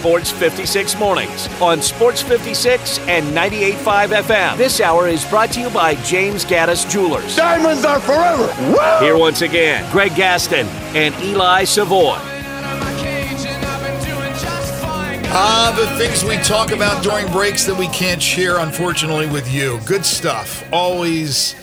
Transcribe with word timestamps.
Sports 0.00 0.30
56 0.30 0.98
mornings 0.98 1.46
on 1.60 1.82
Sports 1.82 2.22
56 2.22 3.00
and 3.00 3.36
98.5 3.36 4.22
FM. 4.22 4.56
This 4.56 4.80
hour 4.80 5.08
is 5.08 5.26
brought 5.26 5.52
to 5.52 5.60
you 5.60 5.68
by 5.68 5.94
James 5.96 6.42
Gaddis 6.42 6.90
Jewelers. 6.90 7.36
Diamonds 7.36 7.84
are 7.84 8.00
forever. 8.00 8.46
Woo! 8.72 9.04
Here 9.04 9.18
once 9.18 9.42
again, 9.42 9.86
Greg 9.92 10.14
Gaston 10.16 10.66
and 10.96 11.14
Eli 11.22 11.64
Savoy. 11.64 12.16
Ah, 15.32 15.76
the 15.78 15.86
things 15.98 16.24
we 16.24 16.38
talk 16.38 16.72
about 16.72 17.02
during 17.02 17.30
breaks 17.30 17.66
that 17.66 17.78
we 17.78 17.86
can't 17.88 18.22
share, 18.22 18.56
unfortunately, 18.60 19.26
with 19.26 19.52
you. 19.52 19.80
Good 19.84 20.06
stuff. 20.06 20.64
Always 20.72 21.54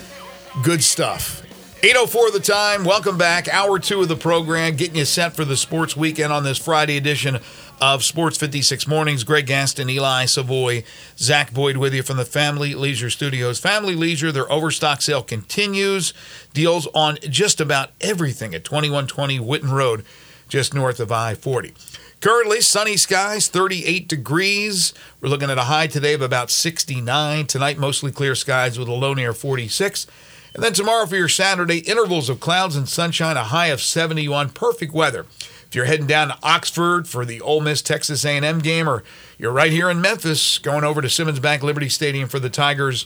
good 0.61 0.83
stuff. 0.83 1.41
8.04 1.81 2.33
the 2.33 2.39
time. 2.39 2.83
Welcome 2.83 3.17
back. 3.17 3.47
Hour 3.49 3.79
two 3.79 4.01
of 4.01 4.07
the 4.07 4.15
program, 4.15 4.75
getting 4.75 4.95
you 4.95 5.05
set 5.05 5.33
for 5.33 5.45
the 5.45 5.55
sports 5.55 5.95
weekend 5.95 6.33
on 6.33 6.43
this 6.43 6.57
Friday 6.57 6.97
edition 6.97 7.39
of 7.79 8.03
Sports 8.03 8.37
56 8.37 8.87
Mornings. 8.87 9.23
Greg 9.23 9.45
Gaston, 9.45 9.89
Eli 9.89 10.25
Savoy, 10.25 10.83
Zach 11.17 11.53
Boyd 11.53 11.77
with 11.77 11.93
you 11.93 12.03
from 12.03 12.17
the 12.17 12.25
Family 12.25 12.73
Leisure 12.73 13.09
Studios. 13.09 13.59
Family 13.59 13.95
Leisure, 13.95 14.31
their 14.31 14.51
overstock 14.51 15.01
sale 15.01 15.23
continues. 15.23 16.13
Deals 16.53 16.87
on 16.93 17.17
just 17.21 17.61
about 17.61 17.91
everything 18.01 18.55
at 18.55 18.63
2120 18.63 19.39
Whitten 19.39 19.71
Road, 19.71 20.03
just 20.49 20.73
north 20.73 20.99
of 20.99 21.11
I 21.11 21.35
40. 21.35 21.73
Currently, 22.19 22.61
sunny 22.61 22.97
skies, 22.97 23.47
38 23.47 24.07
degrees. 24.07 24.93
We're 25.21 25.29
looking 25.29 25.51
at 25.51 25.59
a 25.59 25.63
high 25.63 25.85
today 25.85 26.13
of 26.13 26.21
about 26.21 26.49
69. 26.49 27.45
Tonight, 27.45 27.77
mostly 27.77 28.11
clear 28.11 28.33
skies 28.33 28.79
with 28.79 28.87
a 28.87 28.93
low 28.93 29.13
near 29.13 29.33
46. 29.33 30.07
And 30.55 30.63
then 30.63 30.73
tomorrow 30.73 31.05
for 31.05 31.15
your 31.15 31.29
Saturday, 31.29 31.79
intervals 31.79 32.29
of 32.29 32.39
clouds 32.39 32.75
and 32.75 32.89
sunshine, 32.89 33.37
a 33.37 33.43
high 33.43 33.67
of 33.67 33.79
71. 33.79 34.49
Perfect 34.49 34.91
weather. 34.91 35.27
If 35.67 35.75
you're 35.75 35.85
heading 35.85 36.07
down 36.07 36.29
to 36.29 36.37
Oxford 36.41 37.07
for 37.07 37.25
the 37.25 37.41
Ole 37.41 37.59
Miss 37.59 37.81
Texas 37.81 38.23
A&M 38.23 38.59
game, 38.59 38.87
or 38.87 39.03
you're 39.37 39.51
right 39.51 39.71
here 39.71 39.89
in 39.89 39.99
Memphis 39.99 40.59
going 40.59 40.85
over 40.85 41.01
to 41.01 41.09
Simmons 41.09 41.41
Bank 41.41 41.61
Liberty 41.61 41.89
Stadium 41.89 42.29
for 42.29 42.39
the 42.39 42.49
Tigers 42.49 43.05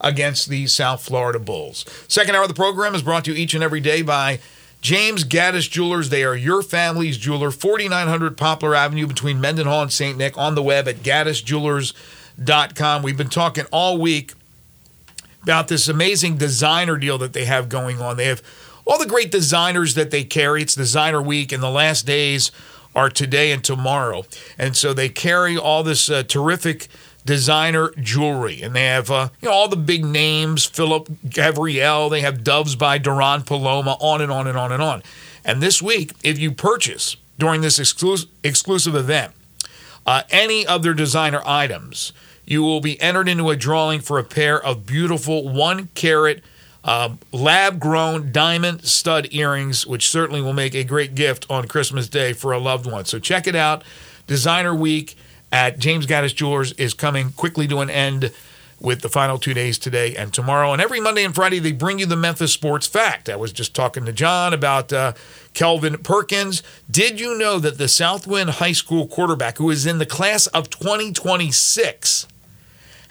against 0.00 0.48
the 0.48 0.66
South 0.66 1.04
Florida 1.04 1.38
Bulls. 1.38 1.84
Second 2.08 2.36
hour 2.36 2.42
of 2.42 2.48
the 2.48 2.54
program 2.54 2.94
is 2.94 3.02
brought 3.02 3.26
to 3.26 3.32
you 3.32 3.36
each 3.36 3.52
and 3.52 3.62
every 3.62 3.80
day 3.80 4.00
by 4.00 4.40
James 4.80 5.24
Gaddis 5.24 5.70
Jewelers. 5.70 6.08
They 6.08 6.24
are 6.24 6.34
your 6.34 6.62
family's 6.62 7.18
jeweler, 7.18 7.50
4900 7.50 8.36
Poplar 8.36 8.74
Avenue 8.74 9.06
between 9.06 9.40
Mendenhall 9.40 9.82
and 9.82 9.92
St. 9.92 10.16
Nick 10.16 10.38
on 10.38 10.54
the 10.54 10.62
web 10.62 10.88
at 10.88 10.96
gaddisjewelers.com. 10.96 13.02
We've 13.02 13.16
been 13.16 13.28
talking 13.28 13.66
all 13.70 13.98
week 13.98 14.32
about 15.42 15.68
this 15.68 15.88
amazing 15.88 16.38
designer 16.38 16.96
deal 16.96 17.18
that 17.18 17.34
they 17.34 17.44
have 17.44 17.68
going 17.68 18.00
on. 18.00 18.16
They 18.16 18.26
have 18.26 18.42
all 18.84 18.98
the 18.98 19.06
great 19.06 19.30
designers 19.30 19.94
that 19.94 20.10
they 20.10 20.24
carry. 20.24 20.62
It's 20.62 20.74
Designer 20.74 21.22
Week, 21.22 21.52
and 21.52 21.62
the 21.62 21.70
last 21.70 22.06
days 22.06 22.50
are 22.94 23.10
today 23.10 23.52
and 23.52 23.62
tomorrow. 23.62 24.24
And 24.58 24.76
so 24.76 24.92
they 24.92 25.08
carry 25.08 25.56
all 25.56 25.82
this 25.82 26.08
uh, 26.08 26.22
terrific 26.22 26.88
designer 27.24 27.90
jewelry, 27.98 28.62
and 28.62 28.74
they 28.74 28.84
have 28.84 29.10
uh, 29.10 29.28
you 29.40 29.48
know 29.48 29.54
all 29.54 29.68
the 29.68 29.76
big 29.76 30.04
names: 30.04 30.64
Phillip 30.64 31.08
Gavriel. 31.26 32.10
They 32.10 32.20
have 32.20 32.44
Doves 32.44 32.76
by 32.76 32.98
Doron 32.98 33.46
Paloma, 33.46 33.96
on 34.00 34.20
and 34.20 34.30
on 34.30 34.46
and 34.46 34.58
on 34.58 34.72
and 34.72 34.82
on. 34.82 35.02
And 35.44 35.62
this 35.62 35.82
week, 35.82 36.12
if 36.22 36.38
you 36.38 36.52
purchase 36.52 37.16
during 37.38 37.60
this 37.60 37.78
exclusive 37.78 38.28
exclusive 38.42 38.94
event 38.94 39.32
uh, 40.06 40.22
any 40.30 40.66
of 40.66 40.82
their 40.82 40.94
designer 40.94 41.42
items, 41.44 42.12
you 42.44 42.62
will 42.62 42.80
be 42.80 43.00
entered 43.00 43.28
into 43.28 43.50
a 43.50 43.56
drawing 43.56 44.00
for 44.00 44.18
a 44.18 44.24
pair 44.24 44.62
of 44.62 44.86
beautiful 44.86 45.48
one 45.48 45.88
carat. 45.94 46.42
Uh, 46.84 47.14
lab 47.32 47.80
grown 47.80 48.30
diamond 48.30 48.84
stud 48.84 49.28
earrings, 49.30 49.86
which 49.86 50.08
certainly 50.08 50.42
will 50.42 50.52
make 50.52 50.74
a 50.74 50.84
great 50.84 51.14
gift 51.14 51.46
on 51.48 51.66
Christmas 51.66 52.08
Day 52.08 52.34
for 52.34 52.52
a 52.52 52.58
loved 52.58 52.84
one. 52.84 53.06
So 53.06 53.18
check 53.18 53.46
it 53.46 53.56
out. 53.56 53.82
Designer 54.26 54.74
Week 54.74 55.16
at 55.50 55.78
James 55.78 56.06
Gaddis 56.06 56.34
Jewelers 56.34 56.72
is 56.72 56.92
coming 56.92 57.32
quickly 57.32 57.66
to 57.68 57.78
an 57.78 57.88
end 57.88 58.32
with 58.80 59.00
the 59.00 59.08
final 59.08 59.38
two 59.38 59.54
days 59.54 59.78
today 59.78 60.14
and 60.14 60.32
tomorrow. 60.32 60.72
And 60.72 60.82
every 60.82 61.00
Monday 61.00 61.24
and 61.24 61.34
Friday, 61.34 61.58
they 61.58 61.72
bring 61.72 61.98
you 61.98 62.06
the 62.06 62.16
Memphis 62.16 62.52
Sports 62.52 62.86
Fact. 62.86 63.30
I 63.30 63.36
was 63.36 63.52
just 63.52 63.74
talking 63.74 64.04
to 64.04 64.12
John 64.12 64.52
about 64.52 64.92
uh, 64.92 65.14
Kelvin 65.54 65.96
Perkins. 65.98 66.62
Did 66.90 67.18
you 67.18 67.38
know 67.38 67.58
that 67.58 67.78
the 67.78 67.88
Southwind 67.88 68.50
High 68.50 68.72
School 68.72 69.06
quarterback, 69.06 69.56
who 69.56 69.70
is 69.70 69.86
in 69.86 69.98
the 69.98 70.06
class 70.06 70.46
of 70.48 70.68
2026, 70.68 72.26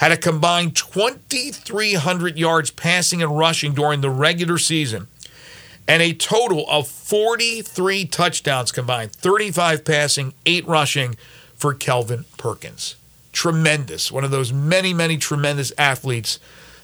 had 0.04 0.12
a 0.12 0.18
combined 0.18 0.76
2,300 0.76 2.38
yards 2.38 2.72
passing 2.72 3.24
and 3.24 3.38
rushing 3.38 3.74
during 3.74 4.02
the 4.02 4.10
regular 4.10 4.58
season, 4.58 5.08
and 5.88 6.04
a 6.04 6.12
total 6.12 6.70
of 6.70 6.90
43 6.90 8.04
touchdowns 8.08 8.74
combined 8.74 9.14
35 9.14 9.86
passing, 9.86 10.34
8 10.46 10.68
rushing 10.68 11.16
for 11.56 11.74
Kelvin 11.74 12.26
Perkins. 12.36 12.96
Tremendous. 13.32 14.12
One 14.12 14.26
of 14.26 14.32
those 14.32 14.52
many, 14.52 14.94
many 14.94 15.16
tremendous 15.16 15.72
athletes 15.78 16.38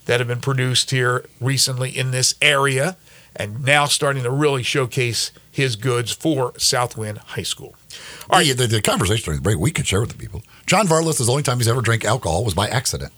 that 0.05 0.21
have 0.21 0.29
been 0.29 0.39
produced 0.39 0.91
here 0.91 1.25
recently 1.41 1.89
in 1.89 2.11
this 2.11 2.35
area, 2.41 2.95
and 3.35 3.65
now 3.65 3.83
starting 3.83 4.23
to 4.23 4.31
really 4.31 4.63
showcase 4.63 5.33
his 5.51 5.75
goods 5.75 6.13
for 6.13 6.53
Southwind 6.57 7.17
High 7.17 7.43
School. 7.43 7.75
All 8.29 8.39
right, 8.39 8.55
the, 8.55 8.65
the 8.65 8.81
conversation 8.81 9.25
during 9.25 9.39
the 9.39 9.43
break 9.43 9.59
we 9.59 9.71
could 9.71 9.85
share 9.85 9.99
with 9.99 10.11
the 10.11 10.17
people. 10.17 10.41
John 10.69 10.87
Varlas, 10.87 11.17
the 11.17 11.31
only 11.31 11.41
time 11.41 11.57
he's 11.57 11.67
ever 11.67 11.81
drank 11.81 12.05
alcohol 12.05 12.45
was 12.45 12.53
by 12.53 12.67
accident. 12.67 13.11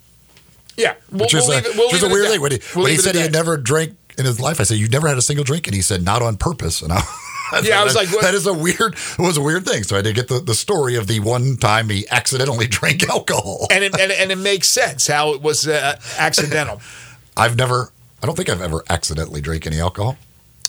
Yeah, 0.78 0.94
we'll, 1.12 1.24
which 1.26 1.34
is 1.34 1.50
we'll 1.50 1.58
a, 1.58 1.60
it, 1.60 1.76
we'll 1.76 1.88
which 1.88 1.96
is 1.96 2.04
a 2.04 2.08
weird 2.08 2.28
thing. 2.30 2.40
When 2.40 2.52
he, 2.54 2.60
We'll 2.74 2.84
when 2.86 2.94
he 2.94 2.98
said 2.98 3.14
he 3.14 3.20
had 3.20 3.34
never 3.34 3.58
drank 3.58 3.98
in 4.18 4.24
his 4.24 4.40
life, 4.40 4.62
I 4.62 4.64
said, 4.64 4.78
"You 4.78 4.88
never 4.88 5.10
had 5.10 5.18
a 5.18 5.22
single 5.22 5.44
drink," 5.44 5.68
and 5.68 5.76
he 5.76 5.82
said, 5.82 6.02
"Not 6.02 6.22
on 6.22 6.38
purpose." 6.38 6.82
And 6.82 6.94
I, 6.94 7.04
Yeah, 7.64 7.82
I 7.82 7.84
was 7.84 7.94
like, 7.94 8.10
what- 8.14 8.22
"That 8.22 8.34
is 8.36 8.48
a 8.48 8.54
weird. 8.54 8.94
It 8.96 9.20
was 9.20 9.36
a 9.36 9.42
weird 9.42 9.66
thing." 9.66 9.84
So 9.84 9.98
I 9.98 10.02
did 10.02 10.16
get 10.16 10.30
the, 10.30 10.40
the 10.40 10.56
story 10.56 10.96
of 10.96 11.08
the 11.08 11.20
one 11.20 11.58
time 11.58 11.90
he 11.90 12.08
accidentally 12.10 12.68
drank 12.78 13.04
alcohol. 13.10 13.68
and 13.70 13.84
it, 13.84 14.00
and, 14.00 14.14
and 14.14 14.32
it 14.32 14.38
makes 14.38 14.70
sense 14.70 15.08
how 15.08 15.34
it 15.34 15.42
was 15.42 15.68
uh, 15.68 16.00
accidental. 16.18 16.82
I've 17.36 17.58
never. 17.58 17.92
I 18.24 18.28
don't 18.28 18.36
think 18.38 18.48
I've 18.48 18.62
ever 18.62 18.82
accidentally 18.90 19.42
drank 19.42 19.68
any 19.68 19.82
alcohol. 19.82 20.16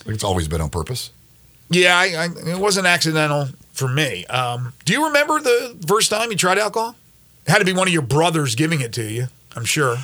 I 0.01 0.05
think 0.05 0.15
it's 0.17 0.25
always 0.25 0.49
been 0.49 0.61
on 0.61 0.69
purpose. 0.71 1.11
Yeah, 1.71 1.97
I, 1.97 2.05
I, 2.27 2.29
it 2.51 2.59
wasn't 2.59 2.87
accidental 2.89 3.49
for 3.73 3.89
me. 3.89 4.25
Um, 4.27 4.73
do 4.85 4.93
you 4.93 5.07
remember 5.07 5.41
the 5.41 5.77
first 5.87 6.11
time 6.11 6.31
you 6.31 6.37
tried 6.37 6.59
alcohol? 6.59 6.97
It 7.47 7.51
had 7.51 7.59
to 7.59 7.65
be 7.65 7.73
one 7.73 7.89
of 7.89 7.93
your 7.93 8.03
brothers 8.03 8.55
giving 8.55 8.81
it 8.81 8.93
to 8.95 9.03
you. 9.05 9.27
I'm 9.57 9.65
sure 9.65 9.97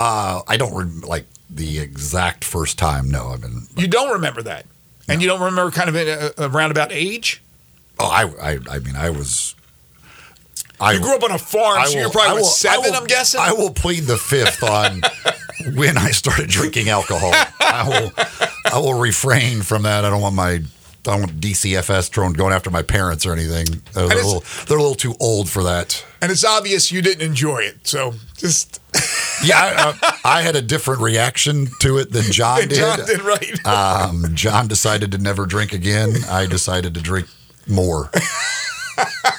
Uh, 0.00 0.40
I 0.48 0.56
don't 0.56 0.74
rem- 0.74 1.00
like 1.02 1.26
the 1.50 1.78
exact 1.78 2.44
first 2.44 2.78
time. 2.78 3.10
No, 3.10 3.28
I've 3.28 3.40
been. 3.40 3.66
you 3.76 3.86
don't 3.88 4.12
remember 4.12 4.42
that, 4.42 4.66
and 5.08 5.20
you 5.22 5.28
don't 5.28 5.40
remember 5.40 5.70
kind 5.70 5.88
of 5.88 5.96
a, 5.96 6.32
a 6.38 6.48
roundabout 6.48 6.90
age. 6.92 7.42
Oh, 7.98 8.06
I, 8.06 8.24
I, 8.52 8.58
I 8.70 8.78
mean, 8.80 8.96
I 8.96 9.10
was. 9.10 9.54
I, 10.78 10.92
You 10.92 11.00
grew 11.00 11.14
up 11.14 11.22
on 11.22 11.30
a 11.32 11.38
farm, 11.38 11.78
I 11.78 11.86
so 11.86 11.92
you're 11.96 12.04
will- 12.04 12.10
probably 12.12 12.30
I 12.30 12.32
what, 12.34 12.40
will- 12.42 12.48
seven. 12.48 12.84
I 12.84 12.88
will- 12.90 12.96
I'm 12.96 13.06
guessing. 13.06 13.40
I 13.40 13.52
will 13.52 13.70
plead 13.70 14.00
the 14.04 14.18
fifth 14.18 14.62
on 14.62 15.00
when 15.74 15.96
I 15.96 16.10
started 16.10 16.48
drinking 16.50 16.88
alcohol. 16.90 17.30
I 17.60 17.88
will. 17.88 18.12
I 18.72 18.78
will 18.78 18.94
refrain 18.98 19.62
from 19.62 19.82
that. 19.84 20.04
I 20.04 20.10
don't 20.10 20.20
want 20.20 20.34
my. 20.34 20.60
I 21.08 21.12
don't 21.12 21.20
want 21.20 21.40
DCFS 21.40 22.10
thrown 22.10 22.32
going 22.32 22.52
after 22.52 22.70
my 22.70 22.82
parents 22.82 23.24
or 23.26 23.32
anything. 23.32 23.82
Uh, 23.94 24.06
they're, 24.08 24.18
a 24.20 24.24
little, 24.26 24.44
they're 24.66 24.78
a 24.78 24.80
little 24.82 24.94
too 24.94 25.14
old 25.20 25.48
for 25.48 25.62
that. 25.64 26.04
and 26.20 26.30
it's 26.32 26.44
obvious 26.44 26.90
you 26.90 27.02
didn't 27.02 27.22
enjoy 27.22 27.58
it. 27.58 27.86
So 27.86 28.14
just 28.36 28.80
Yeah, 29.44 29.58
I, 30.02 30.06
uh, 30.08 30.12
I 30.24 30.42
had 30.42 30.56
a 30.56 30.62
different 30.62 31.00
reaction 31.02 31.68
to 31.80 31.98
it 31.98 32.10
than 32.12 32.24
John 32.32 32.60
did. 32.68 32.78
John 32.78 32.98
did 33.06 33.22
right. 33.22 33.66
Um, 33.66 34.34
John 34.34 34.66
decided 34.68 35.12
to 35.12 35.18
never 35.18 35.46
drink 35.46 35.72
again. 35.72 36.14
I 36.28 36.46
decided 36.46 36.94
to 36.94 37.00
drink 37.00 37.28
more. 37.66 38.10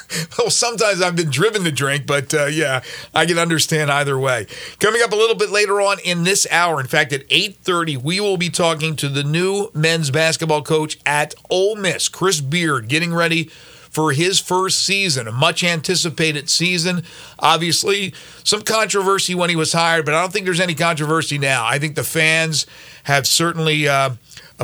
well, 0.38 0.50
sometimes 0.50 1.02
I've 1.02 1.16
been 1.16 1.30
driven 1.30 1.64
to 1.64 1.72
drink, 1.72 2.06
but 2.06 2.34
uh, 2.34 2.46
yeah, 2.46 2.82
I 3.14 3.26
can 3.26 3.38
understand 3.38 3.92
either 3.92 4.18
way. 4.18 4.48
Coming 4.80 5.02
up 5.02 5.12
a 5.12 5.16
little 5.16 5.36
bit 5.36 5.50
later 5.50 5.82
on 5.82 6.00
in 6.00 6.24
this 6.24 6.48
hour, 6.52 6.80
in 6.80 6.88
fact, 6.88 7.14
at 7.14 7.28
8.30, 7.30 8.02
we 8.02 8.20
will 8.20 8.38
be 8.38 8.50
talking 8.50 8.96
to 8.98 9.10
the 9.10 9.24
new 9.24 9.70
men's 9.74 10.12
basketball 10.12 10.62
coach 10.62 10.98
at 11.06 11.34
Ole 11.50 11.76
Miss, 11.76 12.08
Chris 12.08 12.42
Beard, 12.42 12.88
getting 12.88 13.14
ready 13.14 13.46
for 13.90 14.12
his 14.12 14.40
first 14.40 14.86
season, 14.86 15.28
a 15.28 15.32
much 15.32 15.64
anticipated 15.64 16.50
season. 16.50 17.04
Obviously, 17.40 18.14
some 18.44 18.62
controversy 18.62 19.34
when 19.34 19.50
he 19.50 19.56
was 19.56 19.74
hired, 19.74 20.06
but 20.06 20.14
I 20.14 20.22
don't 20.22 20.32
think 20.32 20.46
there's 20.46 20.60
any 20.60 20.76
controversy 20.76 21.38
now. 21.38 21.66
I 21.66 21.80
think 21.80 21.96
the 21.96 22.04
fans 22.04 22.68
have 23.04 23.26
certainly 23.26 23.88
uh, 23.88 24.12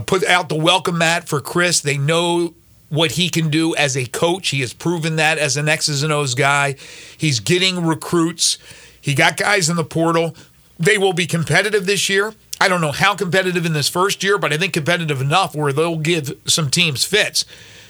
put 0.06 0.24
out 0.26 0.50
the 0.50 0.56
welcome 0.56 1.00
mat 1.00 1.28
for 1.28 1.42
Chris. 1.42 1.82
They 1.82 1.98
know 1.98 2.54
what 2.94 3.14
he 3.14 3.28
can 3.28 3.50
do 3.50 3.76
as 3.76 3.98
a 3.98 4.06
coach. 4.06 4.50
He 4.50 4.62
has 4.62 4.72
proven 4.72 5.16
that 5.16 5.40
as 5.40 5.58
an 5.58 5.68
X's 5.68 6.04
and 6.04 6.14
O's 6.14 6.36
guy. 6.36 6.76
He's 7.18 7.40
getting 7.40 7.84
recruits. 7.84 8.60
He 9.02 9.16
got 9.16 9.36
guys 9.36 9.68
in 9.68 9.78
the 9.78 9.84
portal. 9.84 10.36
They 10.78 11.00
will 11.00 11.14
be 11.14 11.26
competitive 11.26 11.88
this 11.88 12.08
year. 12.08 12.36
I 12.62 12.68
don't 12.68 12.82
know 12.82 12.92
how 12.92 13.16
competitive 13.16 13.66
in 13.66 13.74
this 13.74 13.90
first 13.90 14.24
year, 14.24 14.38
but 14.38 14.54
I 14.54 14.58
think 14.58 14.74
competitive 14.74 15.22
enough 15.22 15.56
where 15.56 15.74
they'll 15.74 15.98
give 15.98 16.34
some 16.46 16.70
teams 16.70 17.04
fits. 17.04 17.46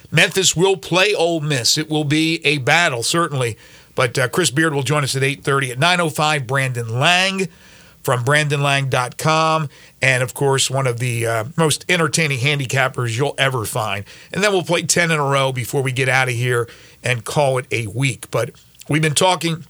Memphis 0.09 0.55
will 0.55 0.77
play 0.77 1.13
Ole 1.13 1.41
Miss. 1.41 1.77
It 1.77 1.89
will 1.89 2.05
be 2.05 2.39
a 2.45 2.59
battle, 2.59 3.03
certainly. 3.03 3.57
But 3.95 4.17
uh, 4.17 4.29
Chris 4.29 4.51
Beard 4.51 4.73
will 4.73 4.83
join 4.83 5.03
us 5.03 5.17
at 5.17 5.21
8.30. 5.21 5.71
At 5.71 5.79
9.05, 5.79 6.47
Brandon 6.47 6.99
Lang 6.99 7.49
from 8.03 8.25
BrandonLang.com, 8.25 9.69
and 10.01 10.23
of 10.23 10.33
course, 10.33 10.69
one 10.69 10.87
of 10.87 10.99
the 10.99 11.25
uh, 11.25 11.43
most 11.55 11.85
entertaining 11.87 12.39
handicappers 12.39 13.17
you'll 13.17 13.35
ever 13.37 13.65
find. 13.65 14.03
And 14.31 14.43
then 14.43 14.51
we'll 14.51 14.63
play 14.63 14.83
10 14.83 15.09
in 15.09 15.19
a 15.19 15.23
row 15.23 15.51
before 15.51 15.81
we 15.81 15.91
get 15.91 16.09
out 16.09 16.27
of 16.27 16.33
here 16.33 16.67
and 17.01 17.23
call 17.23 17.57
it 17.57 17.65
a 17.71 17.87
week. 17.87 18.29
But 18.29 18.51
we've 18.89 19.01
been 19.01 19.15
talking 19.15 19.65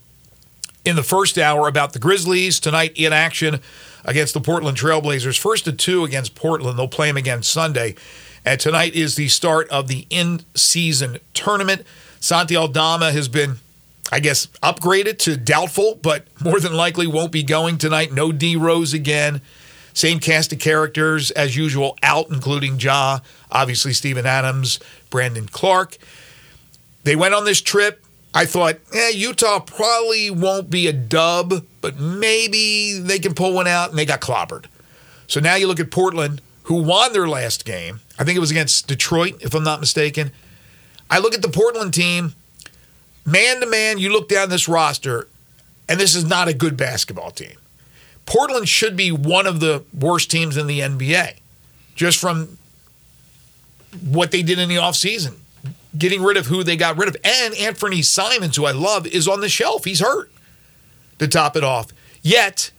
in 0.83 0.95
the 0.95 1.03
first 1.03 1.37
hour 1.37 1.67
about 1.67 1.93
the 1.93 1.99
Grizzlies 1.99 2.59
tonight 2.59 2.93
in 2.95 3.13
action 3.13 3.59
against 4.03 4.33
the 4.33 4.41
Portland 4.41 4.77
Trailblazers. 4.77 5.39
First 5.39 5.65
to 5.65 5.71
two 5.71 6.03
against 6.03 6.35
Portland. 6.35 6.77
They'll 6.77 6.87
play 6.87 7.07
them 7.07 7.17
again 7.17 7.43
Sunday. 7.43 7.95
And 8.45 8.59
tonight 8.59 8.93
is 8.93 9.15
the 9.15 9.29
start 9.29 9.69
of 9.69 9.87
the 9.87 10.05
in 10.09 10.41
season 10.53 11.19
tournament. 11.33 11.83
Santi 12.19 12.55
Aldama 12.55 13.11
has 13.11 13.27
been 13.27 13.59
I 14.13 14.19
guess, 14.19 14.45
upgraded 14.61 15.17
to 15.19 15.35
doubtful, 15.35 15.95
but 15.95 16.27
more 16.39 16.59
than 16.59 16.75
likely 16.75 17.07
won't 17.07 17.31
be 17.31 17.41
going 17.41 17.79
tonight. 17.79 18.13
No 18.13 18.31
D 18.31 18.55
Rose 18.55 18.93
again. 18.93 19.41
Same 19.91 20.19
cast 20.19 20.53
of 20.53 20.59
characters 20.59 21.31
as 21.31 21.57
usual 21.57 21.97
out, 22.03 22.29
including 22.29 22.79
Ja, 22.79 23.21
obviously 23.49 23.91
Steven 23.91 24.27
Adams, 24.27 24.79
Brandon 25.09 25.47
Clarke. 25.47 25.97
They 27.03 27.15
went 27.15 27.33
on 27.33 27.45
this 27.45 27.59
trip. 27.59 28.05
I 28.35 28.45
thought, 28.45 28.75
eh, 28.93 29.09
Utah 29.15 29.59
probably 29.59 30.29
won't 30.29 30.69
be 30.69 30.85
a 30.85 30.93
dub, 30.93 31.65
but 31.81 31.99
maybe 31.99 32.99
they 32.99 33.17
can 33.17 33.33
pull 33.33 33.53
one 33.53 33.67
out, 33.67 33.89
and 33.89 33.97
they 33.97 34.05
got 34.05 34.21
clobbered. 34.21 34.65
So 35.25 35.39
now 35.39 35.55
you 35.55 35.65
look 35.65 35.79
at 35.79 35.89
Portland, 35.89 36.39
who 36.63 36.83
won 36.83 37.13
their 37.13 37.27
last 37.27 37.65
game. 37.65 38.01
I 38.19 38.23
think 38.23 38.37
it 38.37 38.41
was 38.41 38.51
against 38.51 38.87
Detroit, 38.87 39.41
if 39.41 39.55
I'm 39.55 39.63
not 39.63 39.79
mistaken. 39.79 40.31
I 41.09 41.17
look 41.17 41.33
at 41.33 41.41
the 41.41 41.49
Portland 41.49 41.95
team 41.95 42.35
man 43.25 43.59
to 43.61 43.65
man, 43.67 43.97
you 43.97 44.11
look 44.11 44.29
down 44.29 44.49
this 44.49 44.67
roster, 44.67 45.27
and 45.87 45.99
this 45.99 46.15
is 46.15 46.25
not 46.25 46.47
a 46.47 46.53
good 46.53 46.77
basketball 46.77 47.31
team. 47.31 47.55
Portland 48.25 48.69
should 48.69 48.95
be 48.95 49.11
one 49.11 49.47
of 49.47 49.59
the 49.59 49.83
worst 49.97 50.31
teams 50.31 50.57
in 50.57 50.67
the 50.67 50.79
NBA, 50.79 51.35
just 51.95 52.19
from 52.19 52.57
what 54.01 54.31
they 54.31 54.41
did 54.41 54.59
in 54.59 54.69
the 54.69 54.75
offseason, 54.75 55.35
getting 55.97 56.23
rid 56.23 56.37
of 56.37 56.47
who 56.47 56.63
they 56.63 56.75
got 56.75 56.97
rid 56.97 57.09
of. 57.09 57.17
And 57.23 57.53
Anfernee 57.53 58.03
Simons, 58.03 58.55
who 58.55 58.65
I 58.65 58.71
love, 58.71 59.05
is 59.05 59.27
on 59.27 59.41
the 59.41 59.49
shelf. 59.49 59.83
He's 59.83 59.99
hurt 59.99 60.31
to 61.19 61.27
top 61.27 61.55
it 61.55 61.63
off. 61.63 61.91
Yet, 62.21 62.71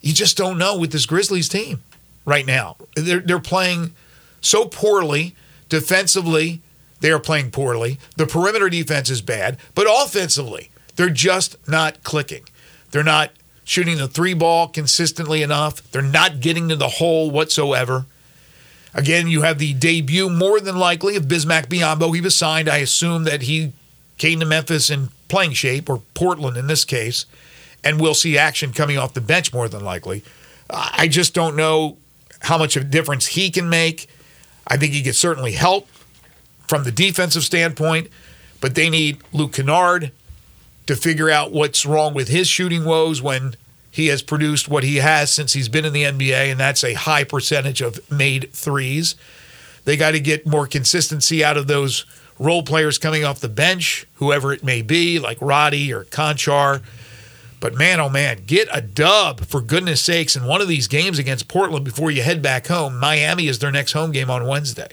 you 0.00 0.12
just 0.12 0.36
don't 0.36 0.58
know 0.58 0.76
with 0.76 0.92
this 0.92 1.06
Grizzlies 1.06 1.48
team 1.48 1.82
right 2.24 2.46
now. 2.46 2.76
They're, 2.96 3.20
they're 3.20 3.38
playing 3.38 3.92
so 4.40 4.64
poorly 4.66 5.34
defensively 5.68 6.62
they 7.00 7.10
are 7.10 7.20
playing 7.20 7.50
poorly. 7.50 7.98
The 8.16 8.26
perimeter 8.26 8.68
defense 8.68 9.10
is 9.10 9.22
bad, 9.22 9.58
but 9.74 9.86
offensively, 9.88 10.70
they're 10.96 11.10
just 11.10 11.56
not 11.68 12.02
clicking. 12.02 12.44
They're 12.90 13.04
not 13.04 13.30
shooting 13.64 13.98
the 13.98 14.08
three 14.08 14.34
ball 14.34 14.68
consistently 14.68 15.42
enough. 15.42 15.82
They're 15.92 16.02
not 16.02 16.40
getting 16.40 16.68
to 16.70 16.76
the 16.76 16.88
hole 16.88 17.30
whatsoever. 17.30 18.06
Again, 18.94 19.28
you 19.28 19.42
have 19.42 19.58
the 19.58 19.74
debut, 19.74 20.30
more 20.30 20.60
than 20.60 20.76
likely, 20.76 21.14
of 21.14 21.24
Bismack 21.24 21.66
Biyombo. 21.66 22.14
He 22.14 22.20
was 22.20 22.34
signed. 22.34 22.68
I 22.68 22.78
assume 22.78 23.24
that 23.24 23.42
he 23.42 23.72
came 24.16 24.40
to 24.40 24.46
Memphis 24.46 24.90
in 24.90 25.10
playing 25.28 25.52
shape, 25.52 25.90
or 25.90 26.02
Portland 26.14 26.56
in 26.56 26.66
this 26.66 26.84
case, 26.84 27.26
and 27.84 28.00
we'll 28.00 28.14
see 28.14 28.38
action 28.38 28.72
coming 28.72 28.96
off 28.96 29.12
the 29.12 29.20
bench 29.20 29.52
more 29.52 29.68
than 29.68 29.84
likely. 29.84 30.24
I 30.70 31.06
just 31.06 31.34
don't 31.34 31.54
know 31.54 31.98
how 32.40 32.58
much 32.58 32.76
of 32.76 32.82
a 32.82 32.86
difference 32.86 33.26
he 33.26 33.50
can 33.50 33.68
make. 33.68 34.08
I 34.66 34.76
think 34.76 34.94
he 34.94 35.02
could 35.02 35.14
certainly 35.14 35.52
help 35.52 35.86
from 36.68 36.84
the 36.84 36.92
defensive 36.92 37.42
standpoint, 37.42 38.08
but 38.60 38.74
they 38.74 38.90
need 38.90 39.18
Luke 39.32 39.54
Kennard 39.54 40.12
to 40.86 40.96
figure 40.96 41.30
out 41.30 41.52
what's 41.52 41.84
wrong 41.84 42.14
with 42.14 42.28
his 42.28 42.48
shooting 42.48 42.84
woes 42.84 43.20
when 43.20 43.56
he 43.90 44.08
has 44.08 44.22
produced 44.22 44.68
what 44.68 44.84
he 44.84 44.96
has 44.96 45.32
since 45.32 45.54
he's 45.54 45.68
been 45.68 45.84
in 45.84 45.92
the 45.92 46.04
NBA, 46.04 46.50
and 46.50 46.60
that's 46.60 46.84
a 46.84 46.94
high 46.94 47.24
percentage 47.24 47.80
of 47.80 47.98
made 48.10 48.52
threes. 48.52 49.16
They 49.84 49.96
got 49.96 50.12
to 50.12 50.20
get 50.20 50.46
more 50.46 50.66
consistency 50.66 51.42
out 51.42 51.56
of 51.56 51.66
those 51.66 52.04
role 52.38 52.62
players 52.62 52.98
coming 52.98 53.24
off 53.24 53.40
the 53.40 53.48
bench, 53.48 54.06
whoever 54.14 54.52
it 54.52 54.62
may 54.62 54.82
be, 54.82 55.18
like 55.18 55.38
Roddy 55.40 55.92
or 55.92 56.04
Konchar. 56.04 56.82
But 57.60 57.74
man, 57.74 57.98
oh 57.98 58.08
man, 58.08 58.44
get 58.46 58.68
a 58.72 58.80
dub 58.80 59.40
for 59.40 59.60
goodness 59.60 60.00
sakes 60.00 60.36
in 60.36 60.44
one 60.44 60.60
of 60.60 60.68
these 60.68 60.86
games 60.86 61.18
against 61.18 61.48
Portland 61.48 61.84
before 61.84 62.10
you 62.10 62.22
head 62.22 62.40
back 62.40 62.68
home. 62.68 62.98
Miami 62.98 63.48
is 63.48 63.58
their 63.58 63.72
next 63.72 63.92
home 63.92 64.12
game 64.12 64.30
on 64.30 64.46
Wednesday. 64.46 64.88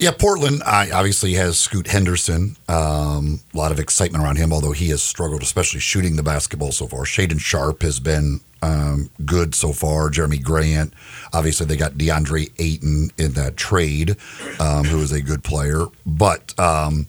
Yeah, 0.00 0.12
Portland 0.12 0.62
uh, 0.64 0.86
obviously 0.94 1.34
has 1.34 1.58
Scoot 1.58 1.86
Henderson. 1.86 2.56
Um, 2.70 3.40
a 3.52 3.58
lot 3.58 3.70
of 3.70 3.78
excitement 3.78 4.24
around 4.24 4.36
him, 4.36 4.50
although 4.50 4.72
he 4.72 4.88
has 4.88 5.02
struggled, 5.02 5.42
especially 5.42 5.80
shooting 5.80 6.16
the 6.16 6.22
basketball 6.22 6.72
so 6.72 6.86
far. 6.86 7.00
Shaedon 7.00 7.38
Sharpe 7.38 7.82
has 7.82 8.00
been 8.00 8.40
um, 8.62 9.10
good 9.26 9.54
so 9.54 9.74
far. 9.74 10.08
Jerami 10.08 10.42
Grant. 10.42 10.94
Obviously, 11.34 11.66
they 11.66 11.76
got 11.76 11.92
DeAndre 11.92 12.50
Ayton 12.58 13.10
in 13.18 13.32
that 13.32 13.58
trade, 13.58 14.16
um, 14.58 14.84
who 14.84 15.02
is 15.02 15.12
a 15.12 15.20
good 15.20 15.44
player. 15.44 15.84
But 16.06 16.58
um, 16.58 17.06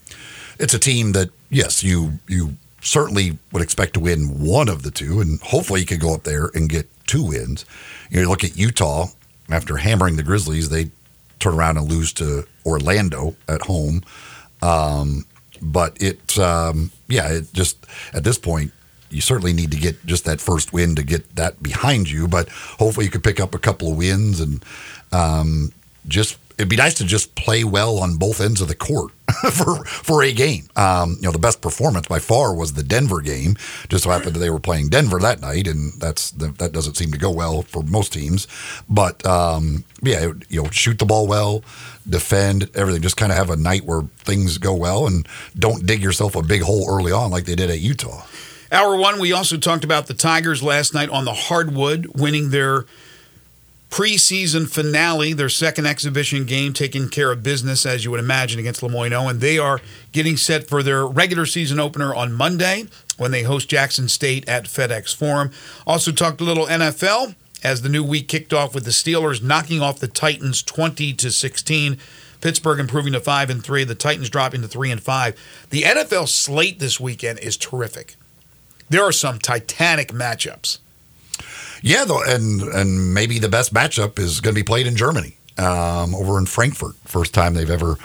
it's 0.60 0.74
a 0.74 0.80
team 0.80 1.14
that, 1.14 1.30
yes, 1.50 1.86
you 1.86 2.20
you 2.28 2.58
certainly 2.82 3.38
would 3.54 3.64
expect 3.64 3.94
to 3.94 4.02
win 4.02 4.44
one 4.44 4.68
of 4.68 4.84
the 4.84 4.92
two, 4.92 5.22
and 5.22 5.40
hopefully 5.40 5.80
you 5.80 5.86
could 5.86 6.02
go 6.02 6.14
up 6.14 6.24
there 6.24 6.50
and 6.54 6.68
get 6.68 6.90
two 7.08 7.24
wins. 7.24 7.64
You 8.10 8.28
look 8.28 8.44
at 8.44 8.58
Utah 8.58 9.08
after 9.50 9.78
hammering 9.78 10.18
the 10.18 10.24
Grizzlies, 10.24 10.68
they 10.68 10.92
turn 11.42 11.56
around 11.56 11.78
and 11.78 11.90
lose 11.90 12.14
to 12.14 12.46
Orlando 12.66 13.36
at 13.48 13.62
home. 13.64 14.04
Um, 14.62 15.26
but 15.62 16.02
it, 16.02 16.38
um, 16.40 16.92
yeah, 17.08 17.28
it 17.30 17.54
just 17.54 17.86
at 18.14 18.24
this 18.24 18.38
point, 18.38 18.72
you 19.10 19.22
certainly 19.22 19.54
need 19.54 19.72
to 19.72 19.78
get 19.78 20.04
just 20.06 20.26
that 20.26 20.40
first 20.40 20.72
win 20.72 20.96
to 20.96 21.04
get 21.04 21.36
that 21.36 21.62
behind 21.62 22.10
you. 22.10 22.28
But 22.28 22.50
hopefully, 22.50 23.06
you 23.06 23.12
could 23.12 23.24
pick 23.24 23.40
up 23.40 23.54
a 23.54 23.60
couple 23.60 23.92
of 23.92 23.98
wins 23.98 24.40
and 24.40 24.64
um, 25.12 25.74
just 26.08 26.38
it'd 26.58 26.70
be 26.70 26.76
nice 26.76 26.94
to 26.96 27.06
just 27.06 27.36
play 27.36 27.64
well 27.64 28.00
on 28.00 28.18
both 28.18 28.40
ends 28.40 28.62
of 28.62 28.68
the 28.68 28.76
court 28.76 29.12
for 29.52 29.84
for 29.86 30.24
a 30.24 30.32
game. 30.32 30.68
Um, 30.76 31.18
you 31.20 31.24
know, 31.24 31.32
the 31.32 31.40
best 31.40 31.62
performance 31.62 32.08
by 32.08 32.20
far 32.20 32.54
was 32.54 32.74
the 32.74 32.84
Denver 32.84 33.22
game. 33.22 33.56
Just 33.90 34.04
so 34.04 34.10
happened 34.10 34.36
that 34.36 34.40
they 34.40 34.50
were 34.50 34.60
playing 34.60 34.90
Denver 34.90 35.20
that 35.20 35.42
night, 35.42 35.68
and 35.68 35.94
that's 35.94 36.32
that 36.32 36.72
doesn't 36.72 36.96
seem 36.96 37.12
to 37.12 37.18
go 37.18 37.30
well 37.30 37.62
for 37.62 37.84
most 37.84 38.14
teams. 38.14 38.48
But 38.90 39.26
um, 39.26 39.86
yeah, 40.02 40.32
you 40.50 40.64
know, 40.64 40.70
shoot 40.70 41.00
the 41.00 41.06
ball 41.06 41.28
well, 41.28 41.64
defend 42.08 42.70
everything. 42.76 43.02
Just 43.02 43.18
kind 43.18 43.32
of 43.32 43.38
have 43.38 43.50
a 43.50 43.56
night 43.56 43.86
where 43.86 44.04
things 44.18 44.58
go 44.58 44.74
well, 44.74 45.08
and 45.08 45.28
don't 45.58 45.86
dig 45.86 46.02
yourself 46.02 46.36
a 46.36 46.42
big 46.42 46.62
hole 46.62 46.86
early 46.90 47.12
on 47.12 47.32
like 47.32 47.46
they 47.46 47.56
did 47.56 47.70
at 47.70 47.80
Utah. 47.80 48.26
Hour 48.72 48.96
one, 48.96 49.20
we 49.20 49.34
also 49.34 49.58
talked 49.58 49.84
about 49.84 50.08
the 50.08 50.14
Tigers 50.14 50.64
last 50.64 50.94
night 50.94 51.10
on 51.10 51.26
the 51.26 51.34
hardwood, 51.34 52.08
winning 52.16 52.52
their 52.52 52.86
preseason 53.92 54.70
finale, 54.70 55.34
their 55.34 55.50
second 55.50 55.86
exhibition 55.86 56.46
game, 56.46 56.72
taking 56.72 57.10
care 57.10 57.32
of 57.32 57.44
business, 57.44 57.86
as 57.86 58.04
you 58.06 58.10
would 58.10 58.22
imagine, 58.22 58.60
against 58.60 58.82
LeMoyne. 58.82 59.30
And 59.30 59.42
they 59.42 59.60
are 59.60 59.82
getting 60.14 60.38
set 60.38 60.68
for 60.68 60.82
their 60.82 61.06
regular 61.06 61.46
season 61.46 61.80
opener 61.80 62.16
on 62.16 62.32
Monday 62.32 62.86
when 63.18 63.32
they 63.32 63.44
host 63.44 63.70
Jackson 63.70 64.08
State 64.08 64.48
at 64.48 64.64
FedEx 64.64 65.14
Forum. 65.14 65.52
Also 65.86 66.12
talked 66.12 66.40
a 66.40 66.46
little 66.46 66.66
NFL 66.66 67.36
as 67.64 67.82
the 67.82 67.90
new 67.90 68.04
week 68.04 68.30
kicked 68.30 68.54
off 68.54 68.74
with 68.74 68.86
the 68.86 68.92
Steelers 68.92 69.44
knocking 69.44 69.82
off 69.82 70.00
the 70.00 70.08
Titans 70.08 70.64
20 70.64 71.14
to 71.14 71.30
16. 71.30 71.98
Pittsburgh 72.40 72.80
improving 72.80 73.14
to 73.14 73.20
5 73.20 73.50
and 73.50 73.64
3, 73.64 73.84
the 73.84 73.94
Titans 73.94 74.30
dropping 74.30 74.62
to 74.62 74.68
3 74.68 74.90
and 74.90 75.04
5. 75.04 75.68
The 75.70 75.84
NFL 75.84 76.28
slate 76.28 76.80
this 76.80 77.00
weekend 77.00 77.40
is 77.40 77.58
terrific. 77.58 78.16
There 78.90 79.04
are 79.04 79.12
some 79.12 79.38
titanic 79.38 80.12
matchups. 80.12 80.80
Yeah, 81.82 82.06
though, 82.06 82.24
and 82.24 82.62
and 82.62 83.14
maybe 83.14 83.40
the 83.40 83.50
best 83.50 83.74
matchup 83.74 84.20
is 84.20 84.40
going 84.40 84.54
to 84.56 84.60
be 84.60 84.66
played 84.66 84.88
in 84.88 84.96
Germany, 84.96 85.38
um, 85.58 86.14
over 86.16 86.38
in 86.38 86.46
Frankfurt. 86.46 86.96
First 87.06 87.34
time 87.34 87.54
they've 87.54 87.70
ever 87.70 87.98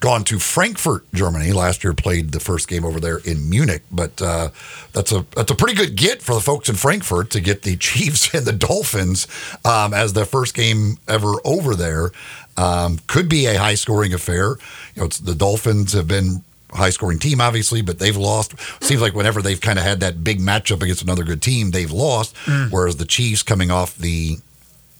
gone 0.00 0.24
to 0.24 0.38
Frankfurt, 0.38 1.04
Germany. 1.12 1.52
Last 1.52 1.82
year 1.82 1.92
played 1.92 2.32
the 2.32 2.40
first 2.40 2.68
game 2.68 2.84
over 2.84 3.00
there 3.00 3.18
in 3.18 3.50
Munich, 3.50 3.82
but 3.90 4.20
uh, 4.22 4.50
that's 4.92 5.12
a 5.12 5.26
that's 5.34 5.50
a 5.50 5.54
pretty 5.54 5.74
good 5.74 5.96
get 5.96 6.22
for 6.22 6.34
the 6.34 6.40
folks 6.40 6.68
in 6.68 6.76
Frankfurt 6.76 7.30
to 7.30 7.40
get 7.40 7.62
the 7.62 7.76
Chiefs 7.88 8.34
and 8.34 8.46
the 8.46 8.52
Dolphins 8.52 9.26
um, 9.64 9.92
as 9.92 10.12
their 10.12 10.24
first 10.24 10.54
game 10.54 10.98
ever 11.06 11.34
over 11.44 11.74
there. 11.74 12.10
Um, 12.56 12.98
could 13.06 13.28
be 13.28 13.46
a 13.46 13.56
high 13.56 13.76
scoring 13.76 14.12
affair. 14.12 14.56
You 14.96 15.02
know, 15.02 15.08
the 15.08 15.34
Dolphins 15.34 15.92
have 15.92 16.08
been 16.08 16.42
high 16.72 16.90
scoring 16.90 17.18
team, 17.18 17.40
obviously, 17.40 17.82
but 17.82 17.98
they've 17.98 18.16
lost. 18.16 18.54
Seems 18.82 19.00
like 19.00 19.14
whenever 19.14 19.42
they've 19.42 19.60
kind 19.60 19.78
of 19.78 19.84
had 19.84 20.00
that 20.00 20.22
big 20.22 20.40
matchup 20.40 20.82
against 20.82 21.02
another 21.02 21.24
good 21.24 21.42
team, 21.42 21.70
they've 21.70 21.90
lost. 21.90 22.34
Mm. 22.44 22.70
Whereas 22.70 22.96
the 22.96 23.04
Chiefs 23.04 23.42
coming 23.42 23.70
off 23.70 23.96
the 23.96 24.38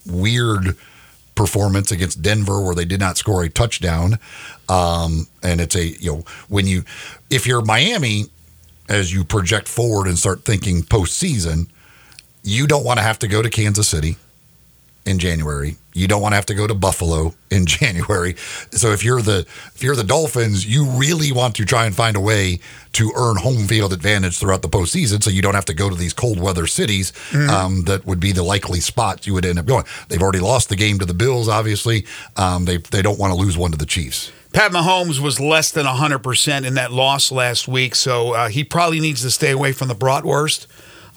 weird 0.07 0.77
performance 1.35 1.93
against 1.93 2.21
Denver 2.21 2.61
where 2.61 2.75
they 2.75 2.85
did 2.85 3.01
not 3.01 3.17
score 3.17 3.45
a 3.45 3.49
touchdown. 3.49 4.19
Um, 4.69 5.29
and 5.43 5.61
it's 5.61 5.77
a, 5.77 5.87
you 5.87 6.13
know, 6.13 6.25
when 6.49 6.67
you, 6.67 6.85
if 7.31 7.47
you're 7.47 7.63
Miami, 7.63 8.25
as 8.89 9.13
you 9.13 9.23
project 9.23 9.69
forward 9.69 10.07
and 10.07 10.19
start 10.19 10.45
thinking 10.45 10.83
postseason, 10.83 11.69
you 12.43 12.67
don't 12.67 12.85
want 12.85 12.99
to 12.99 13.03
have 13.03 13.19
to 13.21 13.29
go 13.29 13.43
to 13.43 13.51
Kansas 13.51 13.89
City 13.89 14.17
in 15.09 15.19
January. 15.19 15.77
You 15.95 16.07
don't 16.07 16.23
want 16.23 16.33
to 16.33 16.37
have 16.37 16.47
to 16.47 16.55
go 16.55 16.67
to 16.67 16.75
Buffalo 16.75 17.35
in 17.51 17.67
January. 17.79 18.37
So 18.71 18.93
if 18.93 19.03
you're 19.03 19.23
the 19.23 19.41
if 19.75 19.83
you're 19.83 19.97
the 19.97 20.05
Dolphins, 20.05 20.67
you 20.67 20.85
really 20.85 21.33
want 21.33 21.57
to 21.57 21.65
try 21.65 21.87
and 21.87 21.95
find 21.97 22.17
a 22.17 22.21
way 22.21 22.61
to 22.93 23.13
earn 23.17 23.37
home 23.37 23.67
field 23.67 23.93
advantage 23.93 24.39
throughout 24.39 24.63
the 24.63 24.69
postseason, 24.69 25.23
so 25.23 25.31
you 25.31 25.43
don't 25.43 25.55
have 25.55 25.65
to 25.67 25.75
go 25.75 25.89
to 25.89 25.95
these 25.97 26.13
cold 26.13 26.41
weather 26.41 26.67
cities. 26.67 27.13
Um, 27.35 27.85
that 27.85 28.07
would 28.07 28.21
be 28.21 28.33
the 28.33 28.43
likely 28.43 28.81
spots 28.81 29.27
you 29.27 29.35
would 29.35 29.45
end 29.45 29.59
up 29.59 29.67
going. 29.67 29.85
They've 30.09 30.23
already 30.23 30.41
lost 30.41 30.69
the 30.69 30.77
game 30.77 30.99
to 30.99 31.05
the 31.05 31.15
Bills. 31.15 31.49
Obviously, 31.49 32.07
um, 32.37 32.65
they 32.67 32.77
they 32.77 33.03
don't 33.03 33.19
want 33.19 33.33
to 33.33 33.39
lose 33.39 33.57
one 33.57 33.73
to 33.73 33.79
the 33.79 33.87
Chiefs. 33.87 34.31
Pat 34.53 34.73
Mahomes 34.73 35.21
was 35.21 35.39
less 35.39 35.71
than 35.71 35.85
100% 35.85 36.67
in 36.67 36.75
that 36.75 36.91
loss 36.91 37.31
last 37.31 37.69
week, 37.69 37.95
so 37.95 38.33
uh, 38.33 38.49
he 38.49 38.65
probably 38.65 38.99
needs 38.99 39.21
to 39.23 39.31
stay 39.31 39.51
away 39.51 39.73
from 39.73 39.89
the 39.89 39.95
bratwurst. 39.95 40.67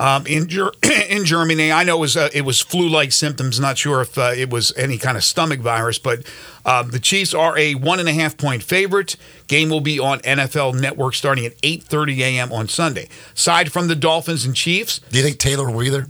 Um, 0.01 0.25
in, 0.25 0.47
Ger- 0.47 0.71
in 1.09 1.25
Germany, 1.25 1.71
I 1.71 1.83
know 1.83 1.97
it 1.97 1.99
was, 1.99 2.17
uh, 2.17 2.29
it 2.33 2.41
was 2.41 2.59
flu-like 2.59 3.11
symptoms. 3.11 3.59
Not 3.59 3.77
sure 3.77 4.01
if 4.01 4.17
uh, 4.17 4.31
it 4.35 4.49
was 4.49 4.75
any 4.75 4.97
kind 4.97 5.15
of 5.15 5.23
stomach 5.23 5.59
virus, 5.59 5.99
but 5.99 6.23
um, 6.65 6.89
the 6.89 6.99
Chiefs 6.99 7.35
are 7.35 7.55
a 7.55 7.75
one 7.75 7.99
and 7.99 8.09
a 8.09 8.13
half 8.13 8.35
point 8.35 8.63
favorite. 8.63 9.15
Game 9.47 9.69
will 9.69 9.79
be 9.79 9.99
on 9.99 10.17
NFL 10.21 10.79
Network 10.79 11.13
starting 11.13 11.45
at 11.45 11.55
8:30 11.61 12.17
a.m. 12.17 12.51
on 12.51 12.67
Sunday. 12.67 13.09
Aside 13.35 13.71
from 13.71 13.89
the 13.89 13.95
Dolphins 13.95 14.43
and 14.43 14.55
Chiefs, 14.55 14.99
Do 15.11 15.19
you 15.19 15.23
think 15.23 15.37
Taylor 15.37 15.69
will 15.69 15.81
be 15.81 15.89
there? 15.89 16.07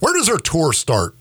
Where 0.00 0.12
does 0.12 0.28
her 0.28 0.38
tour 0.38 0.74
start? 0.74 1.14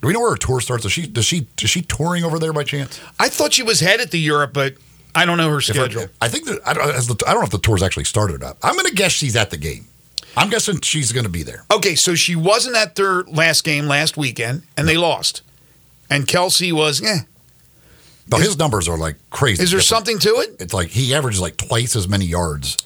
Do 0.00 0.08
we 0.08 0.14
know 0.14 0.20
where 0.20 0.30
her 0.30 0.36
tour 0.36 0.62
starts? 0.62 0.86
Is 0.86 0.92
she 0.92 1.06
does 1.06 1.26
she 1.26 1.46
is 1.60 1.68
she 1.68 1.82
touring 1.82 2.24
over 2.24 2.38
there 2.38 2.54
by 2.54 2.64
chance? 2.64 2.98
I 3.20 3.28
thought 3.28 3.52
she 3.52 3.62
was 3.62 3.80
headed 3.80 4.10
to 4.12 4.18
Europe, 4.18 4.52
but 4.54 4.76
I 5.14 5.26
don't 5.26 5.36
know 5.36 5.50
her 5.50 5.60
schedule. 5.60 6.06
I 6.22 6.28
think 6.28 6.46
that 6.46 6.60
I 6.66 6.72
don't, 6.72 6.86
the, 6.86 7.24
I 7.26 7.32
don't 7.32 7.40
know 7.40 7.46
if 7.46 7.50
the 7.50 7.58
tour's 7.58 7.82
actually 7.82 8.04
started 8.04 8.36
or 8.36 8.38
not. 8.38 8.56
I'm 8.62 8.74
going 8.76 8.86
to 8.86 8.94
guess 8.94 9.12
she's 9.12 9.36
at 9.36 9.50
the 9.50 9.56
game. 9.58 9.86
I'm 10.36 10.50
guessing 10.50 10.80
she's 10.82 11.12
going 11.12 11.24
to 11.24 11.30
be 11.30 11.42
there. 11.42 11.64
Okay, 11.72 11.94
so 11.94 12.14
she 12.14 12.36
wasn't 12.36 12.76
at 12.76 12.94
their 12.94 13.22
last 13.24 13.64
game 13.64 13.86
last 13.86 14.16
weekend, 14.16 14.62
and 14.76 14.86
they 14.86 14.96
lost. 14.96 15.42
And 16.10 16.26
Kelce 16.26 16.72
was, 16.72 17.02
eh. 17.02 17.20
But 18.28 18.40
his 18.40 18.58
numbers 18.58 18.88
are 18.88 18.98
like 18.98 19.16
crazy. 19.30 19.62
Is 19.62 19.70
there 19.70 19.78
different. 19.80 19.84
something 20.06 20.18
to 20.20 20.28
it? 20.40 20.56
It's 20.60 20.74
like 20.74 20.88
he 20.88 21.14
averages 21.14 21.40
like 21.40 21.56
twice 21.56 21.94
as 21.96 22.08
many 22.08 22.26
yards 22.26 22.76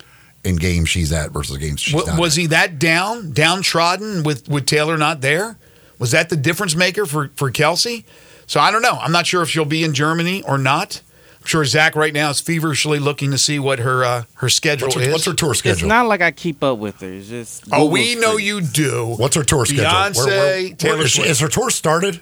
in 0.45 0.57
games 0.57 0.89
she's 0.89 1.13
at 1.13 1.31
versus 1.33 1.57
games 1.57 1.81
she's 1.81 1.95
W- 1.95 2.11
not. 2.13 2.21
was 2.21 2.37
at. 2.37 2.41
he 2.43 2.47
that 2.49 2.79
down, 2.79 3.33
downtrodden 3.33 4.23
with, 4.23 4.49
with 4.49 4.67
Taylor 4.67 4.97
not 4.99 5.21
there? 5.23 5.57
Was 5.99 6.11
that 6.13 6.29
the 6.31 6.37
difference 6.37 6.75
maker 6.77 7.05
for, 7.07 7.29
for 7.37 7.51
Kelce? 7.51 8.05
So 8.47 8.61
I 8.61 8.71
don't 8.71 8.83
know. 8.83 8.99
I'm 9.01 9.13
not 9.13 9.27
sure 9.27 9.43
if 9.43 9.49
she'll 9.49 9.65
be 9.65 9.83
in 9.85 9.93
Germany 9.95 10.43
or 10.43 10.57
not. 10.59 11.03
I'm 11.41 11.47
sure 11.47 11.65
Zach 11.65 11.97
right 11.97 12.13
now 12.13 12.31
is 12.31 12.41
feverishly 12.41 12.99
looking 12.99 13.31
to 13.31 13.39
see 13.39 13.59
what 13.59 13.79
her 13.79 14.05
uh, 14.05 14.25
her 14.35 14.49
schedule 14.49 14.89
What's 14.89 14.97
her, 14.97 15.03
is. 15.03 15.13
what's 15.13 15.25
her 15.25 15.33
tour 15.33 15.55
schedule? 15.55 15.79
It's 15.79 15.83
not 15.89 16.07
like 16.07 16.21
I 16.21 16.31
keep 16.33 16.63
up 16.63 16.79
with 16.79 17.01
her. 17.01 17.11
It's 17.13 17.29
just 17.29 17.65
oh, 17.73 17.87
we 17.87 18.15
know 18.15 18.35
free. 18.35 18.45
you 18.45 18.61
do. 18.61 19.15
What's 19.17 19.37
her 19.37 19.43
tour 19.45 19.65
schedule? 19.65 19.85
Beyonce, 19.87 20.77
Taylor 20.77 21.03
is, 21.05 21.11
she- 21.11 21.19
Swift. 21.21 21.31
is 21.31 21.41
her 21.41 21.49
tour 21.49 21.71
started? 21.71 22.21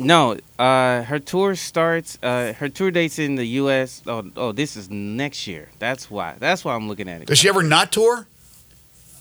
No, 0.00 0.36
uh, 0.60 1.02
her 1.02 1.18
tour 1.18 1.56
starts. 1.56 2.18
Uh, 2.22 2.52
her 2.54 2.68
tour 2.68 2.90
dates 2.92 3.18
in 3.18 3.34
the 3.34 3.44
U.S. 3.62 4.02
Oh, 4.06 4.30
oh, 4.36 4.52
this 4.52 4.76
is 4.76 4.88
next 4.90 5.46
year. 5.48 5.70
That's 5.80 6.08
why. 6.08 6.36
That's 6.38 6.64
why 6.64 6.74
I'm 6.74 6.86
looking 6.88 7.08
at 7.08 7.20
it. 7.22 7.26
Does 7.26 7.38
she 7.38 7.48
ever 7.48 7.64
not 7.64 7.90
tour? 7.90 8.26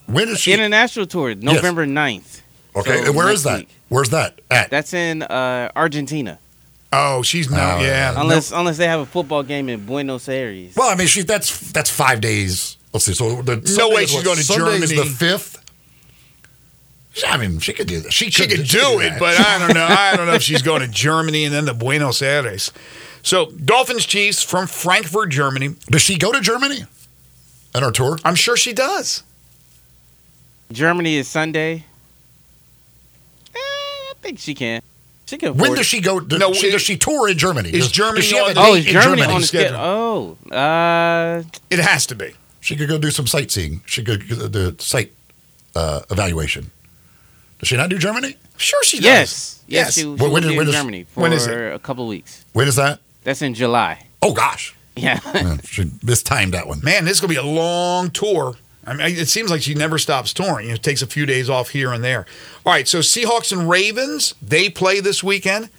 When 0.06 0.30
is 0.30 0.40
she? 0.40 0.54
International 0.54 1.06
tour, 1.08 1.34
November 1.36 1.86
9th. 1.88 2.42
okay, 2.76 3.02
so 3.02 3.08
and 3.08 3.16
where 3.16 3.26
next 3.26 3.40
is 3.40 3.44
that? 3.46 3.60
week. 3.60 3.70
Where's 3.90 4.10
that 4.10 4.40
at? 4.52 4.70
That's 4.70 4.94
in 4.94 5.24
uh, 5.24 5.72
Argentina. 5.76 6.38
Oh, 6.94 7.22
she's 7.22 7.50
not. 7.50 7.80
Oh, 7.80 7.84
yeah. 7.84 8.14
Unless 8.16 8.52
unless 8.52 8.78
they 8.78 8.88
have 8.88 9.02
a 9.02 9.06
football 9.06 9.44
game 9.44 9.68
in 9.70 9.86
Buenos 9.86 10.30
Aires. 10.30 10.74
Well, 10.76 10.90
I 10.90 10.96
mean, 10.96 11.08
she 11.08 11.22
that's 11.24 11.72
that's 11.72 11.90
five 11.90 12.22
days. 12.22 12.78
Let's 12.94 13.06
see. 13.06 13.14
So 13.14 13.42
the 13.42 13.66
Sunday 13.68 13.96
way 13.96 14.06
she's 14.06 14.24
going 14.24 14.38
to 14.38 14.44
Sunday's 14.44 14.90
Germany. 14.90 15.10
the 15.10 15.16
fifth. 15.16 15.64
I 17.28 17.36
mean, 17.38 17.60
she 17.60 17.74
could 17.74 17.88
do 17.88 18.00
that. 18.02 18.14
She 18.14 18.30
She 18.30 18.44
could, 18.48 18.58
could 18.58 18.68
she 18.68 18.78
do 18.80 19.00
it, 19.00 19.10
that. 19.10 19.20
but 19.20 19.40
I 19.40 19.58
don't 19.60 19.74
know. 19.74 19.86
I 19.90 20.16
don't 20.16 20.28
know 20.28 20.34
if 20.34 20.44
she's 20.44 20.62
going 20.62 20.82
to 20.82 20.88
Germany 20.88 21.46
and 21.46 21.54
then 21.54 21.66
to 21.66 21.74
Buenos 21.74 22.22
Aires. 22.22 22.72
So 23.24 23.48
Dolphins 23.52 24.06
Chiefs 24.06 24.44
from 24.44 24.68
Frankfurt, 24.68 25.30
Germany. 25.30 25.76
does 25.90 26.02
she 26.04 26.18
go 26.18 26.32
to 26.32 26.40
Germany 26.40 26.86
on 27.76 27.82
her 27.84 27.92
tour? 27.92 28.18
I'm 28.24 28.36
sure 28.36 28.56
she 28.56 28.72
does. 28.72 29.24
Germany 30.72 31.16
is 31.16 31.28
Sunday. 31.28 31.86
Eh, 33.54 33.58
I 33.60 34.14
think 34.22 34.38
she 34.40 34.54
can. 34.54 34.82
She 35.28 35.38
can. 35.38 35.56
When 35.58 35.76
does 35.76 35.86
she 35.86 36.02
go? 36.02 36.20
Does, 36.20 36.40
No, 36.40 36.54
she, 36.54 36.68
it- 36.68 36.72
does 36.72 36.82
she 36.82 36.98
tour 36.98 37.30
in 37.30 37.38
Germany? 37.38 37.70
Is 37.70 37.86
Does- 37.86 37.92
Germany 37.92 38.22
does 38.22 38.26
she 38.26 38.38
have 38.38 38.50
a 38.50 38.54
the- 38.54 38.60
Oh, 38.62 38.74
date 38.76 38.80
is 38.80 38.96
in 38.96 39.02
Germany, 39.02 39.22
on 39.24 39.42
the 39.42 39.48
schedule. 39.48 39.68
schedule? 39.78 40.38
Oh, 40.52 40.56
uh, 40.56 41.44
It 41.70 41.80
has 41.80 42.06
to 42.08 42.16
be. 42.16 42.32
She 42.62 42.76
could 42.76 42.88
go 42.90 42.98
do 42.98 43.12
some 43.12 43.28
sightseeing. 43.28 43.82
She 43.86 44.04
could 44.04 44.28
do 44.28 44.36
the 44.36 44.76
site 44.80 45.12
uh, 45.76 46.02
evaluation. 46.10 46.72
Does 47.60 47.68
she 47.70 47.76
not 47.78 47.90
do 47.90 47.98
Germany? 47.98 48.36
Sure, 48.58 48.84
she 48.84 48.98
does. 48.98 49.04
yes, 49.06 49.64
yes. 49.68 49.86
Yes. 49.86 49.94
She, 49.96 50.02
she 50.02 50.06
When- 50.08 50.18
will 50.18 50.32
when 50.32 50.44
be 50.44 50.48
is- 50.48 50.52
in 50.54 50.58
when 50.58 50.68
is- 50.70 50.74
Germany 50.76 51.04
for 51.14 51.22
when 51.22 51.34
is 51.34 51.46
it? 51.48 51.74
a 51.76 51.80
couple 51.80 52.04
of 52.06 52.10
weeks. 52.10 52.46
When 52.54 52.68
is 52.68 52.76
that? 52.78 53.00
That's 53.24 53.42
in 53.42 53.54
July. 53.54 54.06
Oh 54.22 54.34
gosh, 54.34 54.74
Yeah. 54.96 55.20
Yeah, 55.36 55.58
she 55.64 55.92
mistimed 56.04 56.54
that 56.54 56.68
one. 56.68 56.80
Man, 56.84 57.04
this 57.06 57.16
is 57.16 57.20
going 57.22 57.36
to 57.36 57.42
be 57.42 57.48
a 57.48 57.52
long 57.52 58.10
tour. 58.12 58.56
I 58.88 58.94
mean, 58.94 59.18
it 59.18 59.28
seems 59.28 59.52
like 59.52 59.62
she 59.62 59.74
never 59.74 59.98
stops 59.98 60.34
touring. 60.34 60.70
It 60.70 60.82
takes 60.82 61.02
a 61.02 61.08
few 61.08 61.26
days 61.26 61.50
off 61.50 61.70
here 61.70 61.92
and 61.92 62.04
there. 62.04 62.26
All 62.66 62.72
right, 62.72 62.88
so 62.88 63.00
Seahawks 63.00 63.52
and 63.52 63.70
Ravens, 63.70 64.34
they 64.42 64.70
play 64.70 65.02
this 65.02 65.22
weekend. 65.22 65.70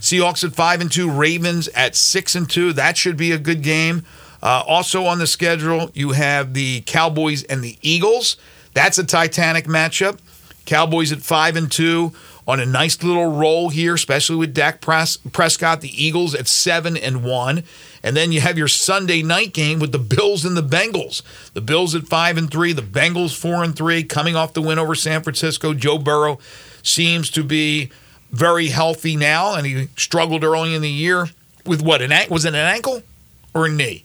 Seahawks 0.00 0.44
at 0.44 0.54
5 0.54 0.80
and 0.80 0.90
2, 0.90 1.10
Ravens 1.10 1.68
at 1.68 1.96
6 1.96 2.34
and 2.36 2.48
2. 2.48 2.72
That 2.74 2.96
should 2.96 3.16
be 3.16 3.32
a 3.32 3.38
good 3.38 3.62
game. 3.62 4.04
Uh, 4.42 4.62
also 4.66 5.04
on 5.06 5.18
the 5.18 5.26
schedule, 5.26 5.90
you 5.94 6.10
have 6.12 6.54
the 6.54 6.82
Cowboys 6.82 7.42
and 7.44 7.62
the 7.62 7.78
Eagles. 7.82 8.36
That's 8.74 8.98
a 8.98 9.04
titanic 9.04 9.66
matchup. 9.66 10.18
Cowboys 10.64 11.12
at 11.12 11.20
5 11.20 11.56
and 11.56 11.70
2 11.70 12.12
on 12.46 12.58
a 12.58 12.66
nice 12.66 13.02
little 13.02 13.30
roll 13.30 13.68
here, 13.68 13.94
especially 13.94 14.36
with 14.36 14.52
Dak 14.54 14.80
Pres- 14.80 15.18
Prescott. 15.32 15.80
The 15.80 16.04
Eagles 16.04 16.34
at 16.34 16.48
7 16.48 16.96
and 16.96 17.22
1. 17.24 17.62
And 18.02 18.16
then 18.16 18.32
you 18.32 18.40
have 18.40 18.58
your 18.58 18.68
Sunday 18.68 19.22
night 19.22 19.52
game 19.52 19.78
with 19.78 19.92
the 19.92 19.98
Bills 19.98 20.44
and 20.44 20.56
the 20.56 20.62
Bengals. 20.62 21.22
The 21.54 21.60
Bills 21.60 21.94
at 21.94 22.02
5 22.08 22.36
and 22.36 22.50
3, 22.50 22.72
the 22.72 22.82
Bengals 22.82 23.36
4 23.36 23.62
and 23.62 23.76
3, 23.76 24.02
coming 24.04 24.34
off 24.34 24.54
the 24.54 24.62
win 24.62 24.78
over 24.78 24.94
San 24.94 25.22
Francisco. 25.22 25.72
Joe 25.72 25.98
Burrow 25.98 26.38
seems 26.82 27.30
to 27.30 27.44
be 27.44 27.90
very 28.32 28.68
healthy 28.68 29.14
now, 29.16 29.54
and 29.54 29.66
he 29.66 29.88
struggled 29.96 30.42
early 30.42 30.74
in 30.74 30.82
the 30.82 30.90
year 30.90 31.28
with 31.64 31.80
what? 31.82 32.02
An 32.02 32.10
an- 32.10 32.28
was 32.28 32.44
it 32.44 32.50
an 32.50 32.54
ankle 32.56 33.02
or 33.54 33.66
a 33.66 33.70
knee? 33.70 34.04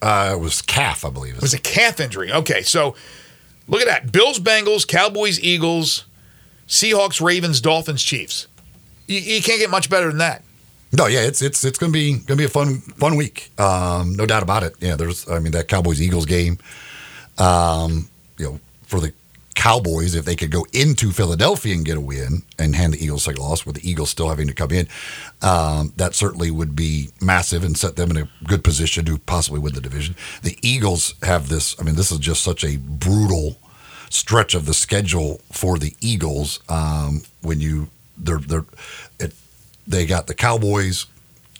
Uh, 0.00 0.32
it 0.34 0.40
was 0.40 0.62
calf, 0.62 1.04
I 1.04 1.10
believe. 1.10 1.34
It 1.36 1.42
was 1.42 1.54
a 1.54 1.58
calf 1.58 1.98
injury. 1.98 2.30
Okay, 2.30 2.62
so 2.62 2.94
look 3.66 3.80
at 3.80 3.88
that: 3.88 4.12
Bills, 4.12 4.38
Bengals, 4.38 4.86
Cowboys, 4.86 5.40
Eagles, 5.40 6.04
Seahawks, 6.68 7.20
Ravens, 7.20 7.60
Dolphins, 7.60 8.02
Chiefs. 8.02 8.46
You, 9.06 9.20
you 9.20 9.42
can't 9.42 9.60
get 9.60 9.70
much 9.70 9.88
better 9.88 10.08
than 10.08 10.18
that. 10.18 10.42
No, 10.92 11.06
yeah, 11.06 11.20
it's 11.20 11.42
it's 11.42 11.64
it's 11.64 11.78
gonna 11.78 11.92
be 11.92 12.18
gonna 12.20 12.38
be 12.38 12.44
a 12.44 12.48
fun 12.48 12.78
fun 12.80 13.16
week. 13.16 13.50
Um, 13.58 14.14
no 14.14 14.24
doubt 14.24 14.42
about 14.42 14.62
it. 14.62 14.76
Yeah, 14.80 14.96
there's 14.96 15.28
I 15.28 15.40
mean 15.40 15.52
that 15.52 15.68
Cowboys 15.68 16.00
Eagles 16.00 16.26
game. 16.26 16.58
Um, 17.38 18.08
you 18.38 18.46
know, 18.46 18.60
for 18.86 19.00
the 19.00 19.12
Cowboys, 19.54 20.14
if 20.14 20.24
they 20.24 20.36
could 20.36 20.50
go 20.50 20.66
into 20.72 21.10
Philadelphia 21.10 21.74
and 21.74 21.84
get 21.84 21.96
a 21.96 22.00
win 22.00 22.42
and 22.58 22.76
hand 22.76 22.92
the 22.92 23.02
Eagles 23.02 23.26
a 23.26 23.32
loss, 23.32 23.66
with 23.66 23.76
the 23.76 23.88
Eagles 23.90 24.10
still 24.10 24.28
having 24.28 24.46
to 24.46 24.54
come 24.54 24.70
in, 24.70 24.86
um, 25.42 25.92
that 25.96 26.14
certainly 26.14 26.50
would 26.50 26.76
be 26.76 27.08
massive 27.20 27.64
and 27.64 27.76
set 27.76 27.96
them 27.96 28.10
in 28.10 28.18
a 28.18 28.28
good 28.46 28.62
position 28.62 29.04
to 29.06 29.18
possibly 29.18 29.58
win 29.58 29.74
the 29.74 29.80
division. 29.80 30.14
The 30.42 30.56
Eagles 30.62 31.14
have 31.22 31.48
this. 31.48 31.74
I 31.80 31.84
mean, 31.84 31.96
this 31.96 32.12
is 32.12 32.18
just 32.18 32.44
such 32.44 32.64
a 32.64 32.76
brutal 32.76 33.56
stretch 34.10 34.54
of 34.54 34.66
the 34.66 34.74
schedule 34.74 35.40
for 35.52 35.78
the 35.78 35.94
Eagles. 36.00 36.60
Um, 36.68 37.22
when 37.42 37.60
you 37.60 37.88
they're 38.16 38.38
they're 38.38 38.64
it, 39.18 39.34
they 39.86 40.06
got 40.06 40.26
the 40.26 40.34
Cowboys. 40.34 41.06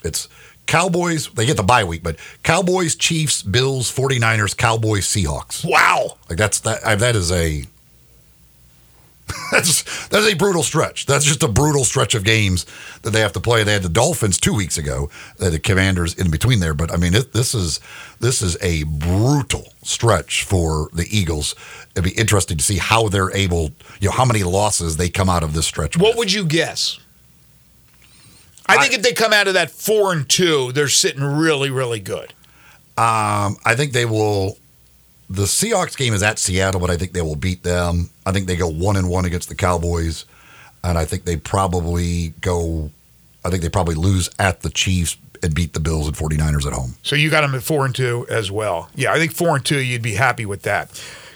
It's 0.05 0.29
Cowboys. 0.67 1.29
They 1.29 1.47
get 1.47 1.57
the 1.57 1.63
bye 1.63 1.85
week, 1.85 2.03
but 2.03 2.17
Cowboys, 2.43 2.97
Chiefs, 2.97 3.43
Bills, 3.43 3.95
49ers, 3.95 4.57
Cowboys, 4.57 5.07
Seahawks. 5.07 5.65
Wow. 5.65 6.17
Like 6.29 6.39
that's 6.39 6.61
that. 6.61 6.99
That 6.99 7.17
is 7.17 7.31
a. 7.33 7.65
That's 9.51 10.09
that's 10.09 10.27
a 10.27 10.35
brutal 10.35 10.63
stretch. 10.63 11.07
That's 11.07 11.25
just 11.25 11.43
a 11.43 11.49
brutal 11.49 11.85
stretch 11.85 12.15
of 12.15 12.23
games 12.23 12.65
that 13.03 13.11
they 13.11 13.21
have 13.21 13.33
to 13.33 13.41
play. 13.41 13.65
They 13.65 13.73
had 13.73 13.83
the 13.83 13.89
Dolphins 13.89 14.39
two 14.39 14.55
weeks 14.55 14.79
ago. 14.79 15.11
They 15.39 15.47
had 15.47 15.55
the 15.55 15.59
Commanders 15.59 16.15
in 16.15 16.31
between 16.31 16.61
there, 16.61 16.75
but 16.75 16.93
I 16.93 16.97
mean, 16.97 17.15
it, 17.15 17.33
this 17.33 17.55
is 17.55 17.81
this 18.21 18.41
is 18.41 18.57
a 18.63 18.85
brutal 18.85 19.73
stretch 19.83 20.45
for 20.45 20.91
the 20.93 21.07
Eagles. 21.11 21.55
It'd 21.93 22.05
be 22.05 22.19
interesting 22.19 22.57
to 22.57 22.63
see 22.63 22.79
how 22.79 23.09
they're 23.09 23.35
able, 23.35 23.73
you 24.01 24.09
know, 24.09 24.13
how 24.13 24.25
many 24.25 24.43
losses 24.43 24.97
they 24.97 25.09
come 25.09 25.29
out 25.29 25.43
of 25.43 25.55
this 25.55 25.67
stretch. 25.67 25.97
What 25.97 26.11
with. 26.11 26.19
would 26.19 26.33
you 26.33 26.45
guess? 26.45 26.99
I 28.69 28.79
think 28.79 28.95
if 28.95 29.03
they 29.03 29.13
come 29.13 29.33
out 29.33 29.49
of 29.49 29.55
that 29.55 29.71
four 29.71 30.13
and 30.13 30.29
two, 30.29 30.73
they're 30.73 30.89
sitting 30.89 31.23
really, 31.23 31.71
really 31.71 32.01
good. 32.01 32.33
Um, 32.97 33.57
I 33.65 33.75
think 33.77 33.93
they 33.93 34.05
will. 34.05 34.59
The 35.29 35.43
Seahawks 35.43 35.97
game 35.97 36.15
is 36.15 36.23
at 36.23 36.39
Seattle, 36.39 36.81
but 36.81 36.91
I 36.91 36.97
think 36.97 37.13
they 37.13 37.23
will 37.23 37.37
beat 37.37 37.63
them. 37.63 38.11
I 38.25 38.33
think 38.33 38.47
they 38.47 38.57
go 38.57 38.69
one 38.69 38.97
and 38.97 39.09
one 39.09 39.25
against 39.25 39.49
the 39.49 39.55
Cowboys, 39.55 40.25
and 40.85 40.97
I 40.97 41.05
think 41.05 41.25
they 41.25 41.37
probably 41.37 42.35
go. 42.41 42.91
I 43.45 43.51
think 43.51 43.63
they 43.63 43.69
probably 43.69 43.95
lose 43.97 44.31
at 44.39 44.63
the 44.63 44.71
Chiefs 44.71 45.17
and 45.43 45.55
beat 45.55 45.73
the 45.73 45.81
Bills 45.81 46.07
and 46.07 46.17
49ers 46.17 46.67
at 46.67 46.73
home. 46.73 46.95
So 47.03 47.17
you 47.17 47.31
got 47.31 47.43
them 47.43 47.55
at 47.55 47.63
four 47.63 47.85
and 47.85 47.95
two 47.95 48.27
as 48.29 48.51
well. 48.51 48.89
Yeah, 48.95 49.13
I 49.13 49.19
think 49.19 49.33
four 49.33 49.57
and 49.57 49.65
two, 49.65 49.79
you'd 49.79 50.03
be 50.03 50.15
happy 50.15 50.47
with 50.47 50.63
that. 50.63 50.91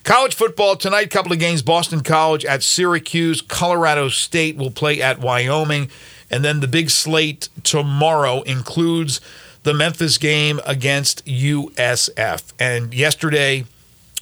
College 0.04 0.34
football 0.34 0.76
tonight, 0.76 1.10
couple 1.10 1.32
of 1.32 1.38
games. 1.38 1.62
Boston 1.62 2.00
College 2.00 2.44
at 2.44 2.62
Syracuse. 2.62 3.42
Colorado 3.42 4.08
State 4.08 4.56
will 4.56 4.70
play 4.70 5.02
at 5.02 5.20
Wyoming. 5.20 5.90
And 6.30 6.44
then 6.44 6.60
the 6.60 6.68
big 6.68 6.90
slate 6.90 7.48
tomorrow 7.64 8.42
includes 8.42 9.20
the 9.62 9.74
Memphis 9.74 10.16
game 10.16 10.60
against 10.64 11.24
USF. 11.26 12.52
And 12.58 12.94
yesterday, 12.94 13.66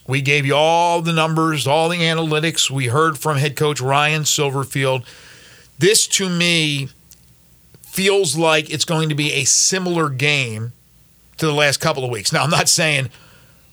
we 0.09 0.23
gave 0.23 0.47
you 0.47 0.57
all 0.57 1.03
the 1.03 1.13
numbers, 1.13 1.67
all 1.67 1.91
the 1.91 1.99
analytics. 1.99 2.71
We 2.71 2.87
heard 2.87 3.19
from 3.19 3.37
head 3.37 3.57
coach 3.57 3.79
Ryan 3.81 4.23
Silverfield. 4.23 5.05
This, 5.79 6.07
to 6.09 6.31
me, 6.31 6.89
feels 7.83 8.35
like 8.35 8.71
it's 8.71 8.87
going 8.87 9.11
to 9.11 9.15
be 9.15 9.35
a 9.35 9.45
similar 9.45 10.09
game 10.09 10.73
to 11.37 11.47
the 11.47 11.53
last 11.53 11.77
couple 11.77 12.05
of 12.05 12.11
weeks. 12.11 12.33
Now, 12.33 12.43
I'm 12.43 12.51
not 12.51 12.71
saying 12.71 13.11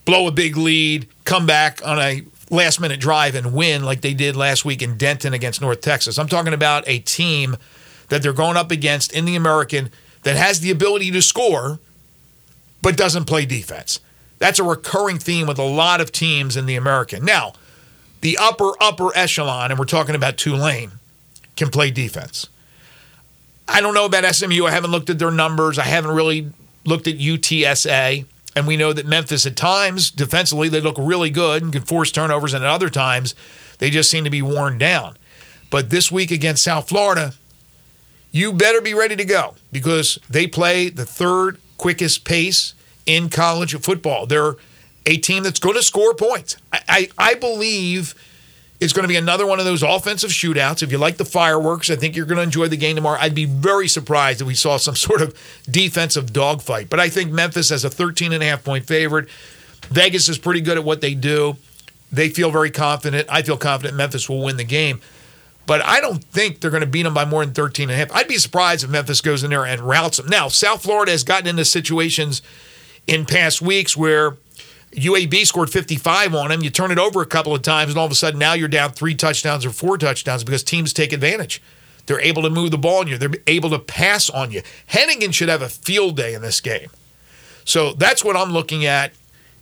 blow 0.04 0.27
a 0.27 0.32
big 0.32 0.58
lead, 0.58 1.08
come 1.24 1.46
back 1.46 1.82
on 1.88 2.00
a 2.00 2.22
last 2.50 2.82
minute 2.82 3.00
drive 3.00 3.34
and 3.34 3.54
win 3.54 3.86
like 3.86 4.01
they 4.01 4.13
did 4.13 4.36
last 4.36 4.65
week 4.65 4.82
in 4.82 4.98
Denton 4.98 5.34
against 5.34 5.62
North 5.62 5.80
Texas. 5.80 6.20
I'm 6.20 6.27
talking 6.27 6.54
about 6.54 6.84
a 6.86 7.00
team 7.00 7.56
that 8.10 8.22
they're 8.22 8.34
going 8.34 8.58
up 8.58 8.72
against 8.72 9.13
in 9.13 9.24
the 9.24 9.36
American 9.36 9.89
that 10.24 10.36
has 10.36 10.60
the 10.60 10.70
ability 10.70 11.12
to 11.12 11.22
score 11.22 11.80
but 12.82 12.98
doesn't 12.98 13.24
play 13.24 13.46
defense. 13.46 14.01
That's 14.38 14.60
a 14.60 14.63
recurring 14.63 15.20
theme 15.20 15.48
with 15.48 15.60
a 15.60 15.63
lot 15.63 16.01
of 16.01 16.12
teams 16.12 16.58
in 16.58 16.65
the 16.65 16.75
American. 16.75 17.24
Now, 17.24 17.54
the 18.22 18.38
upper, 18.39 18.72
upper 18.82 19.15
echelon, 19.15 19.72
and 19.72 19.80
we're 19.80 19.86
talking 19.86 20.15
about 20.15 20.38
Tulane, 20.38 20.92
can 21.56 21.70
play 21.70 21.92
defense. 21.92 22.48
I 23.68 23.82
don't 23.82 23.94
know 23.94 24.06
about 24.06 24.25
SMU. 24.36 24.65
I 24.65 24.72
haven't 24.72 24.92
looked 24.92 25.10
at 25.10 25.20
their 25.20 25.32
numbers. 25.32 25.80
I 25.80 25.84
haven't 25.84 26.12
really 26.12 26.51
looked 26.84 27.08
at 27.08 27.18
UTSA. 27.18 28.25
And 28.56 28.68
we 28.68 28.77
know 28.77 28.94
that 28.94 29.06
Memphis 29.06 29.46
at 29.46 29.56
times, 29.56 30.12
defensively, 30.12 30.70
they 30.70 30.80
look 30.80 30.96
really 30.98 31.30
good 31.30 31.63
and 31.63 31.74
can 31.74 31.82
force 31.82 32.12
turnovers, 32.12 32.54
and 32.54 32.63
at 32.63 32.70
other 32.70 32.89
times, 32.89 33.36
they 33.80 33.89
just 33.89 34.10
seem 34.10 34.24
to 34.24 34.30
be 34.30 34.42
worn 34.42 34.77
down. 34.77 35.18
But 35.70 35.89
this 35.89 36.12
week 36.12 36.32
against 36.32 36.63
South 36.63 36.88
Florida, 36.88 37.34
you 38.32 38.54
better 38.54 38.82
be 38.82 38.94
ready 38.94 39.15
to 39.15 39.25
go 39.25 39.56
because 39.72 40.20
they 40.30 40.48
play 40.48 40.89
the 40.89 41.06
third 41.06 41.58
quickest 41.77 42.24
pace 42.24 42.74
in 43.06 43.30
college 43.30 43.80
football. 43.82 44.26
They're 44.26 44.56
a 45.06 45.18
team 45.18 45.44
that's 45.44 45.60
going 45.60 45.76
to 45.76 45.84
score 45.84 46.14
points. 46.14 46.58
I, 46.72 46.80
I, 46.88 47.10
I 47.18 47.34
believe 47.36 48.16
it's 48.80 48.94
going 48.94 49.04
to 49.04 49.08
be 49.08 49.16
another 49.16 49.46
one 49.46 49.60
of 49.60 49.66
those 49.66 49.84
offensive 49.84 50.32
shootouts. 50.32 50.84
If 50.84 50.92
you 50.92 50.98
like 50.98 51.18
the 51.18 51.26
fireworks, 51.26 51.90
I 51.90 51.96
think 51.96 52.16
you're 52.16 52.26
going 52.26 52.38
to 52.38 52.44
enjoy 52.44 52.68
the 52.68 52.78
game 52.78 52.96
tomorrow. 52.96 53.20
I'd 53.20 53.36
be 53.36 53.46
very 53.46 53.88
surprised 53.88 54.42
if 54.42 54.48
we 54.48 54.56
saw 54.56 54.78
some 54.78 54.96
sort 55.08 55.22
of 55.22 55.38
defensive 55.70 56.34
dogfight. 56.34 56.90
But 56.90 57.00
I 57.00 57.10
think 57.10 57.32
Memphis 57.32 57.70
has 57.70 57.86
a 57.86 57.90
13 57.90 58.34
and 58.34 58.44
a 58.44 58.46
half 58.46 58.64
point 58.64 58.86
favorite. 58.86 59.30
Vegas 59.90 60.28
is 60.28 60.38
pretty 60.38 60.62
good 60.62 60.78
at 60.78 60.84
what 60.84 61.02
they 61.02 61.14
do. 61.14 61.58
They 62.12 62.30
feel 62.30 62.52
very 62.52 62.72
confident. 62.72 63.28
I 63.30 63.42
feel 63.42 63.58
confident 63.58 63.98
Memphis 63.98 64.30
will 64.30 64.44
win 64.44 64.58
the 64.58 64.64
game. 64.64 65.02
But 65.68 65.84
I 65.84 66.00
don't 66.00 66.24
think 66.24 66.60
they're 66.60 66.70
going 66.72 66.82
to 66.82 66.88
beat 66.88 67.04
them 67.04 67.14
by 67.14 67.26
more 67.26 67.44
than 67.44 67.54
13 67.54 67.90
and 67.90 67.92
a 67.92 67.96
half. 67.96 68.12
I'd 68.12 68.28
be 68.28 68.38
surprised 68.38 68.84
if 68.84 68.90
Memphis 68.90 69.22
goes 69.22 69.44
in 69.44 69.50
there 69.50 69.66
and 69.66 69.82
routs 69.82 70.18
them. 70.18 70.28
Now, 70.28 70.48
South 70.48 70.84
Florida 70.84 71.12
has 71.12 71.24
gotten 71.24 71.48
into 71.48 71.66
situations 71.66 72.42
in 73.08 73.26
past 73.26 73.62
weeks 73.62 73.96
where 73.96 74.38
UAB 74.92 75.46
scored 75.46 75.70
55 75.70 76.34
on 76.34 76.50
them. 76.50 76.64
You 76.64 76.70
turn 76.70 76.92
it 76.92 76.98
over 77.00 77.22
a 77.22 77.26
couple 77.26 77.54
of 77.54 77.62
times, 77.62 77.92
and 77.92 77.98
all 77.98 78.06
of 78.06 78.12
a 78.12 78.16
sudden 78.16 78.40
now 78.40 78.54
you're 78.54 78.68
down 78.68 78.92
three 78.92 79.16
touchdowns 79.16 79.66
or 79.66 79.72
four 79.72 79.98
touchdowns 79.98 80.44
because 80.44 80.64
teams 80.64 80.94
take 80.94 81.12
advantage. 81.12 81.62
They're 82.06 82.22
able 82.22 82.44
to 82.44 82.50
move 82.50 82.72
the 82.72 82.78
ball 82.78 83.00
on 83.00 83.08
you. 83.08 83.18
They're 83.18 83.32
able 83.48 83.70
to 83.72 83.80
pass 83.80 84.30
on 84.30 84.52
you. 84.52 84.62
Henigan 84.92 85.34
should 85.34 85.50
have 85.50 85.62
a 85.62 85.70
field 85.70 86.16
day 86.16 86.34
in 86.34 86.42
this 86.42 86.62
game. 86.62 86.90
So 87.66 87.94
that's 87.94 88.24
what 88.24 88.38
I'm 88.38 88.52
looking 88.52 88.86
at. 88.86 89.12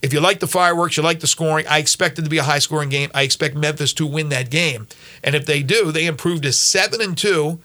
If 0.02 0.12
you 0.12 0.20
like 0.20 0.42
the 0.42 0.48
fireworks, 0.48 0.98
you 0.98 1.04
like 1.04 1.22
the 1.22 1.28
scoring, 1.28 1.66
I 1.68 1.78
expect 1.78 2.20
it 2.20 2.24
to 2.24 2.30
be 2.30 2.38
a 2.38 2.44
high 2.44 2.60
scoring 2.60 2.90
game. 2.90 3.10
I 3.14 3.22
expect 3.22 3.56
Memphis 3.56 3.94
to 3.94 4.06
win 4.06 4.28
that 4.30 4.50
game. 4.50 4.88
And 5.24 5.34
if 5.34 5.46
they 5.46 5.64
do, 5.64 5.94
they 5.94 6.06
improve 6.06 6.42
to 6.42 6.52
7 6.52 7.00
and 7.00 7.18
2 7.18 7.60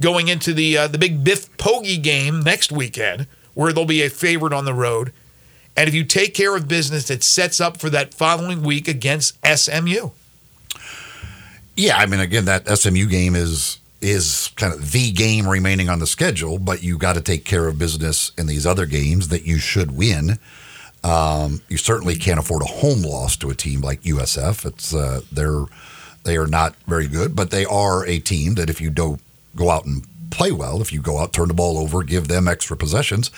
going 0.00 0.26
into 0.26 0.52
the 0.52 0.76
uh, 0.76 0.88
the 0.88 0.98
big 0.98 1.22
Biff 1.22 1.56
Poggi 1.56 2.02
game 2.02 2.40
next 2.40 2.72
weekend 2.72 3.28
where 3.58 3.72
they'll 3.72 3.84
be 3.84 4.04
a 4.04 4.08
favorite 4.08 4.52
on 4.52 4.64
the 4.64 4.72
road. 4.72 5.12
And 5.76 5.88
if 5.88 5.94
you 5.94 6.04
take 6.04 6.32
care 6.32 6.54
of 6.54 6.68
business, 6.68 7.10
it 7.10 7.24
sets 7.24 7.60
up 7.60 7.76
for 7.80 7.90
that 7.90 8.14
following 8.14 8.62
week 8.62 8.86
against 8.86 9.36
SMU. 9.44 10.10
Yeah, 11.74 11.96
I 11.96 12.06
mean, 12.06 12.20
again, 12.20 12.44
that 12.44 12.68
SMU 12.68 13.06
game 13.06 13.34
is 13.34 13.80
is 14.00 14.52
kind 14.54 14.72
of 14.72 14.92
the 14.92 15.10
game 15.10 15.48
remaining 15.48 15.88
on 15.88 15.98
the 15.98 16.06
schedule, 16.06 16.60
but 16.60 16.84
you 16.84 16.96
got 16.98 17.14
to 17.14 17.20
take 17.20 17.44
care 17.44 17.66
of 17.66 17.80
business 17.80 18.30
in 18.38 18.46
these 18.46 18.64
other 18.64 18.86
games 18.86 19.26
that 19.26 19.44
you 19.44 19.58
should 19.58 19.90
win. 19.90 20.38
Um, 21.02 21.60
you 21.68 21.78
certainly 21.78 22.14
can't 22.14 22.38
afford 22.38 22.62
a 22.62 22.66
home 22.66 23.02
loss 23.02 23.36
to 23.38 23.50
a 23.50 23.56
team 23.56 23.80
like 23.80 24.02
USF. 24.02 24.64
It's 24.66 24.94
uh, 24.94 25.22
they're 25.32 25.64
they 26.22 26.36
are 26.36 26.46
not 26.46 26.76
very 26.86 27.08
good, 27.08 27.34
but 27.34 27.50
they 27.50 27.64
are 27.64 28.06
a 28.06 28.20
team 28.20 28.54
that 28.54 28.70
if 28.70 28.80
you 28.80 28.90
don't 28.90 29.20
go 29.56 29.68
out 29.68 29.84
and 29.84 30.06
play 30.30 30.52
well, 30.52 30.80
if 30.80 30.92
you 30.92 31.00
go 31.00 31.18
out, 31.18 31.32
turn 31.32 31.48
the 31.48 31.54
ball 31.54 31.78
over, 31.78 32.02
give 32.02 32.28
them 32.28 32.48
extra 32.48 32.76
possessions, 32.76 33.30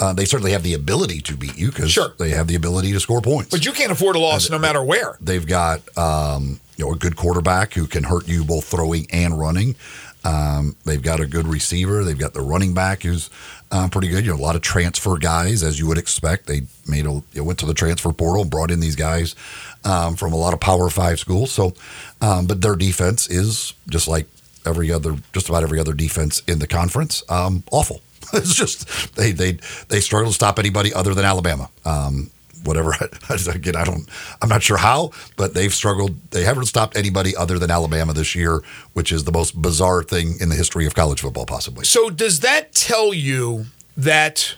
uh, 0.00 0.12
they 0.12 0.24
certainly 0.24 0.52
have 0.52 0.62
the 0.62 0.74
ability 0.74 1.20
to 1.20 1.36
beat 1.36 1.56
you 1.56 1.68
because 1.68 1.90
Sure. 1.90 2.12
they 2.18 2.30
have 2.30 2.46
the 2.48 2.54
ability 2.56 2.92
to 2.92 3.00
score 3.00 3.20
points. 3.20 3.50
But 3.50 3.64
you 3.64 3.72
can't 3.72 3.92
afford 3.92 4.16
a 4.16 4.18
loss 4.18 4.50
no 4.50 4.58
matter 4.58 4.82
where. 4.82 5.16
They've 5.20 5.46
got 5.46 5.82
um, 5.96 6.60
you 6.76 6.84
know 6.84 6.92
a 6.92 6.96
good 6.96 7.16
quarterback 7.16 7.74
who 7.74 7.86
can 7.86 8.04
hurt 8.04 8.26
you 8.26 8.44
both 8.44 8.64
throwing 8.64 9.06
and 9.12 9.38
running. 9.38 9.76
Um, 10.24 10.74
they've 10.84 11.02
got 11.02 11.20
a 11.20 11.26
good 11.26 11.46
receiver. 11.46 12.02
They've 12.02 12.18
got 12.18 12.32
the 12.32 12.40
running 12.40 12.72
back 12.72 13.02
who's 13.02 13.28
uh, 13.70 13.88
pretty 13.88 14.08
good. 14.08 14.24
You 14.24 14.32
know, 14.32 14.38
a 14.38 14.42
lot 14.42 14.56
of 14.56 14.62
transfer 14.62 15.16
guys, 15.18 15.62
as 15.62 15.78
you 15.78 15.86
would 15.86 15.98
expect. 15.98 16.46
They 16.46 16.62
made 16.88 17.06
a 17.06 17.22
they 17.32 17.40
went 17.42 17.58
to 17.60 17.66
the 17.66 17.74
transfer 17.74 18.10
portal 18.12 18.42
and 18.42 18.50
brought 18.50 18.70
in 18.70 18.80
these 18.80 18.96
guys 18.96 19.36
um, 19.84 20.16
from 20.16 20.32
a 20.32 20.36
lot 20.36 20.54
of 20.54 20.60
Power 20.60 20.88
Five 20.90 21.20
schools. 21.20 21.52
So, 21.52 21.74
um, 22.20 22.46
but 22.46 22.62
their 22.62 22.74
defense 22.74 23.28
is 23.28 23.74
just 23.88 24.08
like 24.08 24.26
every 24.66 24.90
other, 24.90 25.16
just 25.32 25.48
about 25.48 25.62
every 25.62 25.78
other 25.78 25.92
defense 25.92 26.42
in 26.46 26.58
the 26.58 26.66
conference, 26.66 27.22
um, 27.28 27.64
awful. 27.70 28.00
It's 28.32 28.54
just 28.54 29.14
they 29.16 29.32
they 29.32 29.58
they 29.88 30.00
struggle 30.00 30.30
to 30.30 30.34
stop 30.34 30.58
anybody 30.58 30.92
other 30.92 31.14
than 31.14 31.24
Alabama. 31.24 31.68
Um, 31.84 32.30
whatever. 32.64 32.92
Again, 33.48 33.76
I 33.76 33.84
don't. 33.84 34.08
I'm 34.42 34.48
not 34.48 34.62
sure 34.62 34.76
how, 34.76 35.10
but 35.36 35.54
they've 35.54 35.72
struggled. 35.72 36.16
They 36.30 36.42
haven't 36.42 36.66
stopped 36.66 36.96
anybody 36.96 37.36
other 37.36 37.58
than 37.58 37.70
Alabama 37.70 38.12
this 38.12 38.34
year, 38.34 38.62
which 38.94 39.12
is 39.12 39.24
the 39.24 39.32
most 39.32 39.60
bizarre 39.60 40.02
thing 40.02 40.36
in 40.40 40.48
the 40.48 40.56
history 40.56 40.86
of 40.86 40.94
college 40.94 41.20
football, 41.20 41.46
possibly. 41.46 41.84
So 41.84 42.10
does 42.10 42.40
that 42.40 42.72
tell 42.72 43.14
you 43.14 43.66
that 43.96 44.56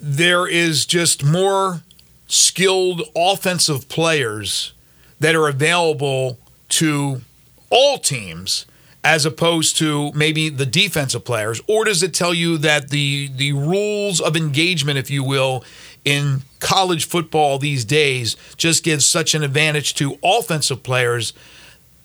there 0.00 0.46
is 0.46 0.86
just 0.86 1.24
more 1.24 1.82
skilled 2.28 3.02
offensive 3.14 3.88
players 3.88 4.72
that 5.20 5.34
are 5.34 5.48
available 5.48 6.38
to 6.68 7.22
all 7.70 7.98
teams 7.98 8.66
as 9.06 9.24
opposed 9.24 9.76
to 9.76 10.10
maybe 10.14 10.48
the 10.48 10.66
defensive 10.66 11.24
players 11.24 11.60
or 11.68 11.84
does 11.84 12.02
it 12.02 12.12
tell 12.12 12.34
you 12.34 12.58
that 12.58 12.90
the 12.90 13.30
the 13.36 13.52
rules 13.52 14.20
of 14.20 14.36
engagement 14.36 14.98
if 14.98 15.08
you 15.08 15.22
will 15.22 15.62
in 16.04 16.42
college 16.58 17.06
football 17.06 17.56
these 17.56 17.84
days 17.84 18.36
just 18.56 18.82
gives 18.82 19.06
such 19.06 19.32
an 19.32 19.44
advantage 19.44 19.94
to 19.94 20.18
offensive 20.24 20.82
players 20.82 21.32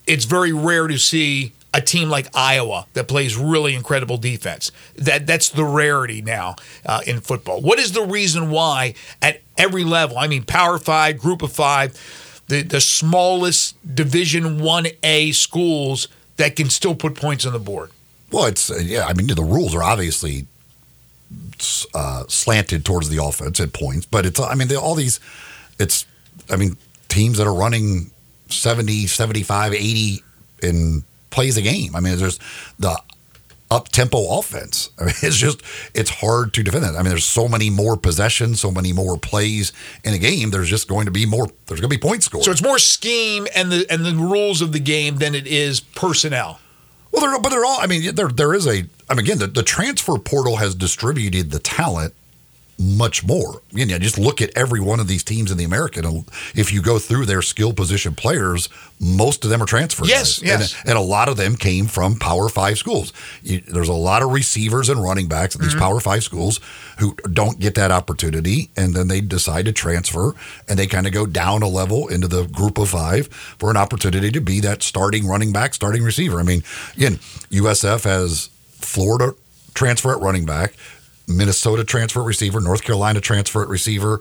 it's 0.06 0.26
very 0.26 0.54
rare 0.54 0.88
to 0.88 1.00
see 1.00 1.52
a 1.74 1.82
team 1.82 2.08
like 2.08 2.28
Iowa 2.36 2.86
that 2.94 3.08
plays 3.08 3.38
really 3.38 3.74
incredible 3.76 4.18
defense. 4.18 4.74
That 4.98 5.26
that's 5.26 5.48
the 5.48 5.64
rarity 5.64 6.22
now 6.22 6.58
uh, 6.86 7.00
in 7.08 7.22
football. 7.22 7.62
What 7.62 7.80
is 7.80 7.94
the 7.94 8.02
reason 8.04 8.50
why 8.50 8.94
at 9.22 9.40
every 9.58 9.86
level? 9.86 10.18
I 10.18 10.28
mean, 10.28 10.44
Power 10.44 10.78
Five, 10.80 11.18
Group 11.18 11.42
of 11.42 11.54
Five, 11.54 12.44
the 12.48 12.62
the 12.62 12.82
smallest 12.82 13.78
Division 13.96 14.60
One 14.60 14.88
A 15.02 15.32
schools 15.32 16.10
that 16.42 16.56
can 16.56 16.70
still 16.70 16.96
put 16.96 17.16
points 17.16 17.46
on 17.46 17.54
the 17.54 17.60
board. 17.60 17.92
Well, 18.32 18.46
it's 18.46 18.72
uh, 18.72 18.80
yeah. 18.82 19.06
I 19.06 19.14
mean, 19.14 19.28
the 19.28 19.44
rules 19.44 19.76
are 19.76 19.84
obviously 19.84 20.48
uh, 21.94 22.24
slanted 22.28 22.84
towards 22.84 23.10
the 23.10 23.24
offense 23.24 23.60
at 23.60 23.74
points, 23.74 24.06
but 24.06 24.26
it's 24.26 24.40
I 24.40 24.56
mean, 24.56 24.76
all 24.76 24.96
these. 24.96 25.20
It's 25.80 26.06
I 26.50 26.56
mean, 26.56 26.78
teams 27.10 27.38
that 27.38 27.48
are 27.48 27.54
running 27.54 28.12
70, 28.50 29.08
75, 29.08 29.74
80 29.74 30.24
in 30.64 31.04
plays 31.30 31.58
a 31.58 31.62
game. 31.62 31.96
I 31.96 32.00
mean, 32.00 32.18
there's 32.18 32.40
the 32.80 33.00
up 33.72 33.90
tempo 33.90 34.38
offense. 34.38 34.92
I 35.00 35.06
mean, 35.06 35.14
it's 35.24 35.38
just 35.38 35.62
it's 35.96 36.10
hard 36.10 36.54
to 36.54 36.64
defend 36.64 36.86
it. 36.86 36.90
I 36.90 36.98
mean, 36.98 37.10
there's 37.10 37.26
so 37.26 37.48
many 37.48 37.72
more 37.72 37.98
possessions, 37.98 38.62
so 38.62 38.70
many 38.70 38.94
more 38.94 39.18
plays 39.18 39.72
in 40.04 40.14
a 40.14 40.20
game. 40.20 40.52
There's 40.52 40.70
just 40.70 40.88
going 40.88 41.06
to 41.06 41.12
be 41.12 41.26
more. 41.26 41.48
There's 41.66 41.80
going 41.80 41.90
to 41.90 41.98
be 41.98 42.02
points 42.02 42.26
scored. 42.26 42.44
So 42.44 42.52
it's 42.52 42.62
more 42.62 42.78
scheme 42.78 43.48
and 43.56 43.72
the 43.72 43.88
and 43.90 44.06
the 44.06 44.14
rules 44.14 44.62
of 44.62 44.74
the 44.74 44.80
game 44.80 45.16
than 45.18 45.34
it 45.34 45.48
is 45.48 45.80
personnel. 45.80 46.60
Well, 47.12 47.22
they're, 47.22 47.42
but 47.42 47.50
they're 47.50 47.66
all. 47.66 47.80
I 47.80 47.88
mean, 47.88 48.14
there 48.14 48.28
there 48.28 48.54
is 48.54 48.68
a. 48.68 48.86
I 49.10 49.14
mean, 49.14 49.26
again, 49.26 49.40
the, 49.40 49.48
the 49.48 49.64
transfer 49.64 50.18
portal 50.18 50.58
has 50.58 50.76
distributed 50.76 51.52
the 51.52 51.60
talent 51.60 52.14
much 52.80 53.24
more. 53.24 53.62
You 53.72 53.86
know, 53.86 54.00
just 54.00 54.18
look 54.18 54.42
at 54.42 54.52
every 54.56 54.80
one 54.80 55.00
of 55.00 55.08
these 55.08 55.24
teams 55.24 55.52
in 55.52 55.58
the 55.58 55.64
American. 55.64 56.26
If 56.56 56.74
you 56.74 56.82
go 56.82 57.00
through 57.00 57.26
their 57.26 57.42
skill 57.42 57.74
position 57.74 58.16
players, 58.16 58.70
most 59.00 59.44
of 59.44 59.50
them 59.50 59.62
are 59.62 59.66
transfers. 59.66 60.10
Yes, 60.10 60.42
yes. 60.42 60.76
And, 60.80 60.90
and, 60.90 60.98
a 60.98 61.02
lot 61.02 61.30
of 61.30 61.38
them 61.38 61.56
came 61.56 61.88
from 61.88 62.18
Power 62.18 62.50
Five 62.50 62.78
schools. 62.78 63.14
You, 63.44 63.62
there's 63.62 63.90
a 63.90 63.94
lot 63.94 64.22
of 64.22 64.32
receivers 64.32 64.90
and 64.90 65.02
running 65.02 65.28
backs 65.28 65.56
at 65.56 65.62
these 65.62 65.72
Mm-hmm. 65.72 65.80
Power 65.80 66.00
Five 66.00 66.24
schools 66.24 66.60
who 67.00 67.16
don't 67.32 67.60
get 67.60 67.76
that 67.76 67.92
opportunity, 67.92 68.70
and 68.76 68.94
then 68.94 69.08
they 69.08 69.22
decide 69.22 69.66
to 69.66 69.72
transfer, 69.72 70.34
and 70.68 70.78
they 70.78 70.86
kind 70.88 71.08
of 71.08 71.14
go 71.14 71.26
down 71.26 71.64
a 71.64 71.68
level 71.68 72.08
into 72.08 72.28
the 72.28 72.46
group 72.46 72.78
of 72.78 72.90
five 72.90 73.28
for 73.28 73.72
an 73.72 73.78
opportunity 73.78 74.32
to 74.32 74.42
be 74.42 74.60
that 74.60 74.84
starting 74.84 75.28
running 75.28 75.52
back, 75.52 75.74
starting 75.74 76.04
receiver. 76.04 76.40
I 76.40 76.44
mean, 76.44 76.64
again, 76.96 77.16
USF 77.52 78.04
has 78.04 78.50
Florida 78.72 79.34
transfer 79.74 80.14
at 80.14 80.22
running 80.22 80.46
back. 80.46 80.74
Minnesota 81.38 81.84
transfer 81.84 82.22
receiver, 82.24 82.60
North 82.62 82.84
Carolina 82.84 83.22
transfer 83.22 83.66
receiver. 83.66 84.20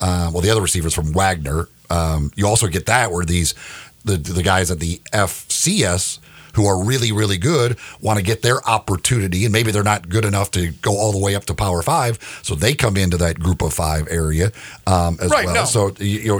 Uh, 0.00 0.30
well, 0.32 0.40
the 0.40 0.50
other 0.50 0.60
receivers 0.62 0.94
from 0.94 1.12
Wagner. 1.12 1.68
Um, 1.90 2.32
you 2.34 2.46
also 2.46 2.66
get 2.68 2.86
that 2.86 3.12
where 3.12 3.24
these 3.24 3.54
the 4.04 4.16
the 4.16 4.42
guys 4.42 4.70
at 4.70 4.80
the 4.80 5.00
FCS 5.12 6.18
who 6.54 6.66
are 6.66 6.84
really 6.84 7.12
really 7.12 7.38
good 7.38 7.78
want 8.00 8.18
to 8.18 8.24
get 8.24 8.42
their 8.42 8.66
opportunity, 8.68 9.44
and 9.44 9.52
maybe 9.52 9.70
they're 9.70 9.82
not 9.82 10.08
good 10.08 10.24
enough 10.24 10.50
to 10.52 10.70
go 10.82 10.96
all 10.98 11.12
the 11.12 11.18
way 11.18 11.34
up 11.34 11.44
to 11.46 11.54
Power 11.54 11.82
Five, 11.82 12.18
so 12.42 12.54
they 12.54 12.74
come 12.74 12.96
into 12.96 13.16
that 13.18 13.38
Group 13.38 13.62
of 13.62 13.72
Five 13.72 14.08
area 14.10 14.50
um, 14.86 15.18
as 15.20 15.30
Right, 15.30 15.46
well. 15.46 15.54
no. 15.54 15.64
So 15.64 15.92
you, 15.98 16.18
you 16.18 16.28
know, 16.28 16.38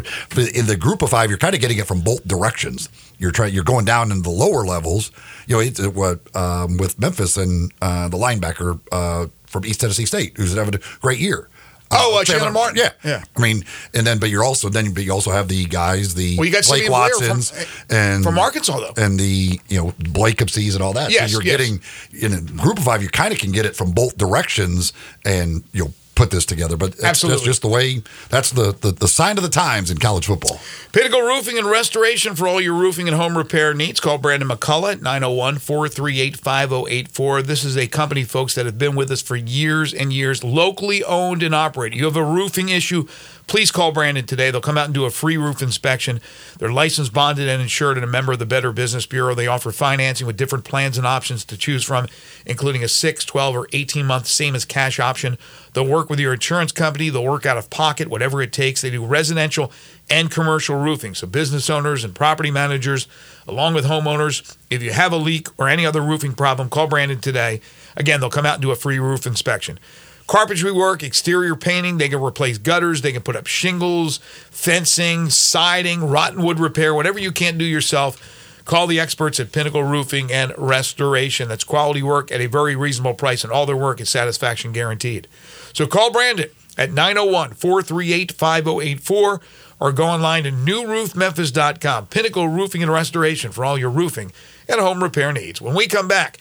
in 0.55 0.66
the 0.66 0.77
Group 0.77 1.03
of 1.03 1.11
Five, 1.11 1.31
you're 1.31 1.38
kind 1.38 1.55
of 1.55 1.61
getting 1.61 1.79
it 1.79 1.87
from 1.87 2.01
both 2.01 2.27
directions. 2.27 2.88
You're 3.18 3.31
trying. 3.31 3.55
You're 3.55 3.64
going 3.64 3.85
down 3.85 4.11
in 4.11 4.22
the 4.22 4.31
lower 4.31 4.64
levels. 4.66 5.12
You 5.46 5.57
know, 5.57 5.61
it's 5.61 5.81
uh, 5.81 5.88
what 5.90 6.20
um, 6.35 6.77
with 6.79 6.98
Memphis 6.98 7.37
and 7.37 7.72
uh, 7.81 8.09
the 8.09 8.16
linebacker 8.18 8.81
uh, 8.90 9.29
from 9.53 9.65
East 9.67 9.81
Tennessee 9.81 10.07
State, 10.07 10.37
who's 10.37 10.55
having 10.55 10.75
a 10.75 10.81
great 11.01 11.21
year. 11.21 11.49
Oh, 11.95 12.19
uh, 12.19 12.25
Chandler 12.25 12.51
Martin. 12.51 12.79
Yeah, 12.79 12.93
Yeah. 13.05 13.23
I 13.37 13.41
mean, 13.41 13.65
and 13.93 14.07
then, 14.07 14.19
but 14.19 14.31
you're 14.31 14.43
also 14.43 14.71
then, 14.71 14.95
but 14.95 15.05
you 15.05 15.12
also 15.12 15.31
have 15.31 15.49
the 15.49 15.67
guys, 15.67 16.15
the 16.15 16.38
Well, 16.38 16.47
you 16.47 16.51
got 16.53 16.65
Blake 16.65 16.87
Blair 16.88 17.11
from- 17.11 17.29
Watsons 17.29 17.53
and 17.91 18.25
from 18.25 18.38
Arkansas, 18.38 18.79
though. 18.81 18.95
and 18.97 19.21
the 19.21 19.61
you 19.69 19.77
know 19.79 19.93
Blakepsies 19.99 20.73
and 20.73 20.83
all 20.83 20.95
that. 20.95 21.11
Yes, 21.11 21.31
so 21.31 21.35
you're 21.38 21.43
yes. 21.47 21.57
getting 21.59 21.81
in 22.19 22.33
a 22.33 22.41
group 22.41 22.79
of 22.79 22.85
five. 22.85 23.03
You 23.03 23.11
kind 23.11 23.31
of 23.31 23.38
can 23.38 23.53
get 23.53 23.67
it 23.67 23.77
from 23.77 23.93
both 23.93 24.17
directions, 24.17 24.95
and 25.27 25.62
you 25.73 25.85
know 25.85 25.93
put 26.14 26.31
this 26.31 26.44
together. 26.44 26.77
But 26.77 26.92
that's, 26.92 27.05
Absolutely. 27.05 27.37
that's 27.37 27.46
just 27.46 27.62
the 27.62 27.68
way. 27.68 28.03
That's 28.29 28.51
the, 28.51 28.72
the 28.72 28.92
the 28.92 29.09
sign 29.09 29.37
of 29.38 29.42
the 29.42 29.48
times 29.51 29.90
in 29.90 29.98
college 29.98 30.27
football. 30.27 30.61
Pinnacle 30.92 31.22
Roofing 31.22 31.59
and 31.59 31.66
Restoration 31.66 32.35
for 32.35 32.46
all 32.46 32.61
your 32.61 32.75
roofing 32.75 33.09
and 33.09 33.16
home 33.16 33.37
repair 33.37 33.75
needs. 33.75 34.01
Call 34.01 34.18
Brandon 34.18 34.48
McCullough 34.48 34.92
at 34.92 35.03
901 35.03 35.59
438 35.59 36.37
5084. 36.37 37.42
This 37.42 37.64
is 37.64 37.77
a 37.77 37.87
company, 37.87 38.25
folks, 38.25 38.55
that 38.55 38.66
have 38.66 38.79
been 38.79 38.94
with 38.94 39.11
us 39.11 39.22
for 39.22 39.37
years 39.37 39.94
and 39.94 40.12
years, 40.12 40.44
locally 40.44 41.03
owned 41.05 41.42
and 41.42 41.55
operated. 41.55 41.98
You 41.98 42.05
have 42.07 42.16
a 42.16 42.25
roofing 42.25 42.68
issue, 42.68 43.07
please 43.46 43.70
call 43.70 43.92
Brandon 43.92 44.26
today. 44.26 44.50
They'll 44.50 44.61
come 44.61 44.78
out 44.78 44.87
and 44.87 44.94
do 44.94 45.05
a 45.05 45.11
free 45.11 45.37
roof 45.37 45.62
inspection. 45.62 46.20
They're 46.59 46.72
licensed, 46.72 47.12
bonded, 47.12 47.48
and 47.48 47.61
insured, 47.61 47.96
and 47.96 48.05
a 48.05 48.09
member 48.09 48.33
of 48.33 48.38
the 48.38 48.46
Better 48.46 48.72
Business 48.72 49.07
Bureau. 49.07 49.35
They 49.35 49.46
offer 49.46 49.72
financing 49.72 50.26
with 50.26 50.37
different 50.37 50.64
plans 50.64 50.98
and 50.98 51.07
options 51.07 51.44
to 51.46 51.57
choose 51.57 51.85
from, 51.85 52.07
including 52.46 52.83
a 52.83 52.88
6, 52.88 53.24
12, 53.24 53.57
or 53.57 53.68
18 53.72 54.07
month 54.07 54.26
same 54.26 54.55
as 54.55 54.64
cash 54.64 54.98
option. 54.98 55.38
They'll 55.74 55.87
work 55.87 56.11
with 56.11 56.20
your 56.20 56.35
insurance 56.35 56.72
company. 56.72 57.09
They'll 57.09 57.24
work 57.24 57.46
out 57.46 57.57
of 57.57 57.70
pocket, 57.70 58.09
whatever 58.09 58.42
it 58.42 58.52
takes. 58.52 58.83
They 58.83 58.90
do 58.90 59.05
residential 59.05 59.72
and 60.11 60.31
commercial 60.31 60.76
roofing. 60.76 61.14
So, 61.14 61.26
business 61.26 61.70
owners 61.70 62.05
and 62.05 62.14
property 62.14 62.50
managers, 62.50 63.07
along 63.46 63.74
with 63.74 63.87
homeowners, 63.87 64.57
if 64.70 64.83
you 64.83 64.92
have 64.92 65.12
a 65.12 65.16
leak 65.16 65.48
or 65.59 65.68
any 65.68 65.87
other 65.87 66.02
roofing 66.02 66.35
problem, 66.35 66.68
call 66.68 66.87
Brandon 66.87 67.20
today. 67.20 67.61
Again, 67.96 68.20
they'll 68.20 68.31
come 68.31 68.46
out 68.46 68.55
and 68.55 68.62
do 68.62 68.70
a 68.70 68.76
free 68.76 68.98
roof 68.98 69.26
inspection. 69.26 69.78
Carpentry 70.26 70.72
work, 70.72 71.02
exterior 71.02 71.54
painting, 71.56 71.98
they 71.98 72.08
can 72.08 72.22
replace 72.22 72.58
gutters, 72.58 73.02
they 73.02 73.12
can 73.12 73.22
put 73.22 73.37
up 73.37 73.46
shingles, 73.46 74.18
fencing, 74.50 75.30
siding, 75.30 76.08
rotten 76.08 76.42
wood 76.42 76.58
repair, 76.61 76.94
whatever 76.94 77.18
you 77.18 77.32
can't 77.32 77.58
do 77.58 77.64
yourself. 77.64 78.38
Call 78.64 78.87
the 78.87 79.00
experts 79.00 79.40
at 79.40 79.50
Pinnacle 79.50 79.82
Roofing 79.82 80.30
and 80.32 80.52
Restoration. 80.56 81.48
That's 81.48 81.64
quality 81.64 82.02
work 82.02 82.30
at 82.30 82.40
a 82.40 82.46
very 82.46 82.76
reasonable 82.76 83.14
price, 83.14 83.42
and 83.42 83.52
all 83.52 83.66
their 83.66 83.76
work 83.76 84.00
is 84.00 84.08
satisfaction 84.08 84.72
guaranteed. 84.72 85.26
So 85.72 85.87
call 85.87 86.12
Brandon 86.12 86.48
at 86.78 86.92
901 86.92 87.54
438 87.54 88.32
5084 88.32 89.40
or 89.80 89.92
go 89.92 90.04
online 90.04 90.44
to 90.44 90.52
newroofmemphis.com. 90.52 92.06
Pinnacle 92.06 92.46
Roofing 92.46 92.82
and 92.85 92.92
Restoration 92.92 93.50
for 93.50 93.64
all 93.64 93.76
your 93.76 93.90
roofing 93.90 94.30
and 94.68 94.80
home 94.80 95.02
repair 95.02 95.32
needs. 95.32 95.61
When 95.61 95.74
we 95.74 95.88
come 95.88 96.06
back, 96.06 96.38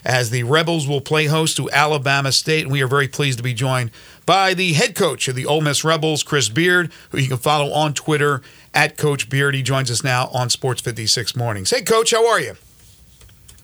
as 0.05 0.29
the 0.29 0.43
Rebels 0.43 0.87
will 0.87 1.01
play 1.01 1.25
host 1.25 1.57
to 1.57 1.69
Alabama 1.71 2.31
State. 2.31 2.63
And 2.63 2.71
we 2.71 2.81
are 2.81 2.87
very 2.87 3.09
pleased 3.09 3.37
to 3.39 3.43
be 3.43 3.53
joined 3.53 3.91
by 4.25 4.53
the 4.53 4.73
head 4.73 4.95
coach 4.95 5.27
of 5.27 5.35
the 5.35 5.45
Ole 5.45 5.61
Miss 5.61 5.83
Rebels, 5.83 6.23
Chris 6.23 6.49
Beard, 6.49 6.91
who 7.11 7.19
you 7.19 7.27
can 7.27 7.37
follow 7.37 7.71
on 7.71 7.93
Twitter 7.93 8.41
at 8.73 8.97
Coach 8.97 9.29
Beard. 9.29 9.55
He 9.55 9.61
joins 9.61 9.91
us 9.91 10.03
now 10.03 10.27
on 10.33 10.49
Sports 10.49 10.81
56 10.81 11.35
Mornings. 11.35 11.69
Hey, 11.69 11.81
Coach, 11.81 12.11
how 12.11 12.27
are 12.27 12.39
you? 12.39 12.55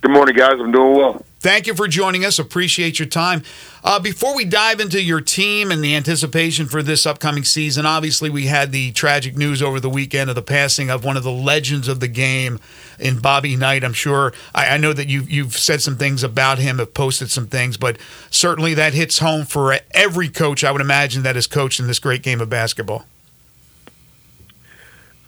Good 0.01 0.11
morning, 0.11 0.35
guys. 0.35 0.53
I'm 0.59 0.71
doing 0.71 0.95
well. 0.95 1.25
Thank 1.41 1.67
you 1.67 1.73
for 1.73 1.87
joining 1.87 2.23
us. 2.23 2.39
Appreciate 2.39 2.99
your 2.99 3.07
time. 3.07 3.43
Uh, 3.83 3.99
before 3.99 4.35
we 4.35 4.45
dive 4.45 4.79
into 4.79 5.01
your 5.01 5.19
team 5.19 5.71
and 5.71 5.81
the 5.81 5.95
anticipation 5.95 6.67
for 6.67 6.81
this 6.81 7.05
upcoming 7.05 7.43
season, 7.43 7.85
obviously 7.85 8.29
we 8.29 8.47
had 8.47 8.71
the 8.71 8.91
tragic 8.91 9.37
news 9.37 9.61
over 9.61 9.79
the 9.79 9.89
weekend 9.89 10.29
of 10.29 10.35
the 10.35 10.41
passing 10.41 10.89
of 10.89 11.03
one 11.03 11.15
of 11.15 11.23
the 11.23 11.31
legends 11.31 11.87
of 11.87 11.99
the 11.99 12.07
game 12.07 12.59
in 12.97 13.19
Bobby 13.19 13.55
Knight. 13.55 13.83
I'm 13.83 13.93
sure 13.93 14.33
I, 14.53 14.75
I 14.75 14.77
know 14.77 14.93
that 14.93 15.07
you 15.07 15.21
you've 15.23 15.57
said 15.57 15.81
some 15.81 15.97
things 15.97 16.23
about 16.23 16.59
him, 16.59 16.79
have 16.79 16.93
posted 16.93 17.29
some 17.29 17.47
things, 17.47 17.77
but 17.77 17.97
certainly 18.29 18.73
that 18.73 18.93
hits 18.93 19.19
home 19.19 19.45
for 19.45 19.77
every 19.91 20.29
coach. 20.29 20.63
I 20.63 20.71
would 20.71 20.81
imagine 20.81 21.23
that 21.23 21.35
has 21.35 21.47
coached 21.47 21.79
in 21.79 21.87
this 21.87 21.99
great 21.99 22.21
game 22.21 22.39
of 22.41 22.49
basketball. 22.49 23.05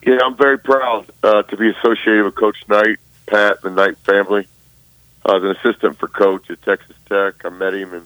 Yeah, 0.06 0.20
I'm 0.26 0.36
very 0.36 0.60
proud 0.60 1.06
uh, 1.24 1.44
to 1.44 1.58
be 1.58 1.70
associated 1.70 2.24
with 2.26 2.36
Coach 2.36 2.58
Knight, 2.68 2.98
Pat, 3.28 3.60
and 3.64 3.78
the 3.78 3.86
Knight 3.86 3.98
family. 4.00 4.48
I 5.26 5.34
was 5.34 5.44
an 5.44 5.52
assistant 5.52 5.98
for 6.00 6.08
Coach 6.08 6.50
at 6.50 6.62
Texas 6.62 6.96
Tech. 7.08 7.46
I 7.46 7.50
met 7.50 7.74
him 7.74 7.94
in 7.94 8.04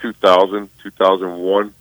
2000, 0.00 0.68
2001, 0.82 1.74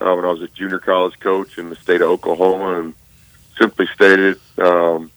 uh, 0.00 0.14
when 0.14 0.24
I 0.24 0.28
was 0.28 0.42
a 0.42 0.48
junior 0.48 0.78
college 0.78 1.18
coach 1.20 1.56
in 1.56 1.70
the 1.70 1.76
state 1.76 2.02
of 2.02 2.10
Oklahoma. 2.10 2.80
And 2.80 2.94
simply 3.58 3.86
stated, 3.94 4.38
um, 4.58 5.10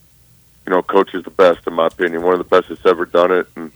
you 0.66 0.72
know, 0.72 0.82
Coach 0.82 1.14
is 1.14 1.24
the 1.24 1.30
best, 1.30 1.66
in 1.66 1.74
my 1.74 1.88
opinion, 1.88 2.22
one 2.22 2.32
of 2.32 2.38
the 2.38 2.44
best 2.44 2.68
that's 2.70 2.86
ever 2.86 3.04
done 3.04 3.32
it. 3.32 3.48
And 3.56 3.72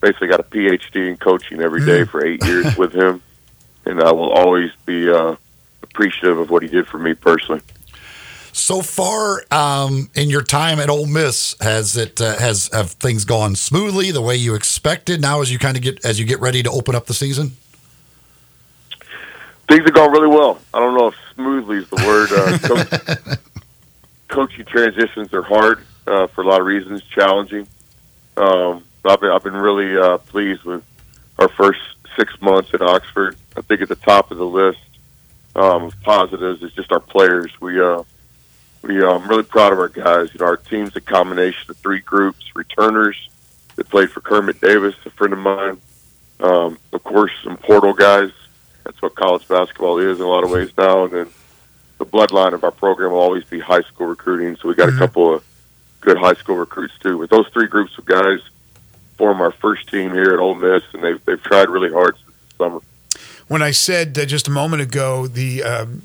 basically 0.00 0.28
got 0.28 0.40
a 0.40 0.44
PhD 0.44 1.08
in 1.08 1.16
coaching 1.16 1.60
every 1.60 1.84
day 1.84 2.04
for 2.04 2.24
eight 2.24 2.44
years 2.44 2.76
with 2.76 2.92
him. 2.92 3.22
And 3.84 4.00
I 4.00 4.12
will 4.12 4.30
always 4.30 4.70
be 4.84 5.10
uh, 5.10 5.36
appreciative 5.82 6.38
of 6.38 6.50
what 6.50 6.62
he 6.62 6.68
did 6.68 6.86
for 6.86 6.98
me 6.98 7.14
personally. 7.14 7.62
So 8.56 8.80
far, 8.80 9.42
um, 9.50 10.08
in 10.14 10.30
your 10.30 10.42
time 10.42 10.80
at 10.80 10.88
Ole 10.88 11.04
Miss, 11.06 11.54
has 11.60 11.94
it 11.96 12.20
uh, 12.22 12.38
has 12.38 12.70
have 12.72 12.92
things 12.92 13.26
gone 13.26 13.54
smoothly 13.54 14.10
the 14.10 14.22
way 14.22 14.34
you 14.34 14.54
expected? 14.54 15.20
Now, 15.20 15.42
as 15.42 15.52
you 15.52 15.58
kind 15.58 15.76
of 15.76 15.82
get 15.82 16.04
as 16.04 16.18
you 16.18 16.24
get 16.24 16.40
ready 16.40 16.62
to 16.62 16.70
open 16.70 16.94
up 16.94 17.04
the 17.04 17.12
season, 17.14 17.52
Things 19.68 19.82
have 19.82 19.94
gone 19.94 20.12
really 20.12 20.28
well. 20.28 20.60
I 20.72 20.78
don't 20.78 20.96
know 20.96 21.08
if 21.08 21.14
smoothly 21.34 21.78
is 21.78 21.88
the 21.90 21.96
word. 22.06 22.32
Uh, 22.32 22.58
coach, 23.26 23.38
coaching 24.28 24.64
transitions 24.64 25.34
are 25.34 25.42
hard 25.42 25.80
uh, 26.06 26.28
for 26.28 26.42
a 26.42 26.46
lot 26.46 26.60
of 26.60 26.66
reasons, 26.66 27.02
challenging. 27.02 27.66
Um, 28.36 28.84
I've 29.04 29.20
been 29.20 29.30
I've 29.30 29.42
been 29.42 29.56
really 29.56 29.98
uh, 29.98 30.18
pleased 30.18 30.62
with 30.62 30.84
our 31.38 31.48
first 31.48 31.80
six 32.16 32.40
months 32.40 32.72
at 32.74 32.80
Oxford. 32.80 33.36
I 33.56 33.60
think 33.62 33.80
at 33.80 33.88
the 33.88 33.96
top 33.96 34.30
of 34.30 34.38
the 34.38 34.46
list 34.46 34.78
um, 35.56 35.84
of 35.84 36.00
positives 36.02 36.62
is 36.62 36.72
just 36.72 36.92
our 36.92 37.00
players. 37.00 37.50
We 37.60 37.80
uh, 37.80 38.04
we 38.86 39.02
uh, 39.02 39.10
I'm 39.10 39.28
really 39.28 39.42
proud 39.42 39.72
of 39.72 39.78
our 39.78 39.88
guys. 39.88 40.32
You 40.32 40.40
know, 40.40 40.46
our 40.46 40.56
team's 40.56 40.94
a 40.96 41.00
combination 41.00 41.70
of 41.70 41.76
three 41.78 42.00
groups: 42.00 42.44
returners 42.54 43.28
that 43.76 43.88
played 43.88 44.10
for 44.10 44.20
Kermit 44.20 44.60
Davis, 44.60 44.94
a 45.04 45.10
friend 45.10 45.32
of 45.32 45.38
mine. 45.38 45.80
Um, 46.40 46.78
of 46.92 47.02
course, 47.02 47.32
some 47.42 47.56
portal 47.56 47.92
guys. 47.92 48.30
That's 48.84 49.00
what 49.02 49.14
college 49.14 49.46
basketball 49.48 49.98
is 49.98 50.18
in 50.18 50.24
a 50.24 50.28
lot 50.28 50.44
of 50.44 50.50
ways 50.50 50.70
now. 50.78 51.04
And 51.04 51.12
then 51.12 51.28
the 51.98 52.06
bloodline 52.06 52.52
of 52.52 52.62
our 52.62 52.70
program 52.70 53.12
will 53.12 53.20
always 53.20 53.44
be 53.44 53.58
high 53.58 53.82
school 53.82 54.06
recruiting. 54.06 54.56
So 54.56 54.68
we 54.68 54.74
got 54.74 54.88
a 54.88 54.96
couple 54.96 55.34
of 55.34 55.44
good 56.00 56.18
high 56.18 56.34
school 56.34 56.56
recruits 56.56 56.96
too. 56.98 57.18
But 57.18 57.30
those 57.30 57.48
three 57.48 57.66
groups 57.66 57.98
of 57.98 58.04
guys 58.04 58.40
form 59.16 59.40
our 59.40 59.52
first 59.52 59.88
team 59.88 60.12
here 60.12 60.34
at 60.34 60.38
Ole 60.38 60.54
Miss, 60.54 60.82
and 60.92 61.02
they've 61.02 61.24
they've 61.24 61.42
tried 61.42 61.68
really 61.68 61.90
hard 61.90 62.16
since 62.16 62.36
the 62.58 62.64
summer. 62.64 62.80
when 63.48 63.62
I 63.62 63.70
said 63.72 64.16
uh, 64.18 64.24
just 64.24 64.46
a 64.46 64.50
moment 64.50 64.82
ago 64.82 65.26
the 65.26 65.62
um, 65.62 66.02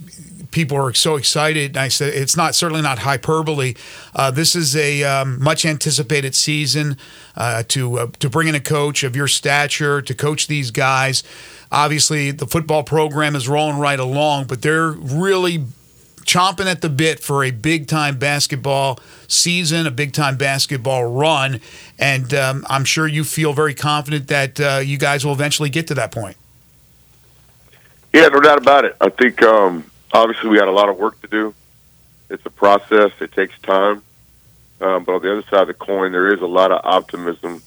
people 0.52 0.78
are 0.78 0.94
so 0.94 1.16
excited, 1.16 1.72
and 1.72 1.78
I 1.78 1.88
said 1.88 2.14
it's 2.14 2.38
not 2.38 2.56
certainly 2.56 2.82
not 2.82 3.00
hyperbole. 3.00 3.74
Uh, 4.14 4.32
this 4.32 4.56
is 4.56 4.76
a 4.76 5.04
um, 5.04 5.42
much 5.42 5.66
anticipated 5.66 6.36
season 6.36 6.98
uh, 7.36 7.64
to 7.70 8.00
uh, 8.00 8.08
to 8.20 8.30
bring 8.30 8.48
in 8.48 8.56
a 8.56 8.60
coach 8.60 9.04
of 9.04 9.16
your 9.16 9.28
stature 9.28 10.02
to 10.02 10.14
coach 10.14 10.48
these 10.48 10.72
guys. 10.72 11.24
Obviously, 11.72 12.32
the 12.32 12.46
football 12.46 12.84
program 12.84 13.36
is 13.36 13.48
rolling 13.48 13.80
right 13.80 14.00
along, 14.00 14.46
but 14.46 14.62
they're 14.62 14.92
really 14.92 15.66
chomping 16.26 16.68
at 16.68 16.82
the 16.82 16.90
bit 16.90 17.20
for 17.20 17.44
a 17.44 17.52
big 17.52 17.88
time 17.88 18.18
basketball 18.18 19.00
season, 19.28 19.88
a 19.88 19.92
big 19.92 20.14
time 20.14 20.38
basketball 20.38 21.06
run, 21.06 21.60
and 21.98 22.34
um, 22.34 22.66
I'm 22.70 22.86
sure 22.86 23.08
you 23.08 23.24
feel 23.24 23.54
very 23.54 23.74
confident 23.74 24.28
that 24.28 24.60
uh, 24.60 24.82
you 24.84 24.98
guys 24.98 25.26
will 25.26 25.34
eventually 25.34 25.70
get 25.70 25.88
to 25.88 25.94
that 25.96 26.12
point. 26.12 26.38
Yeah, 28.14 28.28
no 28.28 28.42
doubt 28.42 28.58
about 28.58 28.84
it. 28.84 28.96
I 29.00 29.10
think 29.10 29.42
um, 29.42 29.90
obviously 30.14 30.50
we 30.50 30.58
got 30.58 30.68
a 30.68 30.72
lot 30.72 30.90
of 30.90 30.98
work 30.98 31.20
to 31.22 31.28
do. 31.28 31.54
It's 32.30 32.46
a 32.46 32.50
process. 32.50 33.12
It 33.20 33.32
takes 33.34 33.58
time. 33.60 34.04
Um, 34.80 35.04
but 35.04 35.14
on 35.16 35.22
the 35.22 35.32
other 35.32 35.44
side 35.44 35.62
of 35.62 35.68
the 35.68 35.74
coin, 35.74 36.12
there 36.12 36.34
is 36.34 36.42
a 36.42 36.48
lot 36.48 36.72
of 36.72 36.82
optimism 36.84 37.62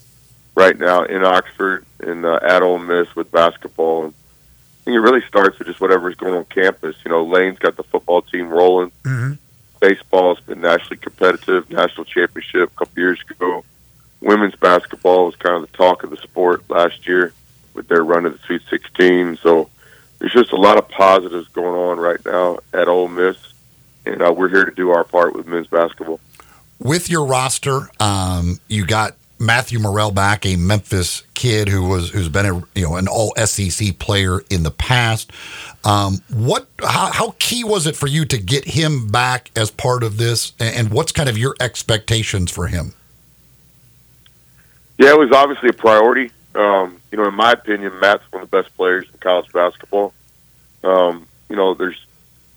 right 0.57 0.76
now 0.78 1.04
in 1.04 1.24
Oxford 1.24 1.85
and 2.00 2.24
uh, 2.24 2.40
at 2.42 2.62
Ole 2.62 2.78
Miss 2.78 3.14
with 3.14 3.30
basketball. 3.30 4.04
And 4.07 4.14
I 4.14 4.85
think 4.85 4.94
it 4.96 5.00
really 5.00 5.22
starts 5.26 5.59
with 5.59 5.68
just 5.68 5.80
whatever's 5.80 6.16
going 6.16 6.35
on 6.35 6.44
campus. 6.46 6.96
You 7.04 7.11
know, 7.11 7.24
Lane's 7.24 7.59
got 7.59 7.76
the 7.76 7.83
football 7.85 8.22
team 8.22 8.48
rolling. 8.48 8.90
Mhm. 9.04 9.38
Baseball's 9.80 10.40
been 10.40 10.61
nationally 10.62 10.96
competitive, 10.96 11.68
national 11.70 12.04
championship 12.07 12.70
a 12.74 12.78
couple 12.78 12.98
years 13.00 13.20
ago. 13.30 13.64
Women's 14.20 14.54
basketball 14.57 15.26
was 15.26 15.37
kind 15.37 15.57
of 15.62 15.70
the 15.70 15.76
talk 15.76 16.02
of 16.04 16.11
the 16.11 16.16
sport 16.16 16.62
last 16.70 17.07
year 17.07 17.33
with 17.74 17.88
their 17.88 18.02
run 18.02 18.22
to 18.22 18.30
the 18.30 18.38
Sweet 18.46 18.62
16. 18.70 19.37
So 19.42 19.68
there's 20.24 20.32
just 20.32 20.52
a 20.52 20.56
lot 20.56 20.78
of 20.78 20.88
positives 20.88 21.48
going 21.48 21.78
on 21.78 21.98
right 21.98 22.24
now 22.24 22.58
at 22.72 22.88
Ole 22.88 23.08
Miss, 23.08 23.37
and 24.06 24.22
uh, 24.22 24.32
we're 24.32 24.48
here 24.48 24.64
to 24.64 24.70
do 24.70 24.88
our 24.88 25.04
part 25.04 25.34
with 25.34 25.46
men's 25.46 25.66
basketball. 25.66 26.18
with 26.78 27.10
your 27.10 27.26
roster, 27.26 27.90
um, 28.00 28.58
you 28.66 28.87
got 28.87 29.16
Matthew 29.38 29.78
Murrell 29.78 30.12
back, 30.12 30.46
a 30.46 30.56
Memphis 30.56 31.24
kid 31.34 31.68
who 31.68 31.87
was 31.87 32.08
who's 32.08 32.30
been 32.30 32.46
a 32.46 32.54
you 32.74 32.87
know 32.87 32.96
an 32.96 33.06
All 33.06 33.34
SEC 33.37 33.98
player 33.98 34.40
in 34.48 34.62
the 34.62 34.70
past. 34.70 35.30
Um, 35.84 36.22
what 36.32 36.68
how, 36.78 37.12
how 37.12 37.34
key 37.38 37.62
was 37.62 37.87
it 37.87 37.94
for 37.94 38.06
you 38.06 38.24
to 38.24 38.38
get 38.38 38.64
him 38.64 39.08
back 39.08 39.50
as 39.54 39.70
part 39.70 40.02
of 40.02 40.16
this, 40.16 40.54
and, 40.58 40.90
what's 40.90 41.12
kind 41.12 41.28
of 41.28 41.37
your 41.37 41.54
expectations 41.60 42.50
for 42.50 42.68
him? 42.68 42.94
Yeah, 44.96 45.10
it 45.10 45.18
was 45.18 45.32
obviously 45.32 45.68
a 45.68 45.74
priority. 45.74 46.30
Um, 46.54 46.98
you 47.14 47.22
know, 47.22 47.29
in 47.29 47.35
my 47.37 47.53
opinion, 47.53 48.00
Matt's 48.00 48.24
one 48.33 48.42
of 48.42 48.50
the 48.50 48.61
best 48.61 48.77
players 48.77 49.05
in 49.05 49.16
college 49.20 49.53
basketball. 49.53 50.12
Um, 50.83 51.29
you 51.48 51.55
know, 51.55 51.72
there's 51.72 52.05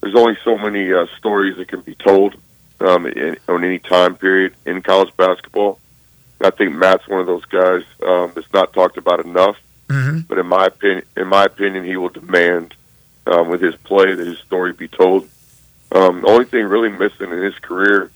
there's 0.02 0.16
only 0.16 0.36
so 0.44 0.58
many 0.58 0.92
uh, 0.92 1.06
stories 1.16 1.58
that 1.58 1.68
can 1.68 1.82
be 1.82 1.94
told 1.94 2.34
um, 2.80 3.06
in, 3.06 3.38
on 3.48 3.64
any 3.64 3.78
time 3.78 4.16
period 4.16 4.56
in 4.66 4.82
college 4.82 5.16
basketball. 5.16 5.78
And 6.40 6.48
I 6.48 6.50
think 6.50 6.74
Matt's 6.74 7.08
one 7.08 7.20
of 7.20 7.28
those 7.28 7.46
guys 7.46 7.84
um, 8.02 8.32
that's 8.34 8.52
not 8.52 8.74
talked 8.74 8.98
about 8.98 9.24
enough. 9.24 9.58
Mm-hmm. 9.90 10.22
But 10.22 10.40
in 10.40 10.48
my 10.48 10.66
opinion, 10.66 11.06
in 11.16 11.28
my 11.28 11.46
opinion, 11.46 11.86
he 11.86 11.96
will 11.96 12.10
demand 12.10 12.74
um, 13.28 13.50
with 13.50 13.62
his 13.62 13.76
play 13.76 14.16
that 14.16 14.26
his 14.26 14.40
story 14.40 14.74
be 14.74 14.88
told. 14.88 15.30
Um, 15.92 16.22
the 16.22 16.30
only 16.30 16.46
thing 16.46 16.66
really 16.66 16.90
missing 16.90 17.32
in 17.32 17.44
his 17.44 17.60
career 17.60 18.10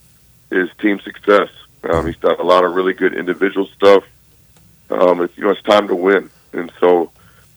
is 0.50 0.68
team 0.80 0.98
success. 0.98 1.50
Um, 1.84 2.04
he's 2.04 2.16
done 2.16 2.40
a 2.40 2.42
lot 2.42 2.64
of 2.64 2.74
really 2.74 2.94
good 2.94 3.14
individual 3.14 3.68
stuff. 3.68 4.02
Um, 4.92 5.22
it's, 5.22 5.36
you 5.36 5.44
know, 5.44 5.50
it's 5.50 5.62
time 5.62 5.88
to 5.88 5.94
win, 5.94 6.30
and 6.52 6.72
so 6.78 7.10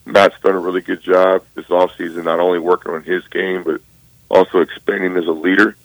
Matt's 0.06 0.40
done 0.42 0.56
a 0.56 0.60
really 0.60 0.82
good 0.82 1.02
job 1.02 1.44
this 1.56 1.66
offseason, 1.66 2.24
not 2.24 2.40
only 2.40 2.60
working 2.60 2.94
on 2.94 3.04
his 3.04 3.28
game 3.28 3.64
but 3.64 3.82
also 4.30 4.62
expanding 4.62 5.16
as 5.18 5.28
a 5.28 5.32
leader. 5.32 5.76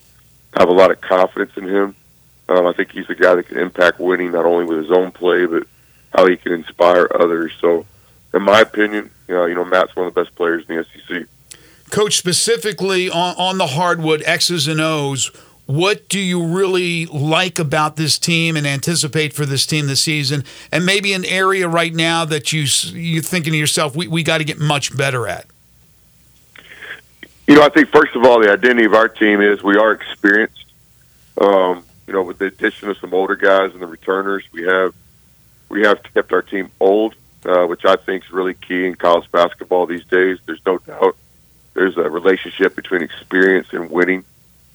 I 0.53 0.61
have 0.61 0.69
a 0.69 0.73
lot 0.73 0.91
of 0.91 1.01
confidence 1.01 1.51
in 1.55 1.67
him. 1.67 1.95
Um, 2.49 2.67
I 2.67 2.73
think 2.73 2.91
he's 2.91 3.09
a 3.09 3.15
guy 3.15 3.35
that 3.35 3.47
can 3.47 3.57
impact 3.57 3.99
winning 3.99 4.31
not 4.31 4.45
only 4.45 4.65
with 4.65 4.79
his 4.79 4.91
own 4.91 5.11
play 5.11 5.45
but 5.45 5.67
how 6.13 6.27
he 6.27 6.35
can 6.35 6.51
inspire 6.51 7.07
others. 7.13 7.51
So, 7.59 7.85
in 8.33 8.41
my 8.43 8.61
opinion, 8.61 9.09
you 9.27 9.35
know, 9.35 9.45
you 9.45 9.55
know 9.55 9.65
Matt's 9.65 9.95
one 9.95 10.07
of 10.07 10.13
the 10.13 10.23
best 10.23 10.35
players 10.35 10.65
in 10.67 10.75
the 10.75 10.83
SEC. 10.83 11.27
Coach, 11.89 12.17
specifically 12.17 13.09
on, 13.09 13.35
on 13.37 13.57
the 13.57 13.67
hardwood 13.67 14.23
X's 14.25 14.67
and 14.67 14.79
O's, 14.79 15.31
what 15.65 16.09
do 16.09 16.19
you 16.19 16.43
really 16.43 17.05
like 17.05 17.59
about 17.59 17.95
this 17.95 18.17
team 18.17 18.57
and 18.57 18.67
anticipate 18.67 19.33
for 19.33 19.45
this 19.45 19.65
team 19.65 19.87
this 19.87 20.01
season? 20.01 20.43
And 20.71 20.85
maybe 20.85 21.13
an 21.13 21.25
area 21.25 21.67
right 21.67 21.93
now 21.93 22.25
that 22.25 22.51
you 22.51 22.65
you're 22.93 23.23
thinking 23.23 23.53
to 23.53 23.57
yourself, 23.57 23.95
we, 23.95 24.07
we 24.07 24.23
got 24.23 24.39
to 24.39 24.43
get 24.43 24.59
much 24.59 24.95
better 24.95 25.27
at. 25.27 25.45
You 27.47 27.55
know, 27.55 27.63
I 27.63 27.69
think 27.69 27.89
first 27.89 28.15
of 28.15 28.23
all, 28.23 28.39
the 28.41 28.51
identity 28.51 28.85
of 28.85 28.93
our 28.93 29.09
team 29.09 29.41
is 29.41 29.61
we 29.63 29.77
are 29.77 29.91
experienced. 29.91 30.65
Um, 31.39 31.83
you 32.07 32.13
know, 32.13 32.23
with 32.23 32.39
the 32.39 32.45
addition 32.45 32.89
of 32.89 32.97
some 32.97 33.13
older 33.13 33.35
guys 33.35 33.71
and 33.73 33.81
the 33.81 33.87
returners, 33.87 34.43
we 34.51 34.63
have 34.63 34.93
we 35.69 35.83
have 35.83 36.01
kept 36.13 36.33
our 36.33 36.41
team 36.41 36.69
old, 36.79 37.15
uh, 37.45 37.65
which 37.65 37.85
I 37.85 37.95
think 37.95 38.25
is 38.25 38.31
really 38.31 38.53
key 38.53 38.85
in 38.85 38.95
college 38.95 39.31
basketball 39.31 39.85
these 39.85 40.03
days. 40.05 40.37
There's 40.45 40.61
no 40.65 40.77
doubt 40.79 41.15
there's 41.73 41.95
a 41.97 42.09
relationship 42.09 42.75
between 42.75 43.01
experience 43.01 43.67
and 43.71 43.89
winning 43.89 44.25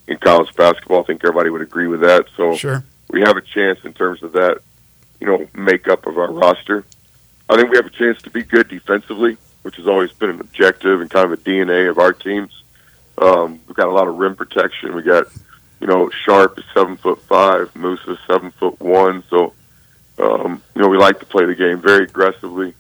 in 0.08 0.16
college 0.18 0.54
basketball. 0.54 1.00
I 1.00 1.04
think 1.04 1.22
everybody 1.24 1.50
would 1.50 1.62
agree 1.62 1.86
with 1.88 2.00
that. 2.00 2.26
So 2.36 2.54
Sure. 2.54 2.84
we 3.10 3.20
have 3.22 3.36
a 3.36 3.40
chance 3.40 3.80
in 3.84 3.92
terms 3.92 4.22
of 4.22 4.32
that, 4.32 4.58
you 5.20 5.26
know, 5.26 5.46
makeup 5.54 6.06
of 6.06 6.18
our 6.18 6.30
roster. 6.30 6.84
I 7.48 7.56
think 7.56 7.70
we 7.70 7.76
have 7.76 7.86
a 7.86 7.90
chance 7.90 8.20
to 8.22 8.30
be 8.30 8.42
good 8.42 8.68
defensively, 8.68 9.36
which 9.62 9.76
has 9.76 9.86
always 9.86 10.12
been 10.12 10.30
an 10.30 10.40
objective 10.40 11.00
and 11.00 11.10
kind 11.10 11.30
of 11.32 11.32
a 11.32 11.42
DNA 11.42 11.88
of 11.90 11.98
our 11.98 12.12
teams. 12.12 12.62
Um, 13.18 13.60
we've 13.66 13.76
got 13.76 13.88
a 13.88 13.92
lot 13.92 14.08
of 14.08 14.16
rim 14.16 14.36
protection. 14.36 14.94
We 14.94 15.02
got, 15.02 15.26
you 15.80 15.86
know, 15.86 16.10
Sharp 16.10 16.58
is 16.58 16.64
seven 16.74 16.96
foot 16.96 17.20
five, 17.22 17.74
Moose 17.74 18.00
is 18.06 18.18
seven 18.26 18.50
foot 18.52 18.78
one. 18.80 19.22
So, 19.30 19.54
um, 20.18 20.62
you 20.74 20.82
know, 20.82 20.88
we 20.88 20.98
like 20.98 21.20
to 21.20 21.26
play 21.26 21.44
the 21.46 21.54
game 21.54 21.80
very 21.80 22.04
aggressively 22.04 22.74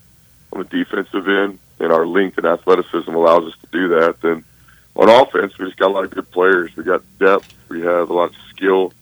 on 0.52 0.60
the 0.62 0.64
defensive 0.68 1.26
end, 1.28 1.58
and 1.80 1.92
our 1.92 2.06
length 2.06 2.38
and 2.38 2.46
athleticism 2.46 3.12
allows 3.14 3.44
us 3.44 3.54
to 3.60 3.66
do 3.72 3.88
that. 4.00 4.20
Then 4.20 4.44
on 4.96 5.08
offense, 5.08 5.58
we 5.58 5.66
just 5.66 5.76
got 5.76 5.90
a 5.90 5.94
lot 5.94 6.04
of 6.04 6.10
good 6.10 6.30
players. 6.30 6.74
We 6.76 6.84
got 6.84 7.02
depth. 7.18 7.52
We 7.68 7.82
have 7.82 8.10
a 8.10 8.14
lot 8.14 8.30
of 8.30 8.36
skill. 8.50 8.92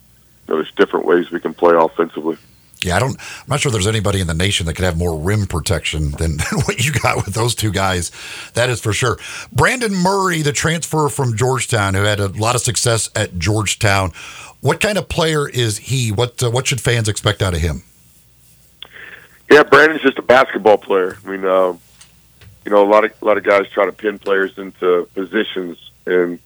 You 0.47 0.49
know, 0.49 0.57
there's 0.57 0.73
different 0.73 1.07
ways 1.07 1.31
we 1.31 1.41
can 1.41 1.55
play 1.55 1.75
offensively. 1.75 2.37
Yeah, 2.85 2.97
I 2.97 2.99
don't. 2.99 3.19
I'm 3.19 3.47
not 3.49 3.61
sure 3.61 3.73
there's 3.73 3.87
anybody 3.87 4.21
in 4.21 4.27
the 4.27 4.35
nation 4.35 4.67
that 4.67 4.75
could 4.75 4.85
have 4.85 4.99
more 4.99 5.19
rim 5.19 5.47
protection 5.47 6.11
than, 6.13 6.37
than 6.51 6.61
what 6.65 6.85
you 6.85 6.93
got 6.93 7.17
with 7.25 7.35
those 7.35 7.55
two 7.55 7.71
guys. 7.71 8.11
That 8.55 8.69
is 8.69 8.81
for 8.81 8.93
sure. 8.93 9.19
Brandon 9.53 9.95
Murray, 9.95 10.43
the 10.43 10.53
transfer 10.53 11.09
from 11.09 11.37
Georgetown, 11.37 11.95
who 11.95 12.03
had 12.03 12.21
a 12.21 12.29
lot 12.29 12.55
of 12.55 12.61
success 12.61 13.09
at 13.15 13.39
Georgetown. 13.39 14.13
What 14.61 14.81
kind 14.81 14.99
of 14.99 15.09
player 15.09 15.49
is 15.49 15.79
he? 15.79 16.11
What 16.11 16.43
uh, 16.43 16.51
what 16.51 16.67
should 16.67 16.81
fans 16.81 17.09
expect 17.09 17.41
out 17.41 17.55
of 17.55 17.61
him? 17.61 17.85
Yeah, 19.51 19.63
Brandon's 19.63 20.03
just 20.03 20.19
a 20.19 20.23
basketball 20.23 20.79
player. 20.79 21.19
I 21.25 21.31
mean, 21.31 21.45
um, 21.45 21.79
you 22.65 22.71
know, 22.73 22.83
a 22.85 22.89
lot 22.91 23.05
of 23.05 23.13
a 23.21 23.25
lot 23.25 23.37
of 23.39 23.45
guys 23.45 23.69
try 23.73 23.87
to 23.87 23.93
pin 23.93 24.19
players 24.19 24.57
into 24.59 25.09
positions, 25.15 25.79
and 26.07 26.39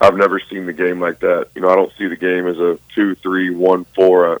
I've 0.00 0.16
never 0.16 0.40
seen 0.40 0.66
the 0.66 0.72
game 0.72 1.00
like 1.00 1.20
that. 1.20 1.48
You 1.54 1.60
know, 1.62 1.68
I 1.68 1.76
don't 1.76 1.92
see 1.98 2.06
the 2.06 2.16
game 2.16 2.46
as 2.46 2.58
a 2.58 2.78
two, 2.94 3.14
three, 3.16 3.50
one, 3.50 3.84
four. 3.94 4.34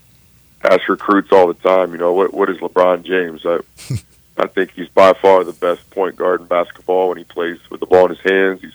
I 0.62 0.68
ask 0.74 0.88
recruits 0.88 1.32
all 1.32 1.46
the 1.48 1.54
time. 1.54 1.92
You 1.92 1.98
know, 1.98 2.12
what 2.12 2.32
what 2.32 2.48
is 2.50 2.56
LeBron 2.58 3.04
James? 3.04 3.42
I 3.44 3.58
I 4.42 4.46
think 4.46 4.72
he's 4.72 4.88
by 4.88 5.12
far 5.12 5.44
the 5.44 5.52
best 5.52 5.88
point 5.90 6.16
guard 6.16 6.40
in 6.40 6.46
basketball 6.46 7.08
when 7.10 7.18
he 7.18 7.24
plays 7.24 7.58
with 7.70 7.80
the 7.80 7.86
ball 7.86 8.04
in 8.06 8.16
his 8.16 8.20
hands. 8.20 8.60
He's 8.62 8.72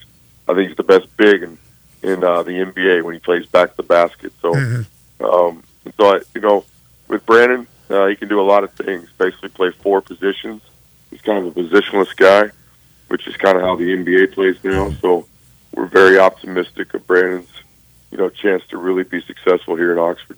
I 0.48 0.54
think 0.54 0.68
he's 0.70 0.78
the 0.78 0.84
best 0.84 1.16
big 1.18 1.42
in 1.44 1.58
in 2.04 2.24
uh, 2.24 2.44
the 2.44 2.52
NBA 2.52 3.04
when 3.04 3.16
he 3.16 3.20
plays 3.20 3.48
back 3.48 3.72
to 3.72 3.78
the 3.78 3.84
basket. 3.84 4.32
So, 4.42 4.54
Mm-hmm. 4.54 5.26
um, 5.26 5.64
so 5.98 6.16
I, 6.16 6.20
you 6.36 6.42
know, 6.42 6.66
with 7.08 7.26
Brandon, 7.26 7.66
uh, 7.90 8.06
he 8.08 8.16
can 8.16 8.28
do 8.28 8.40
a 8.40 8.44
lot 8.46 8.64
of 8.64 8.72
things. 8.74 9.10
Basically, 9.18 9.50
play 9.50 9.72
four 9.72 10.02
positions. 10.02 10.62
He's 11.16 11.22
kind 11.22 11.48
of 11.48 11.56
a 11.56 11.62
positionless 11.62 12.14
guy, 12.14 12.52
which 13.08 13.26
is 13.26 13.38
kind 13.38 13.58
of 13.58 13.64
how 13.64 13.78
the 13.78 13.86
NBA 13.86 14.34
plays 14.34 14.62
now. 14.66 14.92
So, 15.00 15.26
we're 15.74 15.86
very 15.86 16.20
optimistic 16.20 16.94
of 16.94 17.08
Brandon's, 17.08 17.48
you 18.12 18.18
know, 18.18 18.28
chance 18.28 18.64
to 18.68 18.78
really 18.78 19.04
be 19.04 19.22
successful 19.22 19.78
here 19.78 19.94
at 19.94 19.98
Oxford. 19.98 20.38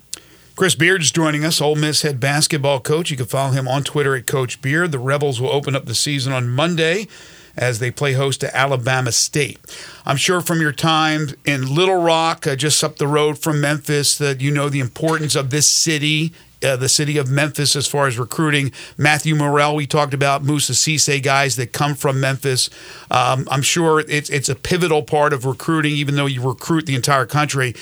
Chris 0.54 0.76
Beard's 0.76 1.10
joining 1.10 1.44
us, 1.44 1.60
Ole 1.60 1.74
Miss 1.74 2.02
head 2.02 2.20
basketball 2.20 2.78
coach. 2.78 3.10
You 3.10 3.16
can 3.16 3.26
follow 3.26 3.50
him 3.50 3.66
on 3.66 3.82
Twitter 3.82 4.14
at 4.14 4.28
Coach 4.28 4.62
Beard. 4.62 4.92
The 4.92 5.00
Rebels 5.00 5.40
will 5.40 5.50
open 5.50 5.74
up 5.74 5.86
the 5.86 5.96
season 5.96 6.32
on 6.32 6.48
Monday 6.48 7.08
as 7.56 7.80
they 7.80 7.90
play 7.90 8.12
host 8.12 8.40
to 8.42 8.56
Alabama 8.56 9.10
State. 9.10 9.58
I'm 10.06 10.16
sure 10.16 10.40
from 10.40 10.60
your 10.60 10.70
time 10.70 11.30
in 11.44 11.74
Little 11.74 12.00
Rock, 12.00 12.46
uh, 12.46 12.54
just 12.54 12.84
up 12.84 12.98
the 12.98 13.08
road 13.08 13.36
from 13.36 13.60
Memphis, 13.60 14.16
that 14.18 14.40
you 14.40 14.52
know 14.52 14.68
the 14.68 14.78
importance 14.78 15.34
of 15.34 15.50
this 15.50 15.68
city. 15.68 16.32
Uh, 16.62 16.76
the 16.76 16.88
city 16.88 17.18
of 17.18 17.30
Memphis, 17.30 17.76
as 17.76 17.86
far 17.86 18.06
as 18.06 18.18
recruiting, 18.18 18.72
Matthew 18.96 19.34
Murrell. 19.34 19.76
We 19.76 19.86
talked 19.86 20.12
about 20.12 20.42
Moussa 20.42 20.72
Cisse 20.72 21.22
guys 21.22 21.56
that 21.56 21.72
come 21.72 21.94
from 21.94 22.20
Memphis. 22.20 22.68
Um, 23.10 23.46
I'm 23.50 23.62
sure 23.62 24.00
it's 24.00 24.28
it's 24.28 24.48
a 24.48 24.54
pivotal 24.54 25.02
part 25.02 25.32
of 25.32 25.44
recruiting, 25.44 25.92
even 25.92 26.16
though 26.16 26.26
you 26.26 26.42
recruit 26.42 26.86
the 26.86 26.94
entire 26.94 27.26
country. 27.26 27.74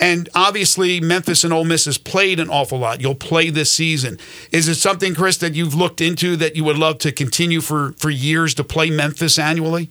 And 0.00 0.30
obviously, 0.34 0.98
Memphis 0.98 1.44
and 1.44 1.52
Ole 1.52 1.64
Miss 1.64 1.84
has 1.84 1.98
played 1.98 2.40
an 2.40 2.48
awful 2.48 2.78
lot. 2.78 3.02
You'll 3.02 3.14
play 3.14 3.50
this 3.50 3.70
season. 3.70 4.18
Is 4.50 4.66
it 4.66 4.76
something, 4.76 5.14
Chris, 5.14 5.36
that 5.38 5.54
you've 5.54 5.74
looked 5.74 6.00
into 6.00 6.36
that 6.36 6.56
you 6.56 6.64
would 6.64 6.78
love 6.78 6.98
to 6.98 7.12
continue 7.12 7.60
for, 7.60 7.92
for 7.98 8.08
years 8.08 8.54
to 8.54 8.64
play 8.64 8.88
Memphis 8.88 9.38
annually? 9.38 9.90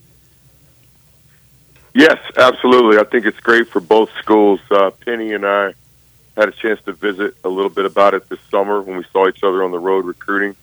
Yes, 1.94 2.18
absolutely. 2.36 2.98
I 2.98 3.04
think 3.04 3.24
it's 3.24 3.38
great 3.38 3.68
for 3.68 3.80
both 3.80 4.10
schools. 4.18 4.60
Uh, 4.68 4.90
Penny 4.90 5.32
and 5.32 5.46
I 5.46 5.74
had 6.40 6.48
a 6.48 6.52
chance 6.52 6.80
to 6.86 6.92
visit 6.94 7.36
a 7.44 7.48
little 7.48 7.70
bit 7.70 7.84
about 7.84 8.14
it 8.14 8.26
this 8.30 8.40
summer 8.50 8.80
when 8.80 8.96
we 8.96 9.04
saw 9.12 9.28
each 9.28 9.44
other 9.44 9.62
on 9.62 9.70
the 9.70 9.78
road 9.78 10.06
recruiting. 10.06 10.56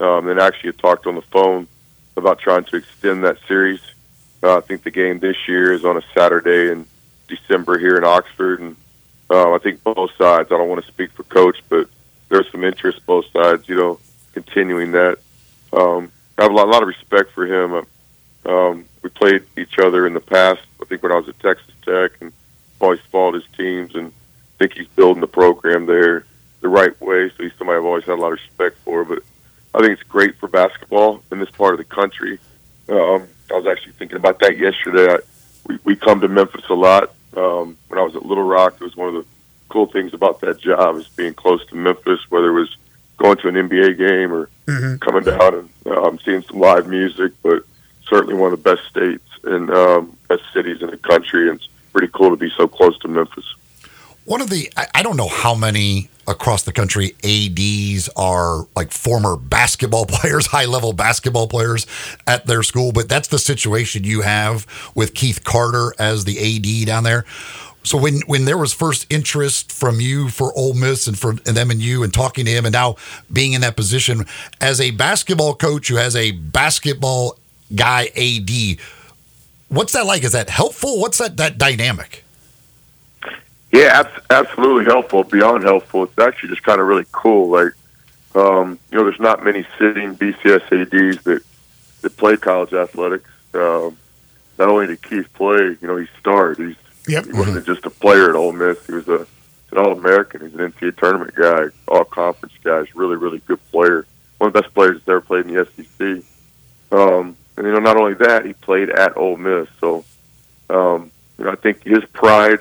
Um, 0.00 0.26
and 0.26 0.40
actually 0.40 0.70
had 0.70 0.78
talked 0.78 1.06
on 1.06 1.14
the 1.14 1.22
phone 1.22 1.68
about 2.16 2.40
trying 2.40 2.64
to 2.64 2.76
extend 2.76 3.22
that 3.22 3.38
series. 3.46 3.80
Uh, 4.42 4.56
I 4.56 4.60
think 4.60 4.82
the 4.82 4.90
game 4.90 5.20
this 5.20 5.36
year 5.46 5.72
is 5.72 5.84
on 5.84 5.96
a 5.96 6.02
Saturday 6.12 6.72
in 6.72 6.86
December 7.28 7.78
here 7.78 7.96
in 7.96 8.02
Oxford, 8.02 8.58
and 8.58 8.76
uh, 9.30 9.52
I 9.54 9.58
think 9.58 9.84
both 9.84 10.10
sides. 10.18 10.50
I 10.50 10.58
don't 10.58 10.68
want 10.68 10.84
to 10.84 10.90
speak 10.90 11.12
for 11.12 11.22
coach, 11.22 11.62
but 11.68 11.88
there's 12.28 12.50
some 12.50 12.64
interest 12.64 13.06
both 13.06 13.26
sides. 13.32 13.68
You 13.68 13.76
know, 13.76 14.00
continuing 14.32 14.92
that. 14.92 15.18
Um, 15.72 16.10
I 16.36 16.42
have 16.42 16.50
a 16.50 16.54
lot, 16.54 16.66
a 16.66 16.70
lot 16.70 16.82
of 16.82 16.88
respect 16.88 17.30
for 17.30 17.46
him. 17.46 17.86
Um, 18.44 18.84
we 19.02 19.10
played 19.10 19.44
each 19.56 19.78
other 19.78 20.08
in 20.08 20.12
the 20.12 20.20
past. 20.20 20.60
I 20.82 20.86
think 20.86 21.04
when 21.04 21.12
I 21.12 21.16
was 21.16 21.28
at 21.28 21.38
Texas 21.38 21.72
Tech, 21.82 22.20
and 22.20 22.32
always 22.80 23.00
followed 23.12 23.34
his 23.34 23.46
teams, 23.56 23.94
and 23.94 24.12
think 24.58 24.74
he's 24.74 24.88
building 24.88 25.20
the 25.20 25.26
program 25.26 25.86
there 25.86 26.24
the 26.60 26.68
right 26.68 26.98
way. 27.00 27.28
So 27.36 27.42
he's 27.42 27.52
somebody 27.58 27.76
I've 27.78 27.84
always 27.84 28.04
had 28.04 28.14
a 28.18 28.20
lot 28.20 28.32
of 28.32 28.38
respect 28.38 28.78
for. 28.84 29.04
But 29.04 29.20
I 29.74 29.80
think 29.80 29.92
it's 29.98 30.02
great 30.08 30.36
for 30.36 30.48
basketball 30.48 31.22
in 31.32 31.38
this 31.40 31.50
part 31.50 31.74
of 31.74 31.78
the 31.78 31.84
country. 31.84 32.38
Um, 32.88 33.26
I 33.50 33.54
was 33.54 33.66
actually 33.66 33.92
thinking 33.92 34.16
about 34.16 34.38
that 34.40 34.56
yesterday. 34.58 35.14
I, 35.14 35.18
we 35.66 35.78
we 35.84 35.96
come 35.96 36.20
to 36.20 36.28
Memphis 36.28 36.64
a 36.68 36.74
lot. 36.74 37.12
Um, 37.36 37.76
when 37.88 37.98
I 37.98 38.02
was 38.02 38.14
at 38.14 38.24
Little 38.24 38.44
Rock, 38.44 38.74
it 38.80 38.84
was 38.84 38.96
one 38.96 39.08
of 39.08 39.14
the 39.14 39.24
cool 39.68 39.86
things 39.86 40.14
about 40.14 40.40
that 40.42 40.58
job 40.60 40.96
is 40.96 41.08
being 41.08 41.34
close 41.34 41.64
to 41.66 41.74
Memphis, 41.74 42.20
whether 42.30 42.50
it 42.50 42.60
was 42.60 42.76
going 43.16 43.36
to 43.38 43.48
an 43.48 43.54
NBA 43.56 43.96
game 43.98 44.32
or 44.32 44.48
Mhm. 44.66 44.98
coming 45.00 45.24
down 45.24 45.54
and 45.84 45.98
um, 45.98 46.18
seeing 46.24 46.42
some 46.42 46.58
live 46.60 46.86
music. 46.88 47.32
But 47.42 47.64
certainly 48.08 48.34
one 48.34 48.52
of 48.52 48.62
the 48.62 48.76
best 48.76 48.86
states 48.88 49.26
and 49.44 49.70
um, 49.70 50.16
best 50.28 50.42
cities 50.54 50.80
in 50.80 50.90
the 50.90 50.96
country, 50.96 51.48
and 51.50 51.58
it's 51.58 51.68
pretty 51.92 52.08
cool 52.12 52.30
to 52.30 52.36
be 52.36 52.50
so 52.56 52.66
close 52.68 52.96
to 53.00 53.08
Memphis. 53.08 53.44
One 54.24 54.40
of 54.40 54.48
the, 54.48 54.72
I, 54.76 54.86
I 54.94 55.02
don't 55.02 55.16
know 55.16 55.28
how 55.28 55.54
many 55.54 56.08
across 56.26 56.62
the 56.62 56.72
country 56.72 57.14
ADs 57.22 58.08
are 58.16 58.66
like 58.74 58.90
former 58.90 59.36
basketball 59.36 60.06
players, 60.08 60.46
high 60.46 60.64
level 60.64 60.92
basketball 60.92 61.46
players 61.46 61.86
at 62.26 62.46
their 62.46 62.62
school, 62.62 62.92
but 62.92 63.08
that's 63.08 63.28
the 63.28 63.38
situation 63.38 64.04
you 64.04 64.22
have 64.22 64.66
with 64.94 65.14
Keith 65.14 65.44
Carter 65.44 65.92
as 65.98 66.24
the 66.24 66.38
AD 66.38 66.86
down 66.86 67.04
there. 67.04 67.24
So 67.82 67.98
when 67.98 68.20
when 68.26 68.46
there 68.46 68.56
was 68.56 68.72
first 68.72 69.06
interest 69.12 69.70
from 69.70 70.00
you 70.00 70.30
for 70.30 70.56
Ole 70.56 70.72
Miss 70.72 71.06
and 71.06 71.18
for 71.18 71.32
and 71.32 71.54
them 71.54 71.70
and 71.70 71.82
you 71.82 72.02
and 72.02 72.14
talking 72.14 72.46
to 72.46 72.50
him 72.50 72.64
and 72.64 72.72
now 72.72 72.96
being 73.30 73.52
in 73.52 73.60
that 73.60 73.76
position 73.76 74.24
as 74.58 74.80
a 74.80 74.90
basketball 74.92 75.54
coach 75.54 75.88
who 75.88 75.96
has 75.96 76.16
a 76.16 76.30
basketball 76.30 77.36
guy 77.74 78.08
AD, 78.16 78.78
what's 79.68 79.92
that 79.92 80.06
like? 80.06 80.24
Is 80.24 80.32
that 80.32 80.48
helpful? 80.48 80.98
What's 80.98 81.18
that 81.18 81.36
that 81.36 81.58
dynamic? 81.58 82.23
Yeah, 83.74 84.00
abs- 84.04 84.24
absolutely 84.30 84.84
helpful. 84.84 85.24
Beyond 85.24 85.64
helpful, 85.64 86.04
it's 86.04 86.16
actually 86.18 86.50
just 86.50 86.62
kind 86.62 86.80
of 86.80 86.86
really 86.86 87.06
cool. 87.10 87.48
Like, 87.50 87.72
um, 88.36 88.78
you 88.92 88.98
know, 88.98 89.04
there's 89.04 89.18
not 89.18 89.44
many 89.44 89.66
sitting 89.78 90.14
BCS 90.14 90.62
ADs 90.70 91.24
that 91.24 91.42
that 92.02 92.16
play 92.16 92.36
college 92.36 92.72
athletics. 92.72 93.28
Um, 93.52 93.96
not 94.58 94.68
only 94.68 94.86
did 94.86 95.02
Keith 95.02 95.28
play, 95.34 95.76
you 95.80 95.88
know, 95.88 95.96
he 95.96 96.06
starred. 96.20 96.58
He's 96.58 96.76
Yep. 97.08 97.26
he 97.26 97.32
wasn't 97.32 97.66
just 97.66 97.84
a 97.84 97.90
player 97.90 98.30
at 98.30 98.36
Ole 98.36 98.52
Miss. 98.52 98.86
He 98.86 98.92
was 98.92 99.08
a 99.08 99.26
an 99.72 99.78
All 99.78 99.92
American. 99.92 100.42
He's 100.42 100.54
an 100.54 100.70
NCAA 100.72 100.96
tournament 100.96 101.34
guy, 101.34 101.64
All 101.88 102.04
Conference 102.04 102.54
guy. 102.62 102.84
He's 102.84 102.94
a 102.94 102.98
really, 102.98 103.16
really 103.16 103.38
good 103.46 103.58
player. 103.72 104.06
One 104.38 104.48
of 104.48 104.54
the 104.54 104.62
best 104.62 104.72
players 104.72 104.98
that's 104.98 105.08
ever 105.08 105.20
played 105.20 105.46
in 105.46 105.52
the 105.54 105.64
SEC. 105.76 106.22
Um, 106.96 107.36
and 107.56 107.66
you 107.66 107.72
know, 107.72 107.80
not 107.80 107.96
only 107.96 108.14
that, 108.14 108.46
he 108.46 108.52
played 108.52 108.90
at 108.90 109.16
Ole 109.16 109.36
Miss. 109.36 109.68
So, 109.80 110.04
um, 110.70 111.10
you 111.38 111.44
know, 111.44 111.50
I 111.50 111.56
think 111.56 111.82
his 111.82 112.04
pride 112.12 112.60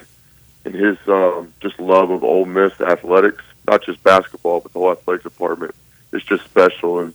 and 0.65 0.73
his 0.73 0.97
um, 1.08 1.54
just 1.60 1.80
love 1.80 2.10
of 2.10 2.23
Ole 2.23 2.45
Miss 2.45 2.80
athletics, 2.82 3.43
not 3.67 3.84
just 3.84 4.04
basketball, 4.04 4.62
but 4.62 4.73
the 4.73 4.80
whole 4.80 4.91
athletics 4.91 5.23
department, 5.23 5.76
is 6.12 6.23
just 6.23 6.43
special. 6.45 6.99
And 6.99 7.13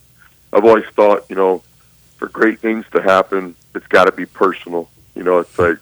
I've 0.53 0.65
always 0.65 0.87
thought, 0.87 1.25
you 1.29 1.37
know, 1.37 1.63
for 2.17 2.29
great 2.29 2.61
things 2.61 2.85
to 2.93 3.03
happen, 3.03 3.55
it's 3.75 3.87
got 3.87 4.05
to 4.05 4.13
be 4.13 4.27
personal. 4.27 4.89
You 5.15 5.23
know, 5.23 5.39
it's 5.39 5.59
like 5.59 5.79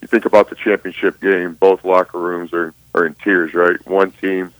you 0.00 0.08
think 0.08 0.24
about 0.24 0.50
the 0.50 0.56
championship 0.56 1.20
game, 1.20 1.54
both 1.54 1.84
locker 1.84 2.18
rooms 2.18 2.52
are, 2.52 2.74
are 2.94 3.06
in 3.06 3.14
tears, 3.14 3.54
right? 3.54 3.84
One 3.86 4.10
team 4.12 4.52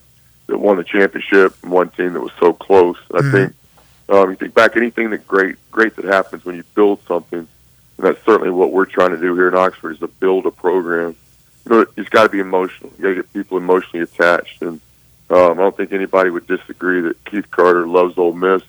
that 0.47 0.59
won 0.59 0.77
the 0.77 0.85
championship 0.85 1.55
and 1.62 1.73
one 1.73 1.90
team 1.90 2.12
that 2.14 2.21
was 2.21 2.33
so 2.38 2.53
close. 2.53 2.97
I 3.12 3.31
think 3.31 3.55
um, 4.09 4.31
you 4.31 4.37
think 4.37 4.55
back 4.55 4.77
anything 4.77 5.11
that 5.11 5.27
great 5.27 5.57
great 5.71 5.97
that 5.97 6.05
happens 6.05 6.45
when 6.45 6.57
you 6.57 6.64
build 6.75 7.01
something, 7.07 7.40
and 7.40 7.49
that's 7.99 8.25
certainly 8.25 8.51
what 8.51 8.73
we're 8.73 8.87
trying 8.87 9.11
to 9.11 9.16
do 9.16 9.35
here 9.35 9.49
in 9.49 9.55
Oxford 9.55 9.92
is 9.92 9.99
to 9.99 10.09
build 10.09 10.47
a 10.47 10.51
program. 10.51 11.16
Know, 11.66 11.87
it's 11.96 12.09
got 12.09 12.24
to 12.24 12.29
be 12.29 12.38
emotional. 12.38 12.92
You 12.96 13.02
got 13.02 13.09
to 13.09 13.14
get 13.16 13.33
people 13.33 13.59
emotionally 13.59 14.05
attached, 14.05 14.62
and 14.62 14.81
um, 15.31 15.52
I 15.52 15.55
don't 15.55 15.76
think 15.76 15.92
anybody 15.92 16.31
would 16.31 16.46
disagree 16.46 17.00
that 17.02 17.24
Keith 17.24 17.50
Carter 17.50 17.87
loves 17.87 18.16
Ole 18.16 18.33
Miss. 18.33 18.62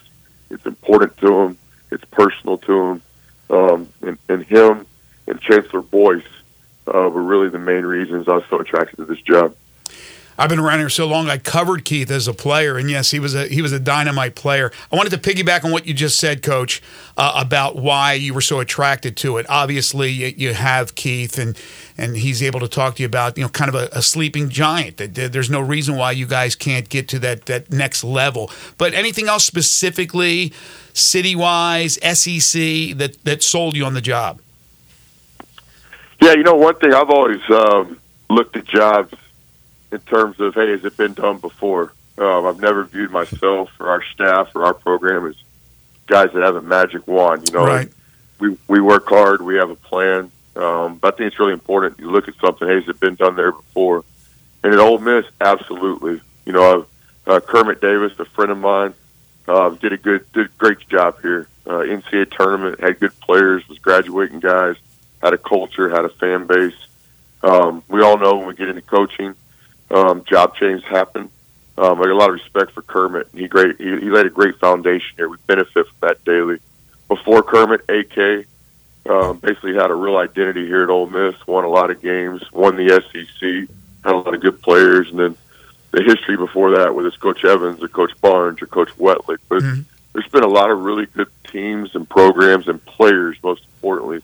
It's 0.49 0.65
important 0.65 1.15
to 1.17 1.41
him. 1.41 1.57
It's 1.91 2.03
personal 2.05 2.57
to 2.59 2.81
him, 2.81 3.01
um, 3.49 3.89
and, 4.01 4.17
and 4.27 4.43
him 4.43 4.85
and 5.27 5.39
Chancellor 5.41 5.81
Boyce 5.81 6.23
uh, 6.87 7.09
were 7.09 7.21
really 7.21 7.49
the 7.49 7.59
main 7.59 7.85
reasons 7.85 8.27
I 8.27 8.35
was 8.35 8.45
so 8.49 8.59
attracted 8.59 8.95
to 8.97 9.05
this 9.05 9.21
job. 9.21 9.55
I've 10.39 10.49
been 10.49 10.59
around 10.59 10.79
here 10.79 10.89
so 10.89 11.07
long. 11.07 11.29
I 11.29 11.39
covered 11.39 11.83
Keith 11.83 12.11
as 12.11 12.27
a 12.27 12.33
player, 12.33 12.77
and 12.77 12.91
yes, 12.91 13.09
he 13.09 13.19
was 13.19 13.33
a 13.33 13.47
he 13.47 13.63
was 13.63 13.71
a 13.71 13.79
dynamite 13.79 14.35
player. 14.35 14.71
I 14.91 14.95
wanted 14.95 15.09
to 15.09 15.17
piggyback 15.17 15.65
on 15.65 15.71
what 15.71 15.87
you 15.87 15.95
just 15.95 16.19
said, 16.19 16.43
Coach, 16.43 16.81
uh, 17.17 17.33
about 17.35 17.75
why 17.75 18.13
you 18.13 18.35
were 18.35 18.41
so 18.41 18.59
attracted 18.59 19.17
to 19.17 19.37
it. 19.37 19.47
Obviously, 19.49 20.11
you, 20.11 20.33
you 20.37 20.53
have 20.53 20.93
Keith, 20.93 21.39
and 21.39 21.59
and 21.97 22.17
he's 22.17 22.43
able 22.43 22.59
to 22.59 22.67
talk 22.67 22.97
to 22.97 23.03
you 23.03 23.07
about 23.07 23.35
you 23.35 23.43
know 23.43 23.49
kind 23.49 23.69
of 23.69 23.75
a, 23.75 23.89
a 23.91 24.01
sleeping 24.03 24.49
giant. 24.49 24.97
That 24.97 25.15
There's 25.33 25.49
no 25.49 25.59
reason 25.59 25.95
why 25.95 26.11
you 26.11 26.27
guys 26.27 26.55
can't 26.55 26.87
get 26.87 27.07
to 27.09 27.19
that 27.19 27.47
that 27.47 27.71
next 27.71 28.03
level. 28.03 28.51
But 28.77 28.93
anything 28.93 29.27
else 29.27 29.43
specifically, 29.43 30.53
city 30.93 31.35
wise, 31.35 31.93
SEC 31.95 32.61
that 32.97 33.17
that 33.23 33.41
sold 33.41 33.75
you 33.75 33.85
on 33.85 33.95
the 33.95 34.01
job? 34.01 34.39
Yeah, 36.21 36.33
you 36.33 36.43
know, 36.43 36.55
one 36.55 36.75
thing 36.75 36.93
I've 36.93 37.09
always 37.09 37.41
um, 37.49 37.99
looked 38.29 38.55
at 38.55 38.65
jobs 38.65 39.13
in 39.91 39.99
terms 39.99 40.39
of, 40.39 40.53
hey, 40.55 40.71
has 40.71 40.83
it 40.85 40.97
been 40.97 41.13
done 41.13 41.37
before? 41.37 41.93
Um, 42.17 42.45
I've 42.45 42.59
never 42.59 42.83
viewed 42.83 43.11
myself 43.11 43.69
or 43.79 43.89
our 43.89 44.03
staff 44.03 44.49
or 44.55 44.65
our 44.65 44.73
program 44.73 45.27
as 45.27 45.35
guys 46.07 46.29
that 46.33 46.43
have 46.43 46.55
a 46.55 46.61
magic 46.61 47.07
wand. 47.07 47.47
You 47.47 47.53
know, 47.59 47.65
Right. 47.65 47.91
we 48.39 48.57
we 48.67 48.79
work 48.81 49.07
hard, 49.07 49.41
we 49.41 49.55
have 49.57 49.69
a 49.69 49.75
plan, 49.75 50.31
um, 50.55 50.97
but 50.97 51.13
I 51.13 51.17
think 51.17 51.27
it's 51.31 51.39
really 51.39 51.53
important. 51.53 51.99
You 51.99 52.09
look 52.11 52.27
at 52.27 52.33
something, 52.43 52.67
hey, 52.67 52.75
has 52.75 52.89
it 52.89 52.99
been 52.99 53.15
done 53.15 53.35
there 53.35 53.51
before? 53.51 54.03
And 54.63 54.73
at 54.73 54.79
Ole 54.79 54.97
Miss, 54.97 55.25
absolutely. 55.39 56.19
You 56.45 56.53
know, 56.53 56.85
uh, 57.27 57.39
Kermit 57.39 57.81
Davis, 57.81 58.13
a 58.19 58.25
friend 58.25 58.51
of 58.51 58.57
mine, 58.57 58.93
uh, 59.47 59.69
did 59.69 59.93
a 59.93 59.97
good, 59.97 60.25
did 60.33 60.47
a 60.47 60.49
great 60.57 60.79
job 60.89 61.21
here. 61.21 61.47
Uh, 61.67 61.79
NCAA 61.83 62.31
tournament 62.31 62.79
had 62.79 62.99
good 62.99 63.17
players, 63.19 63.67
was 63.69 63.77
graduating 63.79 64.39
guys, 64.39 64.75
had 65.21 65.33
a 65.33 65.37
culture, 65.37 65.89
had 65.89 66.05
a 66.05 66.09
fan 66.09 66.47
base. 66.47 66.73
Um, 67.43 67.83
we 67.89 68.01
all 68.01 68.17
know 68.17 68.37
when 68.37 68.47
we 68.47 68.55
get 68.55 68.69
into 68.69 68.81
coaching, 68.81 69.35
um, 69.91 70.23
job 70.25 70.55
changes 70.55 70.83
happen. 70.85 71.29
Um, 71.77 71.99
I 71.99 72.05
got 72.05 72.11
a 72.11 72.15
lot 72.15 72.29
of 72.29 72.35
respect 72.35 72.71
for 72.71 72.81
Kermit. 72.81 73.27
He 73.33 73.47
great. 73.47 73.77
He, 73.77 73.85
he 73.85 74.09
laid 74.09 74.25
a 74.25 74.31
great 74.31 74.57
foundation 74.59 75.15
here. 75.15 75.29
We 75.29 75.37
benefit 75.45 75.87
from 75.87 76.07
that 76.07 76.23
daily. 76.25 76.59
Before 77.07 77.43
Kermit, 77.43 77.81
AK 77.89 78.45
Um, 79.07 79.37
basically 79.37 79.75
had 79.75 79.89
a 79.89 79.95
real 79.95 80.17
identity 80.17 80.65
here 80.65 80.83
at 80.83 80.89
Ole 80.89 81.07
Miss. 81.07 81.35
Won 81.47 81.63
a 81.63 81.69
lot 81.69 81.91
of 81.91 82.01
games. 82.01 82.41
Won 82.51 82.75
the 82.75 82.89
SEC. 82.89 83.69
Had 84.03 84.13
a 84.13 84.17
lot 84.17 84.33
of 84.33 84.41
good 84.41 84.61
players, 84.61 85.09
and 85.09 85.19
then 85.19 85.37
the 85.91 86.03
history 86.03 86.35
before 86.35 86.71
that, 86.77 86.93
whether 86.93 87.07
it's 87.07 87.15
Coach 87.17 87.45
Evans 87.45 87.81
or 87.81 87.87
Coach 87.87 88.11
Barnes 88.19 88.61
or 88.61 88.67
Coach 88.67 88.89
Weltlich. 88.97 89.39
But 89.47 89.63
there's 90.13 90.27
been 90.27 90.43
a 90.43 90.47
lot 90.47 90.71
of 90.71 90.79
really 90.83 91.05
good 91.05 91.29
teams 91.49 91.95
and 91.95 92.09
programs 92.09 92.67
and 92.67 92.83
players, 92.85 93.37
most 93.41 93.63
importantly, 93.75 94.21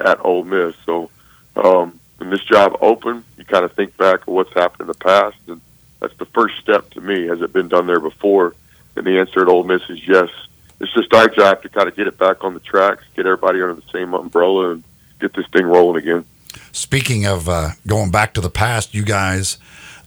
at 0.00 0.24
Ole 0.24 0.44
Miss. 0.44 0.74
So 0.86 1.10
um, 1.56 2.00
when 2.22 2.30
this 2.30 2.44
job 2.44 2.78
opened, 2.80 3.24
you 3.36 3.44
kind 3.44 3.64
of 3.64 3.72
think 3.72 3.96
back 3.96 4.20
of 4.20 4.28
what's 4.28 4.52
happened 4.52 4.82
in 4.82 4.86
the 4.86 4.94
past, 4.94 5.36
and 5.48 5.60
that's 5.98 6.14
the 6.18 6.24
first 6.26 6.54
step 6.60 6.88
to 6.90 7.00
me. 7.00 7.26
Has 7.26 7.42
it 7.42 7.52
been 7.52 7.66
done 7.66 7.88
there 7.88 7.98
before? 7.98 8.54
And 8.94 9.04
the 9.04 9.18
answer 9.18 9.42
at 9.42 9.48
Ole 9.48 9.64
Miss 9.64 9.82
is 9.88 10.06
yes. 10.06 10.28
It's 10.78 10.94
just 10.94 11.12
our 11.12 11.28
job 11.28 11.62
to 11.62 11.68
kind 11.68 11.88
of 11.88 11.96
get 11.96 12.06
it 12.06 12.18
back 12.18 12.44
on 12.44 12.54
the 12.54 12.60
tracks, 12.60 13.02
get 13.16 13.26
everybody 13.26 13.60
under 13.60 13.74
the 13.74 13.90
same 13.92 14.14
umbrella, 14.14 14.70
and 14.70 14.84
get 15.18 15.34
this 15.34 15.48
thing 15.48 15.64
rolling 15.64 16.00
again. 16.00 16.24
Speaking 16.70 17.26
of 17.26 17.48
uh, 17.48 17.70
going 17.88 18.12
back 18.12 18.34
to 18.34 18.40
the 18.40 18.50
past, 18.50 18.94
you 18.94 19.02
guys 19.02 19.58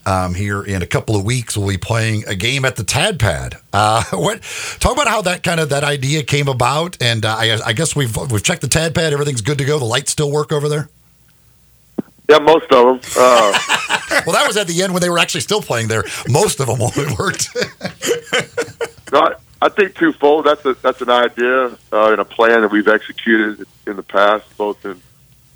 um, 0.06 0.34
here 0.34 0.62
in 0.62 0.80
a 0.80 0.86
couple 0.86 1.16
of 1.16 1.24
weeks 1.24 1.54
will 1.54 1.68
be 1.68 1.76
playing 1.76 2.24
a 2.26 2.34
game 2.34 2.64
at 2.64 2.76
the 2.76 2.84
Tad 2.84 3.20
Pad. 3.20 3.56
Uh, 3.74 4.02
what? 4.14 4.40
Talk 4.80 4.94
about 4.94 5.08
how 5.08 5.20
that 5.22 5.42
kind 5.42 5.60
of 5.60 5.68
that 5.68 5.84
idea 5.84 6.22
came 6.22 6.48
about, 6.48 6.96
and 7.02 7.26
uh, 7.26 7.36
I, 7.36 7.58
I 7.62 7.72
guess 7.74 7.94
we've 7.94 8.16
we've 8.30 8.42
checked 8.42 8.62
the 8.62 8.68
Tad 8.68 8.94
Pad. 8.94 9.12
Everything's 9.12 9.42
good 9.42 9.58
to 9.58 9.66
go. 9.66 9.78
The 9.78 9.84
lights 9.84 10.12
still 10.12 10.30
work 10.30 10.50
over 10.50 10.70
there. 10.70 10.88
Yeah, 12.28 12.38
most 12.38 12.70
of 12.72 13.00
them. 13.00 13.00
Uh, 13.16 13.58
Well, 14.24 14.34
that 14.34 14.46
was 14.46 14.56
at 14.56 14.66
the 14.66 14.82
end 14.82 14.92
when 14.92 15.02
they 15.02 15.10
were 15.10 15.18
actually 15.18 15.42
still 15.42 15.60
playing 15.60 15.88
there. 15.88 16.04
Most 16.28 16.58
of 16.58 16.66
them 16.66 16.80
only 16.80 17.14
worked. 17.18 17.54
No, 19.12 19.20
I, 19.20 19.34
I 19.62 19.68
think 19.68 19.94
twofold. 19.94 20.46
That's 20.46 20.64
a 20.64 20.74
that's 20.74 21.00
an 21.00 21.10
idea 21.10 21.66
uh, 21.92 22.12
and 22.12 22.20
a 22.20 22.24
plan 22.24 22.62
that 22.62 22.70
we've 22.70 22.88
executed 22.88 23.66
in 23.86 23.96
the 23.96 24.02
past, 24.02 24.44
both 24.56 24.84
in 24.84 25.00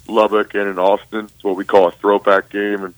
Lubbock 0.09 0.55
and 0.55 0.69
in 0.69 0.79
Austin. 0.79 1.25
It's 1.27 1.43
what 1.45 1.57
we 1.57 1.65
call 1.65 1.89
a 1.89 1.93
throwback 1.93 2.51
game, 2.51 2.85
and 2.85 2.95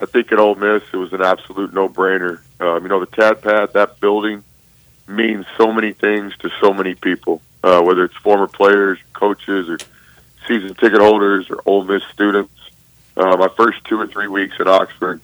I 0.00 0.06
think 0.06 0.30
at 0.32 0.38
Ole 0.38 0.54
Miss 0.54 0.82
it 0.92 0.96
was 0.96 1.12
an 1.12 1.22
absolute 1.22 1.72
no 1.74 1.88
brainer. 1.88 2.40
Um, 2.60 2.82
you 2.82 2.88
know, 2.88 3.00
the 3.00 3.06
Tad 3.06 3.42
Pad, 3.42 3.72
that 3.74 3.98
building 4.00 4.44
means 5.08 5.46
so 5.58 5.72
many 5.72 5.92
things 5.92 6.36
to 6.38 6.50
so 6.60 6.72
many 6.72 6.94
people, 6.94 7.42
uh, 7.64 7.82
whether 7.82 8.04
it's 8.04 8.16
former 8.16 8.46
players, 8.46 8.98
coaches, 9.12 9.68
or 9.68 9.78
season 10.46 10.74
ticket 10.74 11.00
holders, 11.00 11.50
or 11.50 11.60
Ole 11.66 11.84
Miss 11.84 12.02
students. 12.12 12.52
Uh, 13.16 13.36
my 13.36 13.48
first 13.56 13.84
two 13.84 14.00
or 14.00 14.06
three 14.06 14.28
weeks 14.28 14.56
at 14.58 14.66
Oxford, 14.66 15.20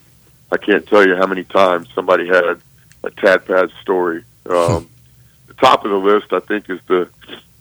I 0.51 0.57
can't 0.57 0.87
tell 0.87 1.05
you 1.07 1.15
how 1.15 1.25
many 1.25 1.43
times 1.43 1.87
somebody 1.93 2.27
had 2.27 2.61
a 3.03 3.09
Tad 3.11 3.45
Pad 3.45 3.71
story. 3.81 4.23
Um, 4.49 4.89
the 5.47 5.53
top 5.55 5.85
of 5.85 5.91
the 5.91 5.97
list, 5.97 6.31
I 6.31 6.39
think, 6.39 6.69
is 6.69 6.79
the 6.87 7.09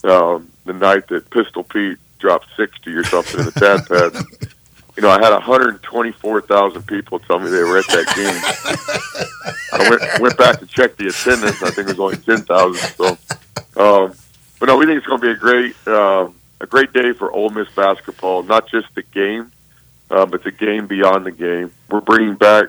um, 0.04 0.50
the 0.64 0.72
night 0.74 1.08
that 1.08 1.30
Pistol 1.30 1.64
Pete 1.64 1.98
dropped 2.18 2.48
sixty 2.56 2.92
or 2.92 3.04
something 3.04 3.40
in 3.40 3.46
the 3.46 3.52
Tad 3.52 3.86
Pad. 3.86 4.24
You 4.98 5.02
know, 5.02 5.10
I 5.10 5.24
had 5.24 5.30
124,000 5.30 6.82
people 6.88 7.20
tell 7.20 7.38
me 7.38 7.48
they 7.50 7.62
were 7.62 7.78
at 7.78 7.86
that 7.86 8.16
game. 8.16 9.44
I 9.72 9.88
went 9.88 10.20
went 10.20 10.36
back 10.36 10.58
to 10.58 10.66
check 10.66 10.96
the 10.96 11.06
attendance. 11.06 11.62
I 11.62 11.70
think 11.70 11.88
it 11.88 11.96
was 11.96 12.00
only 12.00 12.16
10,000. 12.16 12.96
So, 12.96 13.06
um, 13.76 14.12
but 14.58 14.66
no, 14.66 14.76
we 14.76 14.86
think 14.86 14.98
it's 14.98 15.06
going 15.06 15.20
to 15.20 15.24
be 15.24 15.30
a 15.30 15.36
great 15.36 15.76
um, 15.86 16.34
a 16.60 16.66
great 16.66 16.92
day 16.92 17.12
for 17.12 17.30
Ole 17.30 17.50
Miss 17.50 17.68
basketball. 17.76 18.42
Not 18.42 18.68
just 18.68 18.92
the 18.96 19.02
game, 19.02 19.52
uh, 20.11 20.26
but 20.26 20.42
the 20.44 20.50
game 20.50 20.86
beyond 20.86 21.26
the 21.26 21.32
game. 21.32 21.72
We're 21.90 22.00
bringing 22.00 22.34
back 22.34 22.66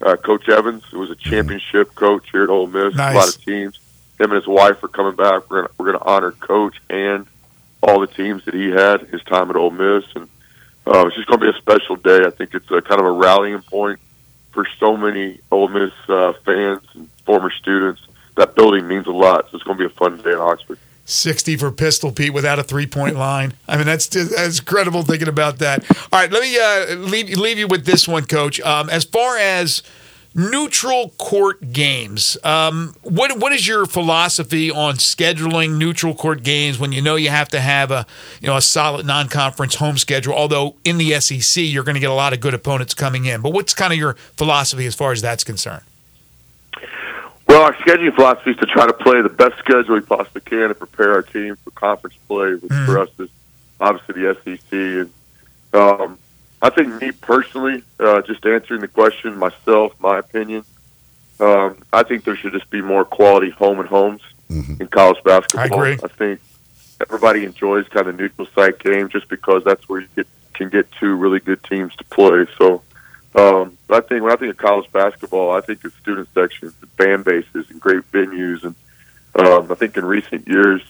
uh, 0.00 0.16
Coach 0.16 0.48
Evans, 0.48 0.84
who 0.90 0.98
was 0.98 1.10
a 1.10 1.16
championship 1.16 1.94
coach 1.94 2.28
here 2.30 2.44
at 2.44 2.50
Ole 2.50 2.66
Miss. 2.66 2.94
Nice. 2.94 3.14
A 3.14 3.18
lot 3.18 3.28
of 3.28 3.44
teams. 3.44 3.78
Him 4.18 4.32
and 4.32 4.34
his 4.34 4.46
wife 4.46 4.82
are 4.82 4.88
coming 4.88 5.16
back. 5.16 5.50
We're 5.50 5.62
gonna, 5.62 5.74
we're 5.78 5.86
going 5.86 5.98
to 5.98 6.04
honor 6.04 6.32
Coach 6.32 6.76
and 6.90 7.26
all 7.82 8.00
the 8.00 8.06
teams 8.06 8.44
that 8.44 8.54
he 8.54 8.68
had 8.68 9.08
his 9.08 9.22
time 9.22 9.48
at 9.50 9.56
Ole 9.56 9.70
Miss, 9.70 10.04
and 10.14 10.28
uh, 10.86 11.06
it's 11.06 11.16
just 11.16 11.28
going 11.28 11.40
to 11.40 11.52
be 11.52 11.56
a 11.56 11.60
special 11.60 11.96
day. 11.96 12.26
I 12.26 12.30
think 12.30 12.54
it's 12.54 12.70
a 12.70 12.82
kind 12.82 13.00
of 13.00 13.06
a 13.06 13.12
rallying 13.12 13.62
point 13.62 13.98
for 14.52 14.66
so 14.78 14.96
many 14.96 15.40
Ole 15.50 15.68
Miss 15.68 15.92
uh, 16.08 16.34
fans 16.44 16.82
and 16.94 17.08
former 17.24 17.50
students. 17.50 18.02
That 18.36 18.54
building 18.54 18.86
means 18.86 19.06
a 19.06 19.12
lot. 19.12 19.50
So 19.50 19.56
it's 19.56 19.64
going 19.64 19.78
to 19.78 19.88
be 19.88 19.92
a 19.92 19.96
fun 19.96 20.18
day 20.18 20.32
in 20.32 20.38
Oxford. 20.38 20.78
60 21.10 21.56
for 21.56 21.70
Pistol 21.70 22.12
Pete 22.12 22.32
without 22.32 22.58
a 22.58 22.62
three 22.62 22.86
point 22.86 23.16
line. 23.16 23.54
I 23.68 23.76
mean, 23.76 23.86
that's 23.86 24.06
that's 24.06 24.58
incredible 24.58 25.02
thinking 25.02 25.28
about 25.28 25.58
that. 25.58 25.84
All 25.90 26.20
right, 26.20 26.30
let 26.30 26.42
me 26.42 26.58
uh, 26.58 26.96
leave, 26.96 27.28
leave 27.36 27.58
you 27.58 27.66
with 27.66 27.84
this 27.84 28.06
one, 28.06 28.24
Coach. 28.24 28.60
Um, 28.60 28.88
as 28.90 29.04
far 29.04 29.36
as 29.36 29.82
neutral 30.34 31.10
court 31.18 31.72
games, 31.72 32.36
um, 32.44 32.94
what 33.02 33.36
what 33.38 33.52
is 33.52 33.66
your 33.66 33.86
philosophy 33.86 34.70
on 34.70 34.94
scheduling 34.94 35.76
neutral 35.76 36.14
court 36.14 36.42
games 36.42 36.78
when 36.78 36.92
you 36.92 37.02
know 37.02 37.16
you 37.16 37.30
have 37.30 37.48
to 37.48 37.60
have 37.60 37.90
a 37.90 38.06
you 38.40 38.46
know 38.46 38.56
a 38.56 38.62
solid 38.62 39.04
non 39.04 39.28
conference 39.28 39.76
home 39.76 39.98
schedule? 39.98 40.34
Although 40.34 40.76
in 40.84 40.98
the 40.98 41.18
SEC 41.20 41.64
you're 41.64 41.84
going 41.84 41.96
to 41.96 42.00
get 42.00 42.10
a 42.10 42.14
lot 42.14 42.32
of 42.32 42.40
good 42.40 42.54
opponents 42.54 42.94
coming 42.94 43.24
in, 43.24 43.40
but 43.40 43.52
what's 43.52 43.74
kind 43.74 43.92
of 43.92 43.98
your 43.98 44.14
philosophy 44.36 44.86
as 44.86 44.94
far 44.94 45.12
as 45.12 45.20
that's 45.20 45.44
concerned? 45.44 45.82
Well, 47.50 47.62
our 47.62 47.74
scheduling 47.74 48.14
philosophy 48.14 48.52
is 48.52 48.58
to 48.58 48.66
try 48.66 48.86
to 48.86 48.92
play 48.92 49.22
the 49.22 49.28
best 49.28 49.58
schedule 49.58 49.96
we 49.96 50.02
possibly 50.02 50.40
can 50.42 50.70
and 50.70 50.78
prepare 50.78 51.14
our 51.14 51.22
team 51.22 51.56
for 51.56 51.72
conference 51.72 52.14
play, 52.28 52.54
which 52.54 52.72
for 52.86 53.00
us 53.00 53.08
is 53.18 53.28
obviously 53.80 54.22
the 54.22 54.36
SEC. 54.44 54.72
And 54.72 55.10
um, 55.72 56.18
I 56.62 56.70
think 56.70 57.02
me 57.02 57.10
personally, 57.10 57.82
uh, 57.98 58.22
just 58.22 58.46
answering 58.46 58.82
the 58.82 58.86
question 58.86 59.36
myself, 59.36 59.98
my 59.98 60.20
opinion, 60.20 60.64
um, 61.40 61.78
I 61.92 62.04
think 62.04 62.22
there 62.22 62.36
should 62.36 62.52
just 62.52 62.70
be 62.70 62.82
more 62.82 63.04
quality 63.04 63.50
home 63.50 63.80
and 63.80 63.88
homes 63.88 64.22
in 64.78 64.86
college 64.86 65.20
basketball. 65.24 65.62
I 65.62 65.88
agree. 65.88 65.98
I 66.04 66.06
think 66.06 66.40
everybody 67.00 67.44
enjoys 67.44 67.88
kind 67.88 68.06
of 68.06 68.16
neutral 68.16 68.46
site 68.54 68.78
games 68.78 69.10
just 69.10 69.28
because 69.28 69.64
that's 69.64 69.88
where 69.88 70.02
you 70.02 70.08
get, 70.14 70.28
can 70.54 70.68
get 70.68 70.86
two 71.00 71.16
really 71.16 71.40
good 71.40 71.64
teams 71.64 71.96
to 71.96 72.04
play. 72.04 72.46
So. 72.58 72.82
Um, 73.34 73.78
I 73.88 74.00
think 74.00 74.22
when 74.22 74.32
I 74.32 74.36
think 74.36 74.50
of 74.52 74.56
college 74.56 74.90
basketball, 74.92 75.52
I 75.52 75.60
think 75.60 75.84
of 75.84 75.92
student 75.94 76.28
sections, 76.34 76.74
and 76.80 76.90
fan 76.92 77.22
bases, 77.22 77.70
and 77.70 77.80
great 77.80 78.10
venues. 78.10 78.64
And 78.64 78.74
um, 79.36 79.70
I 79.70 79.74
think 79.74 79.96
in 79.96 80.04
recent 80.04 80.48
years, 80.48 80.82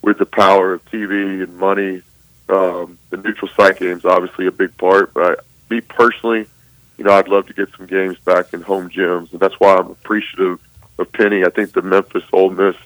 with 0.00 0.18
the 0.18 0.26
power 0.26 0.74
of 0.74 0.84
TV 0.86 1.42
and 1.42 1.56
money, 1.56 2.02
um, 2.48 2.98
the 3.10 3.16
neutral 3.16 3.50
site 3.56 3.78
games 3.78 4.04
obviously 4.04 4.46
a 4.46 4.52
big 4.52 4.76
part. 4.76 5.12
But 5.14 5.38
I, 5.38 5.42
me 5.72 5.80
personally, 5.80 6.46
you 6.98 7.04
know, 7.04 7.12
I'd 7.12 7.28
love 7.28 7.46
to 7.46 7.54
get 7.54 7.68
some 7.76 7.86
games 7.86 8.18
back 8.20 8.52
in 8.52 8.62
home 8.62 8.88
gyms, 8.88 9.32
and 9.32 9.40
that's 9.40 9.58
why 9.58 9.76
I'm 9.76 9.90
appreciative 9.90 10.60
of 10.98 11.12
Penny. 11.12 11.44
I 11.44 11.50
think 11.50 11.72
the 11.72 11.82
Memphis 11.82 12.24
Ole 12.32 12.50
Miss 12.50 12.76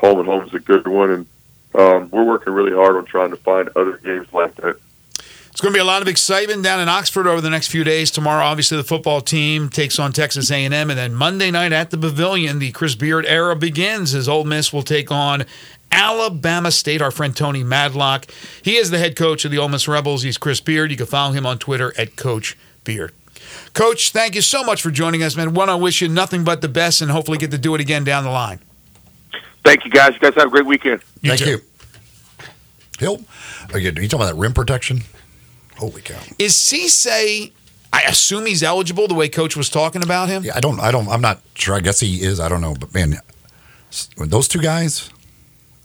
home 0.00 0.18
and 0.20 0.28
home 0.28 0.44
is 0.44 0.54
a 0.54 0.60
good 0.60 0.86
one, 0.86 1.10
and 1.10 1.26
um, 1.74 2.10
we're 2.10 2.24
working 2.24 2.52
really 2.52 2.72
hard 2.72 2.96
on 2.96 3.04
trying 3.04 3.30
to 3.30 3.36
find 3.36 3.68
other 3.76 3.98
games 3.98 4.32
like 4.32 4.54
that. 4.56 4.78
It's 5.58 5.62
going 5.64 5.72
to 5.72 5.76
be 5.76 5.80
a 5.80 5.84
lot 5.84 6.02
of 6.02 6.06
excitement 6.06 6.62
down 6.62 6.78
in 6.78 6.88
Oxford 6.88 7.26
over 7.26 7.40
the 7.40 7.50
next 7.50 7.66
few 7.66 7.82
days. 7.82 8.12
Tomorrow, 8.12 8.44
obviously, 8.44 8.76
the 8.76 8.84
football 8.84 9.20
team 9.20 9.68
takes 9.68 9.98
on 9.98 10.12
Texas 10.12 10.52
A&M, 10.52 10.72
and 10.72 10.90
then 10.90 11.12
Monday 11.12 11.50
night 11.50 11.72
at 11.72 11.90
the 11.90 11.98
Pavilion, 11.98 12.60
the 12.60 12.70
Chris 12.70 12.94
Beard 12.94 13.26
era 13.26 13.56
begins 13.56 14.14
as 14.14 14.28
Ole 14.28 14.44
Miss 14.44 14.72
will 14.72 14.84
take 14.84 15.10
on 15.10 15.44
Alabama 15.90 16.70
State. 16.70 17.02
Our 17.02 17.10
friend 17.10 17.34
Tony 17.34 17.64
Madlock, 17.64 18.26
he 18.62 18.76
is 18.76 18.90
the 18.90 18.98
head 18.98 19.16
coach 19.16 19.44
of 19.44 19.50
the 19.50 19.58
Ole 19.58 19.68
Miss 19.68 19.88
Rebels. 19.88 20.22
He's 20.22 20.38
Chris 20.38 20.60
Beard. 20.60 20.92
You 20.92 20.96
can 20.96 21.06
follow 21.06 21.32
him 21.32 21.44
on 21.44 21.58
Twitter 21.58 21.92
at 21.98 22.14
Coach 22.14 22.56
Beard. 22.84 23.12
Coach, 23.74 24.12
thank 24.12 24.36
you 24.36 24.42
so 24.42 24.62
much 24.62 24.80
for 24.80 24.92
joining 24.92 25.24
us, 25.24 25.34
man. 25.34 25.54
Want 25.54 25.70
to 25.70 25.76
wish 25.76 26.00
you 26.00 26.06
nothing 26.06 26.44
but 26.44 26.60
the 26.60 26.68
best, 26.68 27.00
and 27.00 27.10
hopefully 27.10 27.36
get 27.36 27.50
to 27.50 27.58
do 27.58 27.74
it 27.74 27.80
again 27.80 28.04
down 28.04 28.22
the 28.22 28.30
line. 28.30 28.60
Thank 29.64 29.84
you, 29.84 29.90
guys. 29.90 30.14
You 30.14 30.20
guys 30.20 30.34
have 30.36 30.46
a 30.46 30.50
great 30.50 30.66
weekend. 30.66 31.02
Thank 31.02 31.40
too. 31.40 31.50
you. 31.50 31.60
Hill, 33.00 33.24
are 33.72 33.80
you, 33.80 33.88
are 33.88 34.00
you 34.00 34.06
talking 34.06 34.24
about 34.24 34.34
that 34.36 34.40
rim 34.40 34.54
protection? 34.54 35.02
Holy 35.78 36.02
cow! 36.02 36.20
Is 36.38 36.54
Cisse? 36.54 37.52
I 37.92 38.02
assume 38.02 38.46
he's 38.46 38.62
eligible 38.62 39.08
the 39.08 39.14
way 39.14 39.28
Coach 39.28 39.56
was 39.56 39.70
talking 39.70 40.02
about 40.02 40.28
him. 40.28 40.44
Yeah, 40.44 40.52
I 40.54 40.60
don't. 40.60 40.78
I 40.80 40.90
don't. 40.90 41.08
I'm 41.08 41.22
not 41.22 41.40
sure. 41.54 41.74
I 41.74 41.80
guess 41.80 42.00
he 42.00 42.22
is. 42.22 42.38
I 42.40 42.48
don't 42.48 42.60
know. 42.60 42.74
But 42.78 42.92
man, 42.92 43.16
when 44.16 44.28
those 44.28 44.48
two 44.48 44.60
guys. 44.60 45.10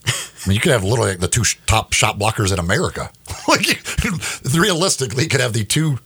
I 0.06 0.50
mean, 0.50 0.56
you 0.56 0.60
could 0.60 0.74
have 0.74 0.84
literally 0.84 1.12
like 1.12 1.20
the 1.22 1.30
two 1.30 1.46
sh- 1.46 1.58
top 1.66 1.94
shot 1.94 2.20
blockers 2.20 2.52
in 2.52 2.60
America. 2.60 3.10
like, 3.48 3.82
realistically, 4.54 5.24
you 5.24 5.30
could 5.30 5.40
have 5.40 5.54
the 5.54 5.64
two 5.64 6.00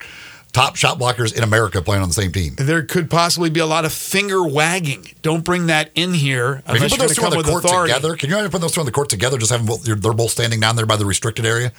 top 0.54 0.76
shot 0.76 1.00
blockers 1.00 1.36
in 1.36 1.44
America 1.44 1.82
playing 1.82 2.04
on 2.04 2.08
the 2.10 2.14
same 2.14 2.32
team. 2.32 2.54
there 2.58 2.84
could 2.84 3.10
possibly 3.10 3.50
be 3.50 3.60
a 3.60 3.66
lot 3.66 3.86
of 3.86 3.92
finger 3.94 4.44
wagging. 4.48 5.08
Don't 5.24 5.44
bring 5.44 5.68
that 5.68 5.90
in 5.96 6.14
here 6.14 6.62
If 6.68 6.82
you 6.82 6.90
put 6.90 7.00
those 7.00 7.16
two 7.16 7.26
on 7.26 7.32
the 7.32 7.44
court 7.44 7.66
authority. 7.66 7.94
together, 7.94 8.16
can 8.16 8.30
you 8.30 8.36
imagine 8.36 8.52
put 8.52 8.62
those 8.62 8.72
two 8.74 8.80
on 8.80 8.86
the 8.86 8.92
court 8.92 9.10
together? 9.10 9.38
Just 9.38 9.52
have 9.52 9.62
them 9.66 9.68
both, 9.68 9.84
they're 9.84 10.14
both 10.14 10.32
standing 10.32 10.60
down 10.60 10.76
there 10.76 10.86
by 10.86 10.96
the 10.98 11.06
restricted 11.06 11.46
area. 11.46 11.72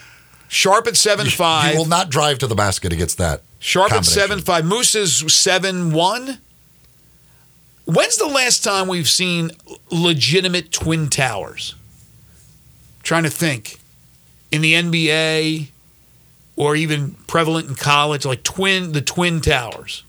Sharp 0.48 0.86
at 0.86 0.96
seven 0.96 1.26
You 1.26 1.32
five. 1.32 1.76
will 1.76 1.84
not 1.86 2.10
drive 2.10 2.38
to 2.38 2.46
the 2.46 2.54
basket 2.54 2.92
against 2.92 3.18
that. 3.18 3.42
Sharp 3.58 3.92
at 3.92 4.04
seven 4.04 4.40
five. 4.40 4.64
Moose 4.64 4.94
is 4.94 5.16
seven 5.32 5.92
one. 5.92 6.38
When's 7.84 8.16
the 8.16 8.26
last 8.26 8.62
time 8.64 8.86
we've 8.88 9.08
seen 9.08 9.50
legitimate 9.90 10.72
twin 10.72 11.08
towers? 11.08 11.74
trying 13.02 13.22
to 13.22 13.30
think 13.30 13.78
in 14.52 14.60
the 14.60 14.74
NBA 14.74 15.68
or 16.56 16.76
even 16.76 17.12
prevalent 17.26 17.66
in 17.68 17.74
college, 17.74 18.26
like 18.26 18.42
twin 18.42 18.92
the 18.92 19.00
twin 19.00 19.40
towers. 19.40 20.02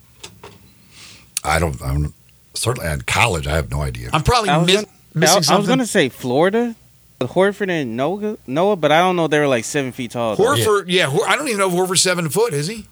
I 1.45 1.59
don't. 1.59 1.81
I'm 1.81 2.13
certainly 2.53 2.89
in 2.91 3.01
college. 3.03 3.47
I 3.47 3.55
have 3.55 3.71
no 3.71 3.81
idea. 3.81 4.09
I'm 4.11 4.23
probably 4.23 4.49
I 4.49 4.57
was 4.57 4.67
miss, 4.67 4.75
gonna, 4.75 4.87
missing 5.13 5.43
I, 5.53 5.55
I 5.55 5.57
was 5.59 5.67
gonna 5.67 5.85
say 5.85 6.09
Florida. 6.09 6.75
Horford 7.19 7.69
and 7.69 7.97
Noah, 7.97 8.37
Noah, 8.47 8.75
but 8.75 8.91
I 8.91 8.99
don't 8.99 9.15
know. 9.15 9.27
They 9.27 9.39
were 9.39 9.47
like 9.47 9.65
seven 9.65 9.91
feet 9.91 10.11
tall. 10.11 10.35
though. 10.35 10.43
Horford, 10.43 10.85
yeah, 10.87 11.07
Hor- 11.07 11.27
I 11.27 11.35
don't 11.35 11.47
even 11.47 11.59
know 11.59 11.67
if 11.67 11.73
Horford's 11.73 12.01
seven 12.01 12.29
foot, 12.29 12.53
is 12.53 12.67
he? 12.67 12.85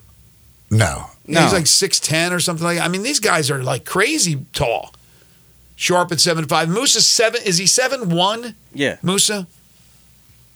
No. 0.69 1.05
Yeah, 1.25 1.43
He's 1.43 1.53
like 1.53 1.67
six 1.67 1.99
ten 1.99 2.33
or 2.33 2.39
something 2.39 2.63
like. 2.65 2.77
That. 2.77 2.85
I 2.85 2.87
mean, 2.89 3.03
these 3.03 3.19
guys 3.21 3.49
are 3.49 3.63
like 3.63 3.85
crazy 3.85 4.45
tall. 4.53 4.93
Sharp 5.75 6.11
at 6.11 6.19
seven 6.19 6.45
five. 6.45 6.67
Moussa 6.69 7.01
seven. 7.01 7.41
Is 7.45 7.57
he 7.57 7.67
seven 7.67 8.09
one? 8.09 8.55
Yeah. 8.73 8.97
Moussa. 9.01 9.47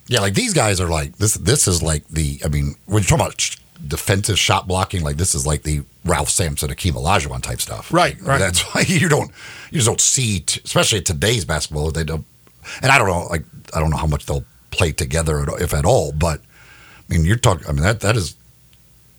Yeah, 0.08 0.20
like 0.20 0.34
these 0.34 0.54
guys 0.54 0.82
are 0.82 0.90
like 0.90 1.18
this. 1.18 1.36
This 1.36 1.68
is 1.68 1.82
like 1.82 2.06
the. 2.10 2.42
I 2.44 2.50
mean, 2.50 2.76
when 2.88 3.04
you're 3.04 3.08
talking 3.10 3.26
about 3.26 3.40
sh- 3.40 3.58
defensive 3.88 4.38
shot 4.38 4.68
blocking, 4.68 5.02
like 5.04 5.16
this 5.18 5.34
is 5.36 5.46
like 5.48 5.64
the 5.64 5.84
Ralph 6.04 6.30
Sampson, 6.30 6.70
Akeem 6.70 6.94
Olajuwon 6.94 7.42
type 7.42 7.62
stuff. 7.62 7.94
Right, 7.94 8.18
Like, 8.20 8.28
right. 8.28 8.38
That's 8.40 8.62
why 8.76 8.82
you 8.88 9.08
don't. 9.08 9.32
You 9.70 9.78
just 9.78 9.88
don't 9.88 10.02
see, 10.02 10.42
t- 10.42 10.60
especially 10.66 10.98
in 10.98 11.04
today's 11.06 11.46
basketball. 11.46 11.92
They 11.92 12.04
don't. 12.04 12.26
And 12.82 12.91
I 12.91 12.97
don't 12.97 13.07
know. 13.07 13.28
Like 13.30 13.43
I 13.74 13.80
don't 13.80 13.89
know 13.89 13.97
how 13.97 14.07
much 14.07 14.26
they'll 14.26 14.45
play 14.72 14.91
together, 14.91 15.45
if 15.59 15.74
at 15.74 15.86
all. 15.86 16.12
But 16.12 16.39
I 16.39 17.14
mean, 17.14 17.26
you're 17.26 17.38
talking. 17.38 17.68
I 17.68 17.72
mean, 17.72 17.84
that 17.84 18.01
that 18.01 18.16
is 18.16 18.36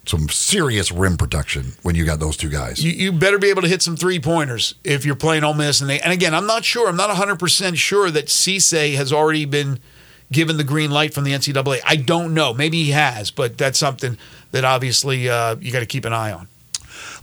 some 0.07 0.29
serious 0.29 0.91
rim 0.91 1.17
protection 1.17 1.75
when 1.83 1.95
you 1.95 2.05
got 2.05 2.19
those 2.19 2.37
two 2.37 2.49
guys. 2.49 2.85
You, 2.85 2.91
you 2.91 3.13
better 3.13 3.39
be 3.39 3.51
able 3.51 3.63
to 3.63 3.69
hit 3.69 3.83
some 3.83 3.97
three 3.97 4.19
pointers 4.19 4.75
if 4.83 5.05
you're 5.05 5.15
playing 5.15 5.45
Ole 5.45 5.55
Miss. 5.55 5.81
And 5.81 5.89
they, 5.89 6.01
and 6.01 6.13
again, 6.13 6.35
I'm 6.35 6.47
not 6.47 6.65
sure. 6.65 6.89
I'm 6.89 6.97
not 6.97 7.09
100 7.09 7.39
percent 7.39 7.79
sure 7.79 8.11
that 8.11 8.27
Cisse 8.27 8.95
has 8.97 9.13
already 9.13 9.45
been 9.45 9.79
given 10.33 10.57
the 10.57 10.65
green 10.65 10.91
light 10.91 11.15
from 11.15 11.25
the 11.25 11.33
NCAA. 11.33 11.81
I 11.85 11.97
don't 11.97 12.35
know. 12.35 12.55
Maybe 12.55 12.83
he 12.85 12.91
has, 12.91 13.31
but 13.31 13.59
that's 13.59 13.79
something 13.79 14.19
that 14.51 14.65
obviously 14.65 15.29
uh, 15.29 15.57
you 15.61 15.71
got 15.71 15.81
to 15.81 15.87
keep 15.87 16.05
an 16.05 16.13
eye 16.13 16.33
on. 16.33 16.49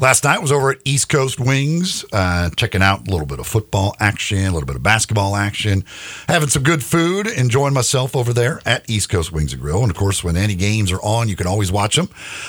Last 0.01 0.23
night 0.23 0.41
was 0.41 0.53
over 0.53 0.71
at 0.71 0.77
East 0.85 1.09
Coast 1.09 1.41
Wings, 1.41 2.05
uh, 2.13 2.49
checking 2.51 2.81
out 2.81 3.05
a 3.05 3.11
little 3.11 3.25
bit 3.25 3.39
of 3.39 3.47
football 3.47 3.97
action, 3.99 4.37
a 4.37 4.51
little 4.53 4.65
bit 4.65 4.77
of 4.77 4.81
basketball 4.81 5.35
action, 5.35 5.83
having 6.29 6.47
some 6.47 6.63
good 6.63 6.81
food, 6.81 7.27
enjoying 7.27 7.73
myself 7.73 8.15
over 8.15 8.31
there 8.31 8.61
at 8.65 8.89
East 8.89 9.09
Coast 9.09 9.33
Wings 9.33 9.51
and 9.51 9.61
Grill. 9.61 9.81
And 9.81 9.91
of 9.91 9.97
course, 9.97 10.23
when 10.23 10.37
any 10.37 10.55
games 10.55 10.93
are 10.93 11.01
on, 11.01 11.27
you 11.27 11.35
can 11.35 11.47
always 11.47 11.69
watch 11.69 11.97
them. 11.97 12.07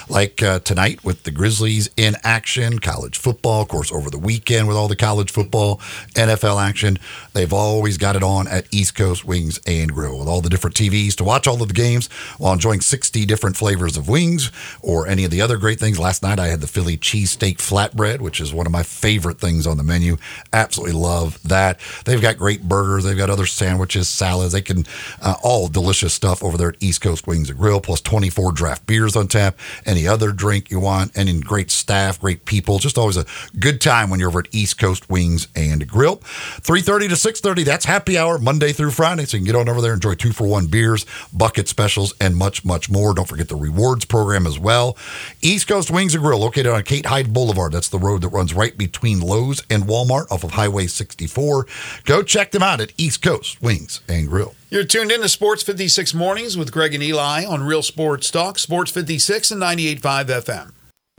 Like 0.08 0.40
uh, 0.44 0.60
tonight 0.60 1.02
with 1.02 1.24
the 1.24 1.32
Grizzlies 1.32 1.90
in 1.96 2.14
action, 2.22 2.78
college 2.78 3.18
football, 3.18 3.62
of 3.62 3.68
course, 3.68 3.90
over 3.90 4.10
the 4.10 4.18
weekend 4.18 4.68
with 4.68 4.76
all 4.76 4.86
the 4.86 4.94
college 4.94 5.32
football, 5.32 5.78
NFL 6.14 6.62
action. 6.62 7.00
They've 7.32 7.52
always 7.52 7.98
got 7.98 8.14
it 8.14 8.22
on 8.22 8.46
at 8.46 8.72
East 8.72 8.94
Coast 8.94 9.24
Wings 9.24 9.58
and 9.66 9.92
Grill 9.92 10.20
with 10.20 10.28
all 10.28 10.40
the 10.40 10.50
different 10.50 10.76
TVs 10.76 11.16
to 11.16 11.24
watch 11.24 11.48
all 11.48 11.60
of 11.60 11.66
the 11.66 11.74
games 11.74 12.06
while 12.38 12.52
enjoying 12.52 12.80
60 12.80 13.26
different 13.26 13.56
flavors 13.56 13.96
of 13.96 14.08
wings 14.08 14.52
or 14.82 15.08
any 15.08 15.24
of 15.24 15.32
the 15.32 15.40
other 15.40 15.56
great 15.56 15.80
things. 15.80 15.98
Last 15.98 16.22
night 16.22 16.38
I 16.38 16.46
had 16.46 16.60
the 16.60 16.68
Philly 16.68 16.96
cheesesteak 17.40 17.56
flatbread, 17.56 18.20
which 18.20 18.40
is 18.40 18.52
one 18.52 18.66
of 18.66 18.72
my 18.72 18.82
favorite 18.82 19.38
things 19.38 19.66
on 19.66 19.76
the 19.76 19.82
menu. 19.82 20.16
Absolutely 20.52 20.94
love 20.94 21.40
that. 21.44 21.80
They've 22.04 22.20
got 22.20 22.38
great 22.38 22.62
burgers. 22.62 23.04
They've 23.04 23.16
got 23.16 23.30
other 23.30 23.46
sandwiches, 23.46 24.08
salads. 24.08 24.52
They 24.52 24.62
can 24.62 24.84
uh, 25.22 25.34
all 25.42 25.68
delicious 25.68 26.14
stuff 26.14 26.42
over 26.44 26.56
there 26.56 26.70
at 26.70 26.76
East 26.80 27.00
Coast 27.00 27.26
Wings 27.26 27.50
and 27.50 27.58
Grill. 27.58 27.80
Plus 27.80 28.00
24 28.00 28.52
draft 28.52 28.86
beers 28.86 29.16
on 29.16 29.28
tap. 29.28 29.58
Any 29.86 30.06
other 30.06 30.32
drink 30.32 30.70
you 30.70 30.80
want. 30.80 31.12
And 31.16 31.28
in 31.28 31.40
great 31.40 31.70
staff, 31.70 32.20
great 32.20 32.44
people. 32.44 32.78
Just 32.78 32.98
always 32.98 33.16
a 33.16 33.26
good 33.58 33.80
time 33.80 34.10
when 34.10 34.20
you're 34.20 34.28
over 34.28 34.40
at 34.40 34.48
East 34.52 34.78
Coast 34.78 35.08
Wings 35.10 35.48
and 35.54 35.86
Grill. 35.88 36.16
3:30 36.16 37.08
to 37.08 37.16
6:30. 37.16 37.64
That's 37.64 37.84
happy 37.84 38.18
hour 38.18 38.38
Monday 38.38 38.72
through 38.72 38.90
Friday. 38.90 39.24
So 39.24 39.36
you 39.36 39.40
can 39.44 39.52
get 39.52 39.58
on 39.58 39.68
over 39.68 39.80
there, 39.80 39.94
enjoy 39.94 40.14
two 40.14 40.32
for 40.32 40.46
one 40.46 40.66
beers, 40.66 41.06
bucket 41.32 41.68
specials, 41.68 42.14
and 42.20 42.36
much 42.36 42.64
much 42.64 42.90
more. 42.90 43.14
Don't 43.14 43.28
forget 43.28 43.48
the 43.48 43.56
rewards 43.56 44.04
program 44.04 44.46
as 44.46 44.58
well. 44.58 44.96
East 45.40 45.68
Coast 45.68 45.90
Wings 45.90 46.14
and 46.14 46.22
Grill, 46.22 46.38
located 46.38 46.68
on 46.68 46.82
Kate 46.82 47.06
Hyde 47.06 47.29
Boulevard. 47.30 47.72
That's 47.72 47.88
the 47.88 47.98
road 47.98 48.22
that 48.22 48.28
runs 48.28 48.54
right 48.54 48.76
between 48.76 49.20
Lowe's 49.20 49.62
and 49.70 49.84
Walmart 49.84 50.30
off 50.30 50.44
of 50.44 50.52
Highway 50.52 50.86
64. 50.86 51.66
Go 52.04 52.22
check 52.22 52.50
them 52.50 52.62
out 52.62 52.80
at 52.80 52.92
East 52.96 53.22
Coast 53.22 53.60
Wings 53.62 54.00
and 54.08 54.28
Grill. 54.28 54.54
You're 54.70 54.84
tuned 54.84 55.10
in 55.10 55.20
to 55.22 55.28
Sports 55.28 55.62
56 55.62 56.14
Mornings 56.14 56.56
with 56.56 56.72
Greg 56.72 56.94
and 56.94 57.02
Eli 57.02 57.44
on 57.44 57.62
Real 57.62 57.82
Sports 57.82 58.30
Talk, 58.30 58.58
Sports 58.58 58.90
56 58.90 59.50
and 59.50 59.60
98.5 59.60 60.72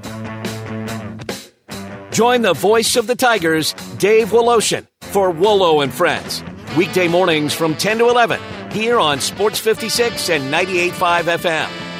FM. 0.03 0.51
Join 2.12 2.41
the 2.41 2.53
voice 2.53 2.95
of 2.95 3.07
the 3.07 3.16
Tigers, 3.16 3.74
Dave 3.97 4.30
Woloshin, 4.30 4.88
for 5.01 5.32
Wolo 5.32 5.82
and 5.82 5.93
Friends. 5.93 6.43
Weekday 6.78 7.07
mornings 7.07 7.53
from 7.53 7.76
10 7.76 7.99
to 7.99 8.09
11 8.09 8.39
here 8.72 8.99
on 8.99 9.20
Sports 9.20 9.59
56 9.59 10.30
and 10.30 10.53
98.5 10.53 11.38
FM. 11.38 11.90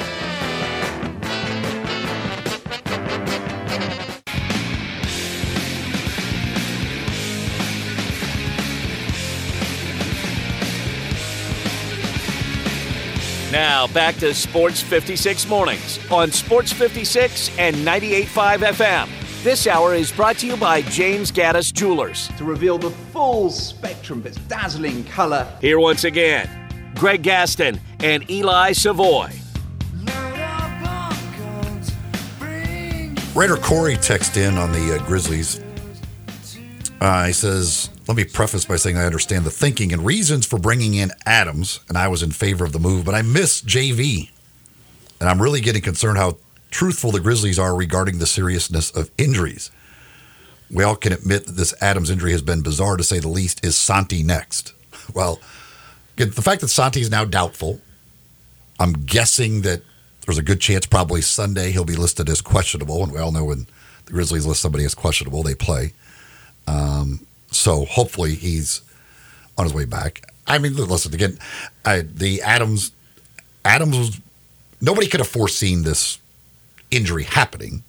Now 13.52 13.86
back 13.88 14.16
to 14.16 14.32
Sports 14.32 14.80
56 14.80 15.46
mornings 15.46 15.98
on 16.10 16.30
Sports 16.32 16.72
56 16.72 17.50
and 17.58 17.76
98.5 17.76 18.58
FM. 18.60 19.42
This 19.44 19.66
hour 19.66 19.94
is 19.94 20.10
brought 20.10 20.38
to 20.38 20.46
you 20.46 20.56
by 20.56 20.80
James 20.80 21.30
Gaddis 21.30 21.70
Jewelers. 21.70 22.28
to 22.38 22.44
reveal 22.44 22.78
the 22.78 22.88
full 22.88 23.50
spectrum 23.50 24.20
of 24.20 24.26
its 24.26 24.38
dazzling 24.48 25.04
color. 25.04 25.46
Here 25.60 25.78
once 25.78 26.04
again, 26.04 26.48
Greg 26.94 27.22
Gaston 27.22 27.78
and 28.00 28.28
Eli 28.30 28.72
Savoy. 28.72 29.28
Raider 33.34 33.56
Corey 33.56 33.96
texted 33.96 34.48
in 34.48 34.56
on 34.56 34.72
the 34.72 34.96
uh, 34.96 35.06
Grizzlies. 35.06 35.62
Uh, 37.02 37.26
he 37.26 37.34
says, 37.34 37.90
Let 38.12 38.26
me 38.26 38.30
preface 38.30 38.66
by 38.66 38.76
saying 38.76 38.98
I 38.98 39.06
understand 39.06 39.46
the 39.46 39.50
thinking 39.50 39.90
and 39.90 40.04
reasons 40.04 40.44
for 40.44 40.58
bringing 40.58 40.92
in 40.92 41.12
Adams, 41.24 41.80
and 41.88 41.96
I 41.96 42.08
was 42.08 42.22
in 42.22 42.30
favor 42.30 42.62
of 42.62 42.72
the 42.72 42.78
move, 42.78 43.06
but 43.06 43.14
I 43.14 43.22
miss 43.22 43.62
JV. 43.62 44.28
And 45.18 45.30
I'm 45.30 45.40
really 45.40 45.62
getting 45.62 45.80
concerned 45.80 46.18
how 46.18 46.36
truthful 46.70 47.10
the 47.10 47.20
Grizzlies 47.20 47.58
are 47.58 47.74
regarding 47.74 48.18
the 48.18 48.26
seriousness 48.26 48.90
of 48.90 49.10
injuries. 49.16 49.70
We 50.70 50.84
all 50.84 50.94
can 50.94 51.14
admit 51.14 51.46
that 51.46 51.52
this 51.52 51.72
Adams 51.80 52.10
injury 52.10 52.32
has 52.32 52.42
been 52.42 52.60
bizarre 52.60 52.98
to 52.98 53.02
say 53.02 53.18
the 53.18 53.28
least. 53.28 53.64
Is 53.64 53.78
Santi 53.78 54.22
next? 54.22 54.74
Well, 55.14 55.40
the 56.16 56.26
fact 56.26 56.60
that 56.60 56.68
Santi 56.68 57.00
is 57.00 57.10
now 57.10 57.24
doubtful, 57.24 57.80
I'm 58.78 58.92
guessing 58.92 59.62
that 59.62 59.80
there's 60.26 60.36
a 60.36 60.42
good 60.42 60.60
chance 60.60 60.84
probably 60.84 61.22
Sunday 61.22 61.70
he'll 61.70 61.86
be 61.86 61.96
listed 61.96 62.28
as 62.28 62.42
questionable. 62.42 63.02
And 63.02 63.10
we 63.10 63.20
all 63.20 63.32
know 63.32 63.46
when 63.46 63.66
the 64.04 64.12
Grizzlies 64.12 64.44
list 64.44 64.60
somebody 64.60 64.84
as 64.84 64.94
questionable, 64.94 65.42
they 65.42 65.54
play. 65.54 65.94
Um, 66.66 67.26
so 67.52 67.84
hopefully 67.84 68.34
he's 68.34 68.82
on 69.56 69.64
his 69.64 69.74
way 69.74 69.84
back. 69.84 70.22
I 70.46 70.58
mean, 70.58 70.74
listen 70.74 71.14
again. 71.14 71.38
I, 71.84 72.00
the 72.00 72.42
Adams, 72.42 72.92
Adams 73.64 73.96
was 73.96 74.20
nobody 74.80 75.06
could 75.06 75.20
have 75.20 75.28
foreseen 75.28 75.82
this 75.82 76.18
injury 76.90 77.24
happening. 77.24 77.84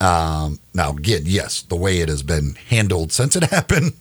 Um, 0.00 0.58
now, 0.72 0.90
again, 0.90 1.22
yes, 1.24 1.62
the 1.62 1.76
way 1.76 2.00
it 2.00 2.08
has 2.08 2.22
been 2.22 2.56
handled 2.68 3.12
since 3.12 3.36
it 3.36 3.44
happened, 3.50 3.92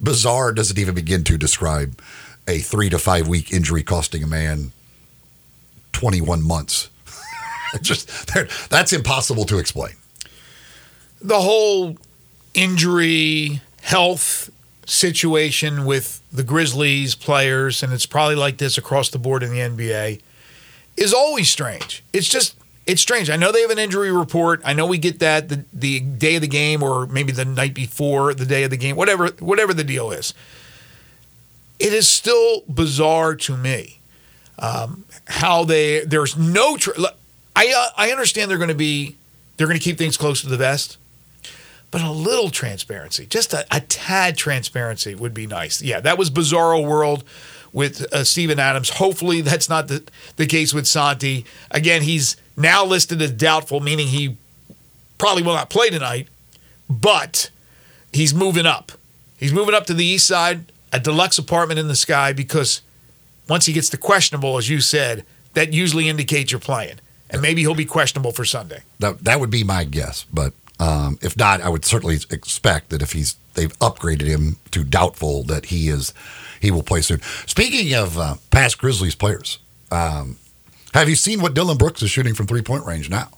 bizarre 0.00 0.52
doesn't 0.52 0.78
even 0.78 0.94
begin 0.94 1.24
to 1.24 1.38
describe 1.38 2.00
a 2.46 2.58
three 2.58 2.90
to 2.90 2.98
five 2.98 3.28
week 3.28 3.52
injury 3.52 3.82
costing 3.82 4.22
a 4.22 4.26
man 4.26 4.72
21 5.92 6.42
months. 6.42 6.90
Just 7.82 8.34
that's 8.70 8.92
impossible 8.92 9.44
to 9.44 9.58
explain. 9.58 9.94
The 11.22 11.40
whole 11.40 11.96
injury, 12.54 13.60
health 13.82 14.50
situation 14.86 15.84
with 15.84 16.22
the 16.32 16.42
Grizzlies 16.42 17.14
players, 17.14 17.82
and 17.82 17.92
it's 17.92 18.06
probably 18.06 18.36
like 18.36 18.58
this 18.58 18.78
across 18.78 19.10
the 19.10 19.18
board 19.18 19.42
in 19.42 19.50
the 19.50 19.58
NBA, 19.58 20.20
is 20.96 21.14
always 21.14 21.50
strange. 21.50 22.02
It's 22.12 22.28
just 22.28 22.56
it's 22.86 23.00
strange. 23.00 23.30
I 23.30 23.36
know 23.36 23.52
they 23.52 23.60
have 23.60 23.70
an 23.70 23.78
injury 23.78 24.10
report. 24.10 24.62
I 24.64 24.72
know 24.72 24.86
we 24.86 24.98
get 24.98 25.20
that 25.20 25.48
the, 25.48 25.64
the 25.72 26.00
day 26.00 26.36
of 26.36 26.40
the 26.40 26.48
game 26.48 26.82
or 26.82 27.06
maybe 27.06 27.30
the 27.30 27.44
night 27.44 27.74
before 27.74 28.34
the 28.34 28.46
day 28.46 28.64
of 28.64 28.70
the 28.70 28.76
game, 28.76 28.96
whatever 28.96 29.28
whatever 29.38 29.72
the 29.72 29.84
deal 29.84 30.10
is. 30.10 30.34
It 31.78 31.92
is 31.94 32.06
still 32.06 32.62
bizarre 32.68 33.34
to 33.36 33.56
me 33.56 34.00
um, 34.60 35.04
how 35.26 35.64
they 35.64 36.04
there's 36.04 36.36
no. 36.36 36.76
Tr- 36.76 36.90
I 37.56 37.72
uh, 37.76 37.88
I 37.96 38.10
understand 38.10 38.50
they're 38.50 38.58
going 38.58 38.68
to 38.68 38.74
be 38.74 39.16
they're 39.56 39.66
going 39.66 39.78
to 39.78 39.82
keep 39.84 39.98
things 39.98 40.16
close 40.16 40.42
to 40.42 40.48
the 40.48 40.56
vest, 40.56 40.98
but 41.90 42.02
a 42.02 42.10
little 42.10 42.50
transparency, 42.50 43.26
just 43.26 43.52
a, 43.52 43.66
a 43.70 43.80
tad 43.80 44.36
transparency 44.36 45.14
would 45.14 45.34
be 45.34 45.46
nice. 45.46 45.82
Yeah, 45.82 46.00
that 46.00 46.18
was 46.18 46.30
Bizarro 46.30 46.86
World 46.86 47.24
with 47.72 48.02
uh, 48.12 48.24
Steven 48.24 48.58
Adams. 48.58 48.90
Hopefully, 48.90 49.40
that's 49.40 49.68
not 49.68 49.88
the 49.88 50.02
the 50.36 50.46
case 50.46 50.72
with 50.72 50.86
Santi. 50.86 51.44
Again, 51.70 52.02
he's 52.02 52.36
now 52.56 52.84
listed 52.84 53.20
as 53.22 53.32
doubtful, 53.32 53.80
meaning 53.80 54.08
he 54.08 54.36
probably 55.18 55.42
will 55.42 55.54
not 55.54 55.70
play 55.70 55.90
tonight, 55.90 56.28
but 56.88 57.50
he's 58.12 58.34
moving 58.34 58.66
up. 58.66 58.92
He's 59.36 59.52
moving 59.52 59.74
up 59.74 59.86
to 59.86 59.94
the 59.94 60.04
east 60.04 60.26
side, 60.26 60.70
a 60.92 61.00
deluxe 61.00 61.38
apartment 61.38 61.80
in 61.80 61.88
the 61.88 61.96
sky, 61.96 62.32
because 62.32 62.82
once 63.48 63.66
he 63.66 63.72
gets 63.72 63.88
to 63.90 63.96
questionable, 63.96 64.58
as 64.58 64.68
you 64.68 64.80
said, 64.80 65.24
that 65.54 65.72
usually 65.72 66.08
indicates 66.08 66.52
you're 66.52 66.60
playing. 66.60 66.96
And 67.30 67.40
maybe 67.40 67.60
he'll 67.62 67.74
be 67.74 67.84
questionable 67.84 68.32
for 68.32 68.44
Sunday. 68.44 68.82
That 68.98 69.24
that 69.24 69.40
would 69.40 69.50
be 69.50 69.64
my 69.64 69.84
guess, 69.84 70.26
but 70.32 70.52
um, 70.80 71.18
if 71.22 71.36
not, 71.36 71.60
I 71.60 71.68
would 71.68 71.84
certainly 71.84 72.16
expect 72.30 72.88
that 72.90 73.02
if 73.02 73.12
he's 73.12 73.36
they've 73.54 73.76
upgraded 73.78 74.26
him 74.26 74.56
to 74.70 74.82
doubtful 74.84 75.42
that 75.44 75.66
he 75.66 75.88
is 75.88 76.12
he 76.60 76.70
will 76.70 76.82
play 76.82 77.00
soon. 77.02 77.20
Speaking 77.46 77.94
of 77.94 78.18
uh, 78.18 78.34
past 78.50 78.78
Grizzlies 78.78 79.14
players, 79.14 79.58
um, 79.92 80.38
have 80.94 81.08
you 81.08 81.16
seen 81.16 81.40
what 81.42 81.54
Dillon 81.54 81.76
Brooks 81.78 82.02
is 82.02 82.10
shooting 82.10 82.34
from 82.34 82.46
three 82.46 82.62
point 82.62 82.84
range 82.86 83.08
now? 83.10 83.28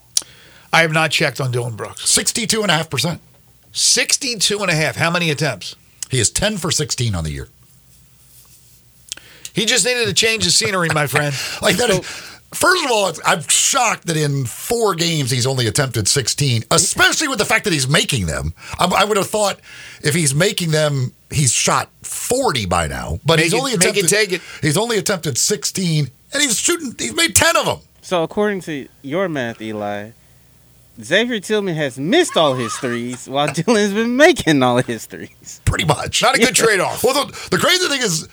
I 0.73 0.81
have 0.83 0.93
not 0.93 1.11
checked 1.11 1.41
on 1.41 1.51
Dillon 1.51 1.77
Brooks. 1.77 2.01
62.5%. 2.07 3.19
62 3.73 4.59
and. 4.59 4.97
How 4.97 5.11
many 5.11 5.31
attempts? 5.31 5.77
He 6.11 6.19
is 6.19 6.31
10 6.31 6.57
for 6.57 6.71
16 6.71 7.15
on 7.15 7.25
the 7.25 7.31
year. 7.31 7.49
He 9.55 9.67
just 9.67 9.85
needed 9.85 10.07
to 10.07 10.15
change 10.15 10.45
the 10.45 10.51
scenery, 10.51 10.89
my 10.95 11.07
friend. 11.07 11.35
Like 11.63 11.77
that. 11.77 11.91
is- 11.91 12.32
First 12.55 12.85
of 12.85 12.91
all, 12.91 13.09
it's- 13.09 13.21
I'm 13.27 13.43
shocked 13.49 14.07
that 14.07 14.17
in 14.17 14.45
four 14.45 14.95
games 14.95 15.31
he's 15.31 15.47
only 15.47 15.67
attempted 15.67 16.07
16, 16.09 16.65
especially 16.71 17.29
with 17.29 17.39
the 17.39 17.45
fact 17.45 17.65
that 17.65 17.73
he's 17.73 17.89
making 17.89 18.27
them. 18.27 18.55
I, 18.79 18.85
I 18.85 19.05
would 19.05 19.17
have 19.17 19.29
thought 19.29 19.59
if 20.03 20.15
he's 20.15 20.35
making 20.35 20.71
them, 20.71 21.13
he's 21.31 21.53
shot 21.53 21.89
40 22.03 22.67
by 22.67 22.87
now. 22.89 23.19
But 23.25 23.37
Make 23.37 23.45
he's 23.45 23.53
it- 23.55 23.59
only 23.59 23.71
make 23.73 23.81
it, 23.97 24.05
attempted. 24.05 24.09
take 24.09 24.33
it. 24.33 24.41
He's 24.61 24.77
only 24.77 24.99
attempted 24.99 25.39
16, 25.39 26.11
and 26.33 26.43
he's 26.43 26.59
shooting. 26.59 26.95
He's 26.99 27.15
made 27.15 27.35
10 27.35 27.57
of 27.57 27.65
them. 27.67 27.79
So 28.03 28.23
according 28.23 28.61
to 28.63 28.87
your 29.03 29.29
math, 29.29 29.63
Eli, 29.63 30.11
Xavier 31.03 31.41
Tillman 31.41 31.75
has 31.77 31.99
missed 31.99 32.37
all 32.37 32.55
his 32.55 32.75
threes 32.75 33.27
while 33.29 33.47
Dillon's 33.53 33.95
been 33.95 34.17
making 34.17 34.63
all 34.63 34.77
his 34.83 35.07
threes. 35.07 35.61
Pretty 35.65 35.85
much. 35.87 36.21
Not 36.21 36.35
a 36.37 36.39
good 36.39 36.55
trade 36.55 36.81
off. 36.81 37.03
Well, 37.03 37.25
the, 37.27 37.49
the 37.51 37.59
crazy 37.59 37.89
thing 37.89 38.03
is, 38.03 38.29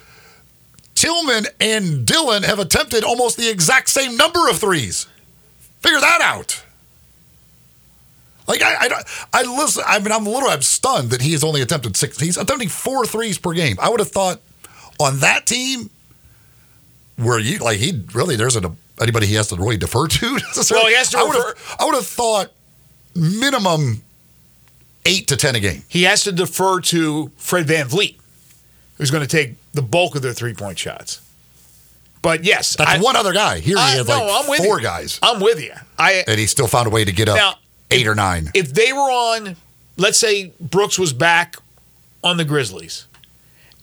Tillman 0.99 1.45
and 1.61 2.05
Dillon 2.05 2.43
have 2.43 2.59
attempted 2.59 3.05
almost 3.05 3.37
the 3.37 3.49
exact 3.49 3.87
same 3.87 4.17
number 4.17 4.49
of 4.49 4.57
threes. 4.57 5.07
Figure 5.79 6.01
that 6.01 6.19
out. 6.21 6.61
Like 8.49 8.61
I, 8.61 8.73
I, 8.81 9.03
I 9.31 9.43
listen. 9.43 9.85
I 9.87 9.99
mean, 9.99 10.11
I'm 10.11 10.27
a 10.27 10.29
little. 10.29 10.49
I'm 10.49 10.61
stunned 10.61 11.11
that 11.11 11.21
he 11.21 11.31
has 11.31 11.41
only 11.41 11.61
attempted 11.61 11.95
six. 11.95 12.19
He's 12.19 12.35
attempting 12.35 12.67
four 12.67 13.05
threes 13.05 13.37
per 13.37 13.53
game. 13.53 13.77
I 13.79 13.87
would 13.87 14.01
have 14.01 14.11
thought 14.11 14.41
on 14.99 15.21
that 15.21 15.45
team 15.45 15.89
where 17.15 17.39
you 17.39 17.59
like 17.59 17.77
he 17.77 18.03
really 18.13 18.35
there 18.35 18.47
isn't 18.47 18.65
a, 18.65 18.73
anybody 19.01 19.25
he 19.27 19.35
has 19.35 19.47
to 19.49 19.55
really 19.55 19.77
defer 19.77 20.05
to. 20.05 20.33
necessarily. 20.33 20.83
Well, 20.83 20.89
he 20.89 20.97
has 20.97 21.11
to 21.11 21.19
I 21.19 21.23
would 21.23 21.33
refer- 21.33 21.55
have. 21.55 21.75
I 21.79 21.85
would 21.85 21.95
have 21.95 22.07
thought 22.07 22.51
minimum 23.15 24.01
eight 25.05 25.29
to 25.29 25.37
ten 25.37 25.55
a 25.55 25.61
game. 25.61 25.83
He 25.87 26.03
has 26.03 26.25
to 26.25 26.33
defer 26.33 26.81
to 26.81 27.31
Fred 27.37 27.67
VanVleet, 27.67 28.17
who's 28.97 29.11
going 29.11 29.25
to 29.25 29.29
take 29.29 29.55
the 29.73 29.81
bulk 29.81 30.15
of 30.15 30.21
their 30.21 30.33
three 30.33 30.53
point 30.53 30.77
shots. 30.79 31.21
But 32.21 32.43
yes, 32.43 32.75
That's 32.75 32.89
I- 32.91 32.99
one 32.99 33.15
other 33.15 33.31
guy. 33.33 33.59
Here 33.59 33.77
he 33.77 33.81
I- 33.81 33.91
has 33.91 34.07
no, 34.07 34.25
like 34.25 34.43
I'm 34.43 34.49
with 34.49 34.59
four 34.63 34.77
you. 34.79 34.83
guys, 34.83 35.19
I'm 35.23 35.39
with 35.39 35.61
you. 35.61 35.73
I 35.97 36.23
and 36.27 36.39
he 36.39 36.47
still 36.47 36.67
found 36.67 36.87
a 36.87 36.89
way 36.89 37.05
to 37.05 37.11
get 37.11 37.29
up 37.29 37.37
Now, 37.37 37.55
eight 37.91 38.07
or 38.07 38.15
nine. 38.15 38.49
if 38.53 38.73
they 38.73 38.91
were 38.91 38.99
on, 38.99 39.55
let's 39.97 40.19
say 40.19 40.51
Brooks 40.59 40.99
was 40.99 41.13
back 41.13 41.55
on 42.23 42.35
the 42.37 42.43
Grizzlies, 42.45 43.05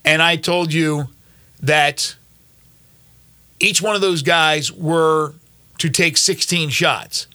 and 0.05 0.21
I 0.21 0.37
told 0.37 0.73
you 0.73 1.09
that 1.61 2.15
each 3.59 3.81
one 3.81 3.95
of 3.95 4.03
those 4.03 4.21
guys 4.21 4.71
were 4.71 5.33
to 5.79 5.89
take 5.89 6.19
16 6.19 6.69
shots 6.69 7.27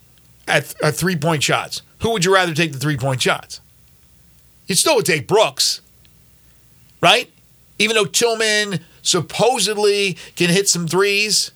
at, 0.46 0.72
at 0.82 0.94
three 0.94 1.16
point 1.16 1.42
shots, 1.42 1.82
who 2.00 2.10
would 2.10 2.24
you 2.24 2.32
rather 2.32 2.54
take 2.54 2.72
the 2.72 2.78
three 2.78 2.96
point 2.96 3.20
shots? 3.20 3.60
You 4.68 4.76
still 4.76 4.94
would 4.96 5.06
take 5.06 5.26
Brooks, 5.26 5.80
right? 7.00 7.28
Even 7.82 7.96
though 7.96 8.04
Tillman 8.04 8.78
supposedly 9.02 10.16
can 10.36 10.50
hit 10.50 10.68
some 10.68 10.86
threes, 10.86 11.50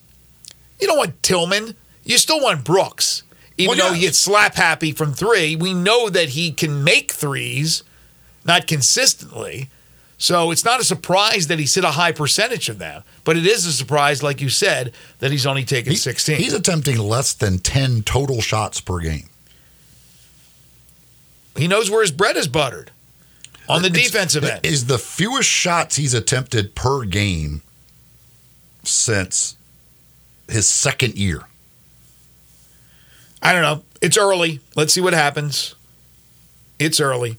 you 0.79 0.85
don't 0.85 0.97
want 0.97 1.23
Tillman. 1.23 1.73
You 2.03 2.17
still 2.17 2.41
want 2.41 2.65
Brooks. 2.65 3.23
Even 3.57 3.77
Well, 3.77 3.89
though 3.89 3.93
he 3.95 4.01
gets 4.01 4.19
slap 4.19 4.55
happy 4.55 4.91
from 4.91 5.13
three, 5.13 5.55
we 5.55 5.73
know 5.73 6.09
that 6.09 6.29
he 6.29 6.51
can 6.51 6.83
make 6.83 7.13
threes, 7.13 7.81
not 8.43 8.67
consistently. 8.67 9.69
So 10.17 10.51
it's 10.51 10.65
not 10.65 10.81
a 10.81 10.83
surprise 10.83 11.47
that 11.47 11.59
he's 11.59 11.73
hit 11.75 11.83
a 11.85 11.91
high 11.91 12.11
percentage 12.11 12.67
of 12.67 12.77
them, 12.77 13.03
but 13.23 13.37
it 13.37 13.45
is 13.45 13.65
a 13.65 13.71
surprise, 13.71 14.21
like 14.21 14.41
you 14.41 14.49
said, 14.49 14.91
that 15.19 15.31
he's 15.31 15.45
only 15.45 15.63
taken 15.63 15.95
16. 15.95 16.37
He's 16.37 16.53
attempting 16.53 16.97
less 16.97 17.33
than 17.33 17.59
ten 17.59 18.01
total 18.03 18.41
shots 18.41 18.81
per 18.81 18.99
game. 18.99 19.29
he 21.55 21.67
knows 21.67 21.89
where 21.89 22.01
his 22.01 22.11
bread 22.11 22.35
is 22.35 22.47
buttered 22.47 22.91
on 23.69 23.81
the 23.81 23.89
defensive 23.89 24.43
end. 24.43 24.65
Is 24.65 24.85
the 24.85 24.97
fewest 24.97 25.49
shots 25.49 25.95
he's 25.95 26.13
attempted 26.13 26.75
per 26.75 27.03
game 27.05 27.61
since 28.83 29.55
his 30.49 30.69
second 30.69 31.15
year. 31.15 31.41
I 33.41 33.53
don't 33.53 33.61
know. 33.61 33.83
It's 34.01 34.17
early. 34.17 34.59
Let's 34.75 34.93
see 34.93 35.01
what 35.01 35.13
happens. 35.13 35.75
It's 36.79 36.99
early. 36.99 37.37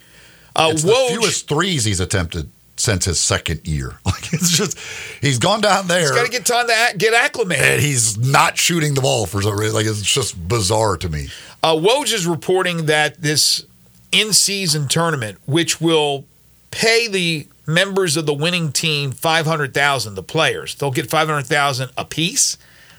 Uh, 0.54 0.70
It's 0.72 0.82
the 0.82 1.06
fewest 1.10 1.48
threes 1.48 1.84
he's 1.84 2.00
attempted 2.00 2.50
since 2.76 3.04
his 3.06 3.18
second 3.20 3.66
year. 3.66 3.98
Like 4.06 4.32
it's 4.32 4.50
just 4.50 4.78
he's 5.20 5.38
gone 5.38 5.60
down 5.60 5.86
there. 5.86 6.00
he's 6.00 6.10
got 6.10 6.24
to 6.26 6.30
get 6.30 6.44
time 6.44 6.66
to 6.66 6.98
get 6.98 7.14
acclimated. 7.14 7.64
and 7.64 7.82
he's 7.82 8.18
not 8.18 8.58
shooting 8.58 8.94
the 8.94 9.00
ball 9.00 9.26
for 9.26 9.40
some 9.42 9.56
reason. 9.58 9.74
Like 9.74 9.86
it's 9.86 10.02
just 10.02 10.48
bizarre 10.48 10.96
to 10.98 11.08
me. 11.08 11.28
Uh, 11.62 11.74
Woj 11.74 12.12
is 12.12 12.26
reporting 12.26 12.86
that 12.86 13.20
this 13.22 13.64
in-season 14.12 14.88
tournament, 14.88 15.38
which 15.46 15.80
will 15.80 16.24
pay 16.70 17.08
the 17.08 17.46
members 17.66 18.16
of 18.16 18.26
the 18.26 18.34
winning 18.34 18.72
team 18.72 19.10
five 19.12 19.46
hundred 19.46 19.74
thousand, 19.74 20.14
the 20.14 20.22
players, 20.22 20.74
they'll 20.74 20.90
get 20.90 21.10
five 21.10 21.28
hundred 21.28 21.46
thousand 21.46 21.90
apiece. 21.96 22.56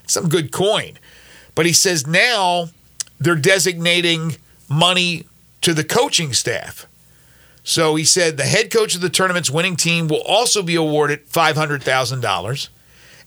Some 0.08 0.30
good 0.30 0.52
coin, 0.52 0.98
but 1.56 1.66
he 1.66 1.74
says 1.74 2.08
now 2.08 2.70
they're 3.20 3.36
designating 3.36 4.38
money 4.70 5.26
to 5.62 5.74
the 5.74 5.84
coaching 5.84 6.34
staff. 6.34 6.88
So 7.64 7.96
he 7.96 8.04
said 8.04 8.38
the 8.38 8.46
head 8.46 8.72
coach 8.72 8.96
of 8.96 9.02
the 9.02 9.10
tournament's 9.10 9.52
winning 9.52 9.76
team 9.76 10.08
will 10.08 10.24
also 10.24 10.64
be 10.64 10.76
awarded 10.76 11.28
five 11.28 11.56
hundred 11.56 11.84
thousand 11.84 12.22
dollars 12.22 12.70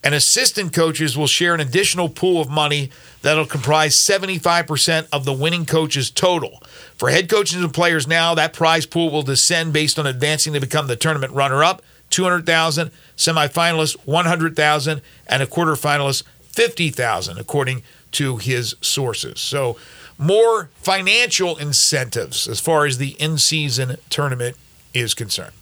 and 0.04 0.14
assistant 0.14 0.72
coaches 0.72 1.16
will 1.16 1.26
share 1.26 1.54
an 1.54 1.60
additional 1.60 2.08
pool 2.08 2.40
of 2.40 2.50
money 2.50 2.90
that'll 3.22 3.46
comprise 3.46 3.94
75% 3.96 5.06
of 5.12 5.24
the 5.24 5.32
winning 5.32 5.64
coach's 5.64 6.10
total. 6.10 6.62
For 6.96 7.10
head 7.10 7.28
coaches 7.28 7.62
and 7.62 7.72
players 7.72 8.08
now, 8.08 8.34
that 8.34 8.52
prize 8.52 8.86
pool 8.86 9.10
will 9.10 9.22
descend 9.22 9.72
based 9.72 9.98
on 9.98 10.06
advancing 10.06 10.52
to 10.54 10.60
become 10.60 10.88
the 10.88 10.96
tournament 10.96 11.32
runner-up, 11.32 11.82
200,000, 12.10 12.90
semifinalist 13.16 13.96
100,000 14.06 15.02
and 15.26 15.42
a 15.42 15.46
quarterfinalist 15.46 16.24
50,000 16.42 17.38
according 17.38 17.82
to 18.12 18.36
his 18.36 18.74
sources. 18.80 19.40
So, 19.40 19.76
more 20.18 20.68
financial 20.76 21.56
incentives 21.56 22.46
as 22.46 22.60
far 22.60 22.86
as 22.86 22.98
the 22.98 23.10
in-season 23.18 23.96
tournament 24.10 24.56
is 24.92 25.14
concerned. 25.14 25.52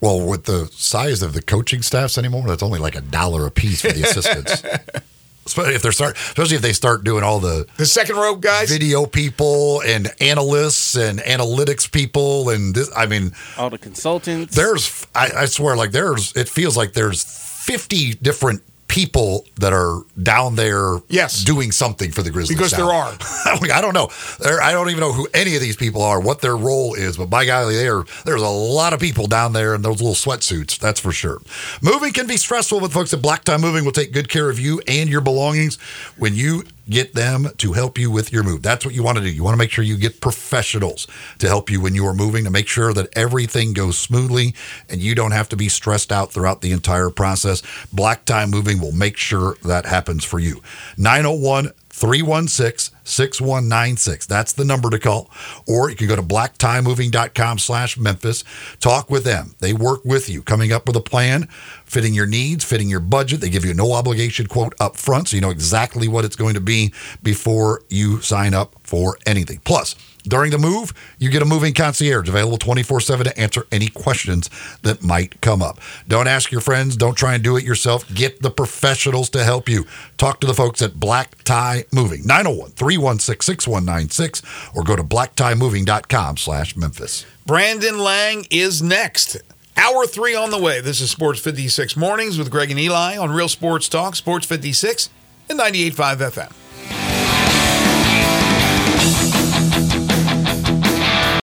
Well, 0.00 0.26
with 0.26 0.44
the 0.44 0.66
size 0.72 1.22
of 1.22 1.32
the 1.32 1.42
coaching 1.42 1.82
staffs 1.82 2.18
anymore, 2.18 2.46
that's 2.46 2.62
only 2.62 2.78
like 2.78 2.94
a 2.94 3.00
dollar 3.00 3.46
a 3.46 3.50
piece 3.50 3.80
for 3.82 3.92
the 3.92 4.02
assistants. 4.02 4.62
especially 5.46 5.74
if 5.74 5.82
they 5.82 5.90
start, 5.90 6.16
especially 6.16 6.56
if 6.56 6.62
they 6.62 6.72
start 6.72 7.04
doing 7.04 7.22
all 7.22 7.38
the 7.40 7.66
The 7.76 7.86
second 7.86 8.16
row 8.16 8.34
guys, 8.34 8.70
video 8.70 9.06
people 9.06 9.82
and 9.82 10.10
analysts 10.20 10.96
and 10.96 11.18
analytics 11.20 11.90
people 11.90 12.50
and 12.50 12.74
this. 12.74 12.90
I 12.96 13.06
mean, 13.06 13.32
All 13.56 13.70
the 13.70 13.78
consultants. 13.78 14.54
there's 14.54 15.06
I, 15.14 15.30
I 15.36 15.44
swear, 15.46 15.76
like 15.76 15.92
there's 15.92 16.32
it 16.34 16.48
feels 16.48 16.76
like 16.76 16.92
there's 16.92 17.24
50 17.24 18.14
different 18.14 18.62
people 18.94 19.44
that 19.56 19.72
are 19.72 20.02
down 20.22 20.54
there 20.54 21.00
Yes. 21.08 21.42
doing 21.42 21.72
something 21.72 22.12
for 22.12 22.22
the 22.22 22.30
Grizzlies 22.30 22.56
Because 22.56 22.70
there 22.70 22.84
are. 22.84 23.12
I 23.72 23.80
don't 23.80 23.92
know. 23.92 24.08
There, 24.38 24.62
I 24.62 24.70
don't 24.70 24.88
even 24.88 25.00
know 25.00 25.12
who 25.12 25.26
any 25.34 25.56
of 25.56 25.60
these 25.60 25.74
people 25.74 26.00
are, 26.00 26.20
what 26.20 26.40
their 26.40 26.56
role 26.56 26.94
is, 26.94 27.16
but 27.16 27.26
by 27.28 27.44
golly, 27.44 27.74
there 27.74 28.04
there's 28.24 28.40
a 28.40 28.48
lot 28.48 28.92
of 28.92 29.00
people 29.00 29.26
down 29.26 29.52
there 29.52 29.74
in 29.74 29.82
those 29.82 30.00
little 30.00 30.14
sweatsuits. 30.14 30.78
That's 30.78 31.00
for 31.00 31.10
sure. 31.10 31.40
Moving 31.82 32.12
can 32.12 32.28
be 32.28 32.36
stressful, 32.36 32.78
but 32.78 32.92
folks 32.92 33.12
at 33.12 33.20
Black 33.20 33.42
Tie 33.42 33.56
Moving 33.56 33.84
will 33.84 33.90
take 33.90 34.12
good 34.12 34.28
care 34.28 34.48
of 34.48 34.60
you 34.60 34.80
and 34.86 35.10
your 35.10 35.20
belongings 35.20 35.74
when 36.16 36.36
you 36.36 36.62
get 36.88 37.14
them 37.14 37.48
to 37.58 37.72
help 37.72 37.98
you 37.98 38.10
with 38.10 38.32
your 38.32 38.42
move. 38.42 38.62
That's 38.62 38.84
what 38.84 38.94
you 38.94 39.02
want 39.02 39.18
to 39.18 39.24
do. 39.24 39.30
You 39.30 39.42
want 39.42 39.54
to 39.54 39.58
make 39.58 39.70
sure 39.70 39.84
you 39.84 39.96
get 39.96 40.20
professionals 40.20 41.06
to 41.38 41.48
help 41.48 41.70
you 41.70 41.80
when 41.80 41.94
you 41.94 42.06
are 42.06 42.14
moving 42.14 42.44
to 42.44 42.50
make 42.50 42.68
sure 42.68 42.92
that 42.92 43.08
everything 43.16 43.72
goes 43.72 43.98
smoothly 43.98 44.54
and 44.88 45.00
you 45.00 45.14
don't 45.14 45.32
have 45.32 45.48
to 45.50 45.56
be 45.56 45.68
stressed 45.68 46.12
out 46.12 46.32
throughout 46.32 46.60
the 46.60 46.72
entire 46.72 47.10
process. 47.10 47.62
Black 47.92 48.24
Tie 48.24 48.46
Moving 48.46 48.80
will 48.80 48.92
make 48.92 49.16
sure 49.16 49.56
that 49.64 49.86
happens 49.86 50.24
for 50.24 50.38
you. 50.38 50.62
901 50.96 51.72
316 51.94 52.92
6196. 53.04 54.26
That's 54.26 54.52
the 54.52 54.64
number 54.64 54.90
to 54.90 54.98
call. 54.98 55.30
Or 55.68 55.90
you 55.90 55.96
can 55.96 56.08
go 56.08 56.16
to 56.16 56.22
blacktiemoving.com 56.22 57.58
slash 57.58 57.96
Memphis. 57.96 58.42
Talk 58.80 59.10
with 59.10 59.24
them. 59.24 59.54
They 59.60 59.72
work 59.72 60.04
with 60.04 60.28
you, 60.28 60.42
coming 60.42 60.72
up 60.72 60.86
with 60.86 60.96
a 60.96 61.00
plan 61.00 61.48
fitting 61.84 62.14
your 62.14 62.26
needs, 62.26 62.64
fitting 62.64 62.88
your 62.88 63.00
budget. 63.00 63.40
They 63.40 63.50
give 63.50 63.64
you 63.64 63.70
a 63.70 63.74
no 63.74 63.92
obligation 63.92 64.46
quote 64.46 64.74
up 64.80 64.96
front, 64.96 65.28
so 65.28 65.36
you 65.36 65.40
know 65.40 65.50
exactly 65.50 66.08
what 66.08 66.24
it's 66.24 66.34
going 66.34 66.54
to 66.54 66.60
be 66.60 66.92
before 67.22 67.82
you 67.88 68.20
sign 68.20 68.54
up 68.54 68.74
for 68.82 69.16
anything. 69.26 69.60
Plus, 69.64 69.94
during 70.24 70.50
the 70.50 70.58
move, 70.58 70.92
you 71.18 71.30
get 71.30 71.42
a 71.42 71.46
moving 71.46 71.74
concierge 71.74 72.28
available 72.28 72.56
24 72.58 73.00
7 73.00 73.24
to 73.26 73.38
answer 73.38 73.66
any 73.70 73.88
questions 73.88 74.50
that 74.82 75.02
might 75.02 75.40
come 75.40 75.62
up. 75.62 75.78
Don't 76.08 76.26
ask 76.26 76.50
your 76.50 76.60
friends. 76.60 76.96
Don't 76.96 77.16
try 77.16 77.34
and 77.34 77.44
do 77.44 77.56
it 77.56 77.64
yourself. 77.64 78.12
Get 78.14 78.42
the 78.42 78.50
professionals 78.50 79.28
to 79.30 79.44
help 79.44 79.68
you. 79.68 79.86
Talk 80.16 80.40
to 80.40 80.46
the 80.46 80.54
folks 80.54 80.82
at 80.82 80.98
Black 80.98 81.42
Tie 81.44 81.84
Moving, 81.92 82.26
901 82.26 82.70
316 82.70 83.42
6196, 83.44 84.42
or 84.74 84.82
go 84.82 84.96
to 84.96 85.02
blacktiemoving.com 85.04 86.36
slash 86.36 86.76
Memphis. 86.76 87.26
Brandon 87.46 87.98
Lang 87.98 88.46
is 88.50 88.82
next. 88.82 89.42
Hour 89.76 90.06
three 90.06 90.34
on 90.34 90.50
the 90.50 90.58
way. 90.58 90.80
This 90.80 91.00
is 91.00 91.10
Sports 91.10 91.40
56 91.40 91.96
Mornings 91.96 92.38
with 92.38 92.50
Greg 92.50 92.70
and 92.70 92.80
Eli 92.80 93.16
on 93.16 93.30
Real 93.30 93.48
Sports 93.48 93.88
Talk, 93.88 94.14
Sports 94.14 94.46
56 94.46 95.10
and 95.50 95.58
98.5 95.58 96.16
FM. 96.30 96.52